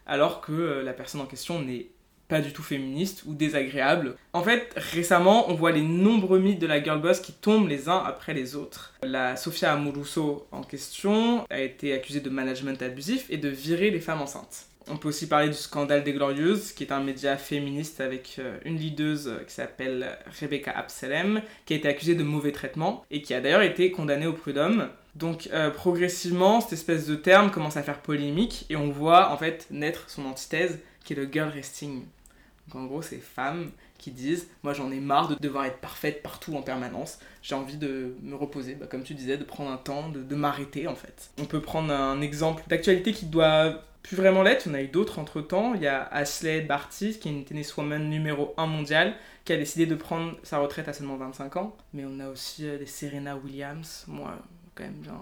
alors 0.05 0.41
que 0.41 0.51
euh, 0.51 0.83
la 0.83 0.93
personne 0.93 1.21
en 1.21 1.25
question 1.25 1.61
n'est 1.61 1.87
pas 2.33 2.41
du 2.41 2.51
tout 2.51 2.63
féministe 2.63 3.25
ou 3.27 3.35
désagréable. 3.35 4.15
En 4.33 4.41
fait, 4.41 4.73
récemment, 4.75 5.51
on 5.51 5.53
voit 5.53 5.71
les 5.71 5.83
nombreux 5.83 6.39
mythes 6.39 6.57
de 6.57 6.65
la 6.65 6.83
girl 6.83 6.99
boss 6.99 7.19
qui 7.19 7.31
tombent 7.31 7.67
les 7.67 7.89
uns 7.89 8.03
après 8.03 8.33
les 8.33 8.55
autres. 8.55 8.95
La 9.03 9.35
Sofia 9.35 9.71
Amoruso 9.71 10.47
en 10.51 10.63
question 10.63 11.45
a 11.51 11.59
été 11.59 11.93
accusée 11.93 12.21
de 12.21 12.31
management 12.31 12.81
abusif 12.81 13.27
et 13.29 13.37
de 13.37 13.49
virer 13.49 13.91
les 13.91 13.99
femmes 13.99 14.23
enceintes. 14.23 14.65
On 14.89 14.97
peut 14.97 15.09
aussi 15.09 15.27
parler 15.27 15.49
du 15.49 15.53
scandale 15.53 16.03
des 16.03 16.11
Glorieuses, 16.11 16.71
qui 16.71 16.83
est 16.83 16.91
un 16.91 17.01
média 17.01 17.37
féministe 17.37 18.01
avec 18.01 18.37
euh, 18.39 18.57
une 18.65 18.79
leaduse 18.79 19.27
euh, 19.27 19.43
qui 19.45 19.53
s'appelle 19.53 20.17
Rebecca 20.41 20.71
Absalem, 20.71 21.43
qui 21.67 21.73
a 21.73 21.77
été 21.77 21.87
accusée 21.87 22.15
de 22.15 22.23
mauvais 22.23 22.51
traitement 22.51 23.05
et 23.11 23.21
qui 23.21 23.35
a 23.35 23.41
d'ailleurs 23.41 23.61
été 23.61 23.91
condamnée 23.91 24.25
au 24.25 24.33
prud'homme. 24.33 24.89
Donc 25.13 25.49
euh, 25.53 25.69
progressivement, 25.69 26.61
cette 26.61 26.73
espèce 26.73 27.05
de 27.05 27.15
terme 27.15 27.51
commence 27.51 27.77
à 27.77 27.83
faire 27.83 27.99
polémique 27.99 28.65
et 28.71 28.75
on 28.75 28.89
voit 28.89 29.31
en 29.31 29.37
fait 29.37 29.67
naître 29.69 30.09
son 30.09 30.25
antithèse 30.25 30.79
qui 31.03 31.13
est 31.13 31.15
le 31.15 31.29
girl 31.31 31.49
resting. 31.49 32.05
Donc 32.73 32.83
en 32.83 32.85
gros, 32.85 33.01
c'est 33.01 33.17
femmes 33.19 33.71
qui 33.97 34.11
disent 34.11 34.47
Moi 34.63 34.73
j'en 34.73 34.91
ai 34.91 34.99
marre 34.99 35.27
de 35.29 35.35
devoir 35.35 35.65
être 35.65 35.79
parfaite 35.79 36.21
partout 36.23 36.55
en 36.55 36.61
permanence, 36.61 37.19
j'ai 37.41 37.55
envie 37.55 37.77
de 37.77 38.15
me 38.21 38.35
reposer, 38.35 38.75
bah, 38.75 38.87
comme 38.89 39.03
tu 39.03 39.13
disais, 39.13 39.37
de 39.37 39.43
prendre 39.43 39.71
un 39.71 39.77
temps, 39.77 40.09
de, 40.09 40.21
de 40.23 40.35
m'arrêter 40.35 40.87
en 40.87 40.95
fait. 40.95 41.29
On 41.39 41.45
peut 41.45 41.61
prendre 41.61 41.91
un 41.93 42.21
exemple 42.21 42.63
d'actualité 42.67 43.13
qui 43.13 43.25
doit 43.27 43.81
plus 44.01 44.17
vraiment 44.17 44.43
l'être. 44.43 44.65
Il 44.65 44.69
y 44.69 44.71
en 44.71 44.77
a 44.77 44.81
eu 44.81 44.87
d'autres 44.89 45.19
entre 45.19 45.41
temps. 45.41 45.75
Il 45.75 45.81
y 45.81 45.87
a 45.87 46.03
Ashley 46.03 46.61
Barty, 46.61 47.19
qui 47.19 47.29
est 47.29 47.31
une 47.31 47.45
tenniswoman 47.45 48.09
numéro 48.09 48.53
1 48.57 48.65
mondiale, 48.65 49.15
qui 49.45 49.53
a 49.53 49.57
décidé 49.57 49.85
de 49.85 49.95
prendre 49.95 50.35
sa 50.43 50.57
retraite 50.59 50.89
à 50.89 50.93
seulement 50.93 51.15
25 51.15 51.55
ans. 51.57 51.75
Mais 51.93 52.03
on 52.05 52.19
a 52.19 52.27
aussi 52.27 52.67
euh, 52.67 52.77
des 52.77 52.85
Serena 52.85 53.37
Williams, 53.37 54.03
moi, 54.09 54.37
quand 54.75 54.83
même, 54.83 54.93
bien, 54.95 55.17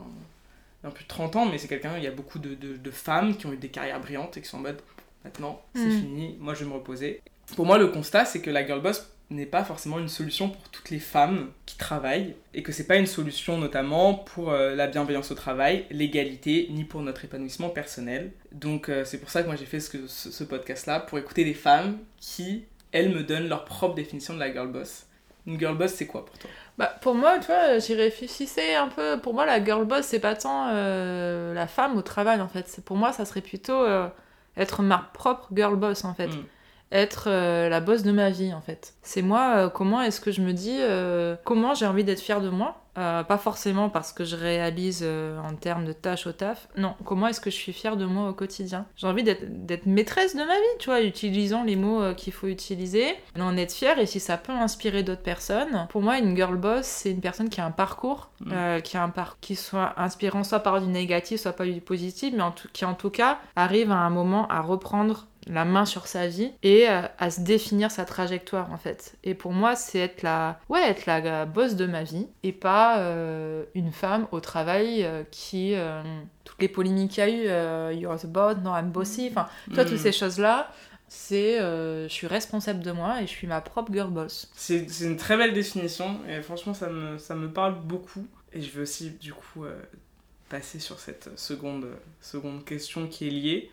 bien 0.83 0.91
plus 0.91 1.03
de 1.03 1.09
30 1.09 1.35
ans, 1.35 1.45
mais 1.45 1.57
c'est 1.57 1.67
quelqu'un, 1.67 1.97
il 1.97 2.03
y 2.03 2.07
a 2.07 2.11
beaucoup 2.11 2.39
de, 2.39 2.55
de- 2.55 2.77
de 2.77 2.91
femmes 2.91 3.35
qui 3.37 3.45
ont 3.45 3.53
eu 3.53 3.57
des 3.57 3.69
carrières 3.69 3.99
brillantes 3.99 4.37
et 4.37 4.41
qui 4.41 4.47
sont 4.47 4.57
en 4.57 4.61
mode 4.61 4.81
maintenant, 5.23 5.61
c'est 5.75 5.89
Mm. 5.89 5.91
fini, 5.91 6.37
moi 6.39 6.53
je 6.55 6.63
vais 6.63 6.69
me 6.69 6.75
reposer. 6.75 7.21
Pour 7.55 7.65
moi, 7.65 7.77
le 7.77 7.87
constat, 7.87 8.25
c'est 8.25 8.41
que 8.41 8.49
la 8.49 8.65
girl 8.65 8.81
boss 8.81 9.07
n'est 9.29 9.45
pas 9.45 9.63
forcément 9.63 9.97
une 9.97 10.09
solution 10.09 10.49
pour 10.49 10.61
toutes 10.69 10.89
les 10.89 10.99
femmes 10.99 11.51
qui 11.65 11.77
travaillent 11.77 12.35
et 12.53 12.63
que 12.63 12.71
c'est 12.73 12.85
pas 12.85 12.97
une 12.97 13.05
solution 13.05 13.57
notamment 13.57 14.13
pour 14.13 14.51
euh, 14.51 14.75
la 14.75 14.87
bienveillance 14.87 15.31
au 15.31 15.35
travail, 15.35 15.85
l'égalité, 15.89 16.67
ni 16.71 16.83
pour 16.83 17.01
notre 17.01 17.23
épanouissement 17.23 17.69
personnel. 17.69 18.31
Donc 18.51 18.89
euh, 18.89 19.05
c'est 19.05 19.19
pour 19.19 19.29
ça 19.29 19.41
que 19.41 19.47
moi 19.47 19.55
j'ai 19.55 19.65
fait 19.65 19.79
ce, 19.79 19.89
que- 19.89 20.05
ce, 20.07 20.31
ce 20.31 20.43
podcast-là, 20.43 20.99
pour 20.99 21.17
écouter 21.17 21.45
des 21.45 21.53
femmes 21.53 21.97
qui, 22.19 22.65
elles, 22.91 23.09
me 23.09 23.23
donnent 23.23 23.47
leur 23.47 23.63
propre 23.63 23.95
définition 23.95 24.33
de 24.33 24.39
la 24.39 24.51
girl 24.51 24.67
boss. 24.67 25.05
Une 25.47 25.57
girl 25.57 25.77
boss, 25.77 25.91
c'est 25.93 26.07
quoi 26.07 26.25
pour 26.25 26.37
toi? 26.37 26.49
Bah, 26.77 26.93
pour 27.01 27.15
moi, 27.15 27.39
tu 27.39 27.47
vois, 27.47 27.79
j'y 27.79 27.95
réfléchissais 27.95 28.75
un 28.75 28.89
peu. 28.89 29.17
Pour 29.21 29.33
moi, 29.33 29.45
la 29.45 29.63
girl 29.63 29.85
boss, 29.85 30.05
c'est 30.05 30.19
pas 30.19 30.35
tant 30.35 30.67
euh, 30.73 31.53
la 31.53 31.67
femme 31.67 31.97
au 31.97 32.01
travail, 32.01 32.41
en 32.41 32.47
fait. 32.49 32.79
Pour 32.85 32.97
moi, 32.97 33.11
ça 33.13 33.23
serait 33.25 33.41
plutôt 33.41 33.83
être 34.57 34.81
ma 34.83 35.09
propre 35.13 35.47
girl 35.55 35.75
boss, 35.77 36.03
en 36.03 36.13
fait. 36.13 36.27
Mm. 36.27 36.43
Être 36.91 37.25
euh, 37.27 37.69
la 37.69 37.79
boss 37.79 38.03
de 38.03 38.11
ma 38.11 38.29
vie, 38.29 38.53
en 38.53 38.61
fait. 38.61 38.95
C'est 39.01 39.21
moi, 39.21 39.53
euh, 39.55 39.69
comment 39.69 40.01
est-ce 40.01 40.19
que 40.19 40.31
je 40.31 40.41
me 40.41 40.51
dis, 40.51 40.77
euh, 40.79 41.35
comment 41.45 41.73
j'ai 41.73 41.85
envie 41.85 42.03
d'être 42.03 42.19
fière 42.19 42.41
de 42.41 42.49
moi? 42.49 42.77
Pas 42.93 43.37
forcément 43.37 43.89
parce 43.89 44.11
que 44.11 44.25
je 44.25 44.35
réalise 44.35 45.01
en 45.01 45.55
termes 45.55 45.85
de 45.85 45.93
tâches 45.93 46.27
au 46.27 46.33
taf. 46.33 46.67
Non, 46.75 46.93
comment 47.05 47.27
est-ce 47.27 47.39
que 47.39 47.49
je 47.49 47.55
suis 47.55 47.71
fière 47.71 47.95
de 47.95 48.03
moi 48.05 48.29
au 48.29 48.33
quotidien? 48.33 48.85
J'ai 48.97 49.07
envie 49.07 49.23
d'être 49.23 49.85
maîtresse 49.85 50.35
de 50.35 50.41
ma 50.41 50.53
vie, 50.53 50.77
tu 50.77 50.89
vois, 50.89 51.01
utilisant 51.01 51.63
les 51.63 51.77
mots 51.77 52.13
qu'il 52.15 52.33
faut 52.33 52.47
utiliser, 52.47 53.15
en 53.39 53.55
être 53.55 53.71
fière 53.73 53.97
et 53.97 54.05
si 54.05 54.19
ça 54.19 54.35
peut 54.37 54.51
inspirer 54.51 55.03
d'autres 55.03 55.21
personnes. 55.21 55.87
Pour 55.89 56.01
moi, 56.01 56.17
une 56.19 56.35
girl 56.35 56.57
boss, 56.57 56.83
c'est 56.85 57.11
une 57.11 57.21
personne 57.21 57.47
qui 57.47 57.61
a 57.61 57.65
un 57.65 57.71
parcours, 57.71 58.29
Mm. 58.41 58.81
qui 58.83 58.97
a 58.97 59.03
un 59.03 59.09
parcours 59.09 59.37
qui 59.39 59.55
soit 59.55 59.93
inspirant 59.97 60.43
soit 60.43 60.59
par 60.59 60.81
du 60.81 60.87
négatif, 60.87 61.39
soit 61.41 61.53
par 61.53 61.65
du 61.67 61.79
positif, 61.79 62.33
mais 62.35 62.43
en 62.43 62.51
tout, 62.51 62.67
qui 62.73 62.85
en 62.85 62.93
tout 62.95 63.09
cas 63.11 63.37
arrive 63.55 63.91
à 63.91 63.97
un 63.97 64.09
moment 64.09 64.47
à 64.49 64.61
reprendre 64.61 65.27
la 65.47 65.65
main 65.65 65.85
sur 65.85 66.07
sa 66.07 66.27
vie 66.27 66.51
et 66.63 66.87
euh, 66.89 67.01
à 67.17 67.31
se 67.31 67.41
définir 67.41 67.89
sa 67.91 68.05
trajectoire 68.05 68.71
en 68.71 68.77
fait. 68.77 69.15
Et 69.23 69.33
pour 69.33 69.51
moi, 69.53 69.75
c'est 69.75 69.99
être 69.99 70.21
la, 70.21 70.59
ouais, 70.69 70.81
être 70.89 71.05
la, 71.07 71.19
la 71.19 71.45
boss 71.45 71.75
de 71.75 71.85
ma 71.87 72.03
vie 72.03 72.27
et 72.43 72.51
pas 72.51 72.99
euh, 72.99 73.63
une 73.73 73.91
femme 73.91 74.27
au 74.31 74.39
travail 74.39 75.03
euh, 75.03 75.23
qui 75.31 75.73
euh, 75.73 76.01
toutes 76.43 76.61
les 76.61 76.67
polémiques 76.67 77.11
qu'il 77.11 77.23
y 77.23 77.27
a 77.27 77.29
eu, 77.29 77.43
euh, 77.47 77.93
you're 77.93 78.19
the 78.19 78.27
boss, 78.27 78.57
non 78.63 78.75
I'm 78.75 78.91
bossy, 78.91 79.29
enfin, 79.31 79.47
tu 79.67 79.73
vois 79.75 79.83
Mm. 79.83 79.87
toutes 79.87 79.97
ces 79.97 80.11
choses 80.11 80.37
là. 80.39 80.71
C'est, 81.13 81.59
euh, 81.59 82.07
je 82.07 82.13
suis 82.13 82.27
responsable 82.27 82.79
de 82.81 82.91
moi 82.91 83.21
et 83.21 83.27
je 83.27 83.31
suis 83.31 83.45
ma 83.47 83.59
propre 83.59 83.91
girl 83.91 84.09
boss. 84.09 84.49
C'est 84.55 84.85
une 85.01 85.17
très 85.17 85.35
belle 85.35 85.53
définition 85.53 86.19
et 86.29 86.41
franchement 86.41 86.73
ça 86.73 86.87
me, 86.87 87.17
ça 87.17 87.35
me 87.35 87.49
parle 87.51 87.75
beaucoup. 87.81 88.25
Et 88.53 88.61
je 88.61 88.71
veux 88.71 88.83
aussi 88.83 89.09
du 89.09 89.33
coup 89.33 89.65
euh, 89.65 89.75
passer 90.49 90.79
sur 90.79 90.99
cette 90.99 91.37
seconde, 91.37 91.87
seconde 92.21 92.63
question 92.63 93.07
qui 93.07 93.27
est 93.27 93.31
liée. 93.31 93.71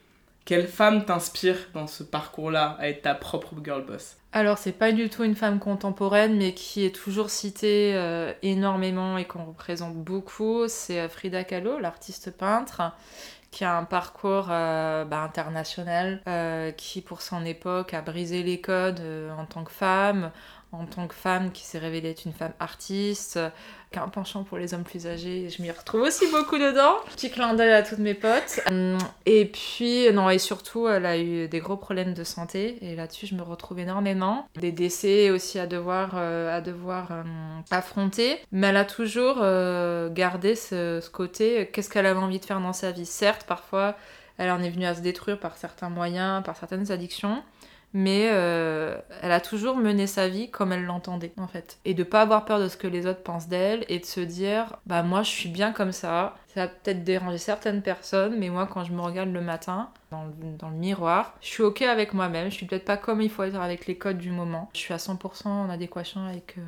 Quelle 0.49 0.67
femme 0.67 1.05
t'inspire 1.05 1.59
dans 1.75 1.87
ce 1.87 2.03
parcours-là 2.03 2.79
à 2.81 2.89
être 2.89 3.03
ta 3.03 3.15
propre 3.15 3.53
girl 3.63 3.85
boss 3.85 4.17
Alors, 4.33 4.57
c'est 4.57 4.73
pas 4.73 4.93
du 4.93 5.11
tout 5.11 5.23
une 5.23 5.35
femme 5.35 5.59
contemporaine, 5.59 6.39
mais 6.39 6.55
qui 6.55 6.87
est 6.87 6.95
toujours 6.95 7.29
citée 7.29 7.93
euh, 7.95 8.33
énormément 8.41 9.19
et 9.19 9.27
qu'on 9.27 9.45
représente 9.45 9.97
beaucoup. 9.97 10.67
C'est 10.67 11.01
euh, 11.01 11.09
Frida 11.11 11.45
Kahlo, 11.45 11.79
l'artiste 11.79 12.31
peintre, 12.31 12.81
qui 13.51 13.65
a 13.65 13.77
un 13.77 13.85
parcours 13.85 14.47
euh, 14.49 15.05
bah, 15.05 15.21
international, 15.21 16.23
qui 16.79 17.03
pour 17.03 17.21
son 17.21 17.45
époque 17.45 17.93
a 17.93 18.01
brisé 18.01 18.43
les 18.43 18.63
codes 18.63 19.03
en 19.39 19.45
tant 19.45 19.65
que 19.65 19.73
femme, 19.73 20.31
en 20.73 20.85
tant 20.85 21.07
que 21.07 21.15
femme 21.15 21.51
qui 21.53 21.65
s'est 21.65 21.79
révélée 21.79 22.11
être 22.11 22.25
une 22.27 22.33
femme 22.33 22.53
artiste, 22.61 23.39
euh, 23.39 23.49
qui 23.91 23.99
a 23.99 24.03
un 24.03 24.09
penchant 24.09 24.45
pour 24.45 24.59
les 24.59 24.75
hommes 24.75 24.85
plus 24.85 25.07
âgés. 25.07 25.49
Je 25.49 25.63
m'y 25.63 25.71
retrouve 25.71 26.03
aussi 26.03 26.27
beaucoup 26.31 26.59
dedans. 26.59 26.97
Petit 27.07 27.31
clin 27.31 27.55
d'œil 27.55 27.73
à 27.73 27.83
toutes 27.83 28.01
mes 28.01 28.13
potes. 28.15 28.61
Hum, 28.71 28.99
Et 29.25 29.47
puis, 29.47 30.13
non, 30.13 30.29
et 30.29 30.39
surtout, 30.39 30.87
elle 30.89 31.07
a 31.07 31.17
eu 31.19 31.49
des 31.49 31.61
gros 31.61 31.77
problèmes 31.77 32.13
de 32.13 32.23
santé. 32.25 32.77
Et 32.83 32.97
là-dessus, 32.97 33.27
je 33.27 33.35
me 33.35 33.43
retrouve 33.43 33.79
énormément. 33.79 34.47
Des 34.57 34.73
décès 34.73 35.31
aussi 35.31 35.59
à 35.59 35.67
devoir, 35.67 36.11
euh, 36.17 36.55
à 36.55 36.61
devoir 36.61 37.09
euh, 37.13 37.23
affronter. 37.71 38.39
Mais 38.53 38.67
elle 38.67 38.77
a 38.77 38.85
toujours 38.85 39.39
euh, 39.41 40.11
gardé 40.11 40.55
ce, 40.55 41.07
côté, 41.09 41.61
euh, 41.61 41.65
qu'est-ce 41.73 41.89
qu'elle 41.89 42.07
avait 42.07 42.21
envie 42.21 42.41
de 42.41 42.45
faire 42.45 42.61
dans 42.61 42.75
sa 42.75 42.91
vie. 42.93 43.07
Certes, 43.07 43.45
parfois, 43.47 43.97
elle 44.37 44.51
en 44.51 44.63
est 44.63 44.71
venue 44.71 44.87
à 44.87 44.95
se 44.95 45.01
détruire 45.01 45.41
par 45.41 45.57
certains 45.57 45.89
moyens, 45.89 46.45
par 46.45 46.57
certaines 46.57 46.93
addictions 46.93 47.43
mais 47.93 48.29
euh, 48.31 48.99
elle 49.23 49.33
a 49.33 49.41
toujours 49.41 49.77
mené 49.77 50.07
sa 50.07 50.29
vie 50.29 50.51
comme 50.51 50.73
elle 50.73 50.85
l'entendait 50.85 51.33
en 51.39 51.47
fait 51.47 51.79
et 51.85 51.95
de 51.95 52.03
pas 52.03 52.23
avoir 52.23 52.45
peur 52.45 52.61
de 52.61 52.69
ce 52.69 52.77
que 52.77 52.87
les 52.87 53.07
autres 53.07 53.23
pensent 53.23 53.49
d'elle 53.49 53.85
et 53.89 53.99
de 53.99 54.05
se 54.05 54.21
dire 54.21 54.77
bah 54.87 55.03
moi 55.03 55.23
je 55.23 55.31
suis 55.31 55.49
bien 55.49 55.73
comme 55.73 55.93
ça 55.93 56.37
ça 56.55 56.67
va 56.67 56.69
peut-être 56.69 57.03
déranger 57.05 57.39
certaines 57.39 57.83
personnes 57.83 58.37
mais 58.39 58.51
moi 58.51 58.69
quand 58.71 58.85
je 58.85 58.93
me 58.93 59.01
regarde 59.01 59.33
le 59.33 59.41
matin 59.41 59.89
dans 60.11 60.25
le, 60.25 60.33
dans 60.59 60.69
le 60.69 60.77
miroir 60.77 61.35
je 61.41 61.49
suis 61.49 61.63
ok 61.63 61.83
avec 61.83 62.13
moi-même 62.13 62.51
je 62.51 62.57
suis 62.57 62.67
peut-être 62.67 62.85
pas 62.85 62.99
comme 62.99 63.23
il 63.23 63.31
faut 63.31 63.43
être 63.45 63.61
avec 63.61 63.87
les 63.87 63.97
codes 63.97 64.19
du 64.19 64.31
moment 64.31 64.69
je 64.75 64.81
suis 64.81 64.95
à 64.95 64.99
100% 64.99 65.49
en 65.49 65.71
adéquation 65.71 66.27
avec 66.27 66.57
euh, 66.59 66.63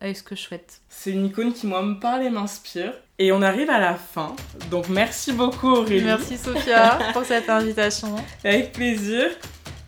avec 0.00 0.16
ce 0.16 0.22
que 0.22 0.34
je 0.34 0.40
souhaite 0.40 0.80
C'est 0.88 1.12
une 1.12 1.26
icône 1.26 1.52
qui 1.52 1.66
moi 1.66 1.82
me 1.82 1.98
parle 1.98 2.24
et 2.24 2.30
m'inspire. 2.30 2.92
Et 3.18 3.32
on 3.32 3.40
arrive 3.40 3.70
à 3.70 3.78
la 3.78 3.94
fin. 3.94 4.34
Donc 4.70 4.88
merci 4.90 5.32
beaucoup 5.32 5.68
Aurélie. 5.68 6.04
merci 6.04 6.36
Sophia 6.36 6.98
pour 7.12 7.24
cette 7.24 7.48
invitation 7.48 8.14
Avec 8.44 8.72
plaisir. 8.72 9.30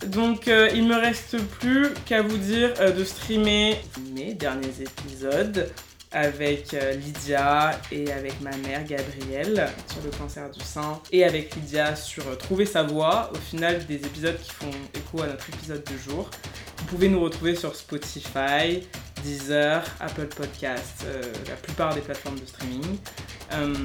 Donc, 0.07 0.49
euh, 0.49 0.69
il 0.75 0.87
me 0.87 0.97
reste 0.97 1.39
plus 1.59 1.89
qu'à 2.05 2.23
vous 2.23 2.37
dire 2.37 2.75
euh, 2.81 2.93
de 2.93 3.05
streamer 3.05 3.77
mes 4.15 4.35
derniers 4.35 4.83
épisodes 4.83 5.71
avec 6.17 6.73
euh, 6.73 6.93
Lydia 6.93 7.79
et 7.91 8.11
avec 8.13 8.41
ma 8.41 8.57
mère 8.57 8.85
Gabrielle 8.85 9.69
sur 9.93 10.03
le 10.03 10.11
cancer 10.17 10.51
du 10.51 10.61
sein 10.61 11.01
et 11.13 11.25
avec 11.25 11.55
Lydia 11.55 11.97
sur 11.97 12.27
euh, 12.27 12.37
Trouver 12.37 12.65
sa 12.65 12.85
voix, 12.85 13.31
au 13.35 13.39
final 13.39 13.85
des 13.87 13.97
épisodes 13.97 14.39
qui 14.41 14.51
font 14.51 14.71
écho 14.95 15.23
à 15.23 15.27
notre 15.27 15.49
épisode 15.51 15.85
du 15.85 15.99
jour. 15.99 16.31
Vous 16.79 16.85
pouvez 16.87 17.09
nous 17.09 17.21
retrouver 17.21 17.55
sur 17.55 17.75
Spotify, 17.75 18.87
Deezer, 19.25 19.85
Apple 20.01 20.29
Podcasts, 20.29 21.05
euh, 21.07 21.21
la 21.49 21.57
plupart 21.57 21.95
des 21.95 22.01
plateformes 22.01 22.39
de 22.39 22.47
streaming, 22.47 22.99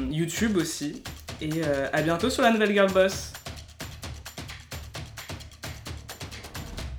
YouTube 0.09 0.57
aussi. 0.57 1.03
Et 1.41 1.63
à 1.91 2.01
bientôt 2.03 2.29
sur 2.29 2.43
la 2.43 2.51
nouvelle 2.51 2.71
Girl 2.71 2.91
Boss. 2.91 3.33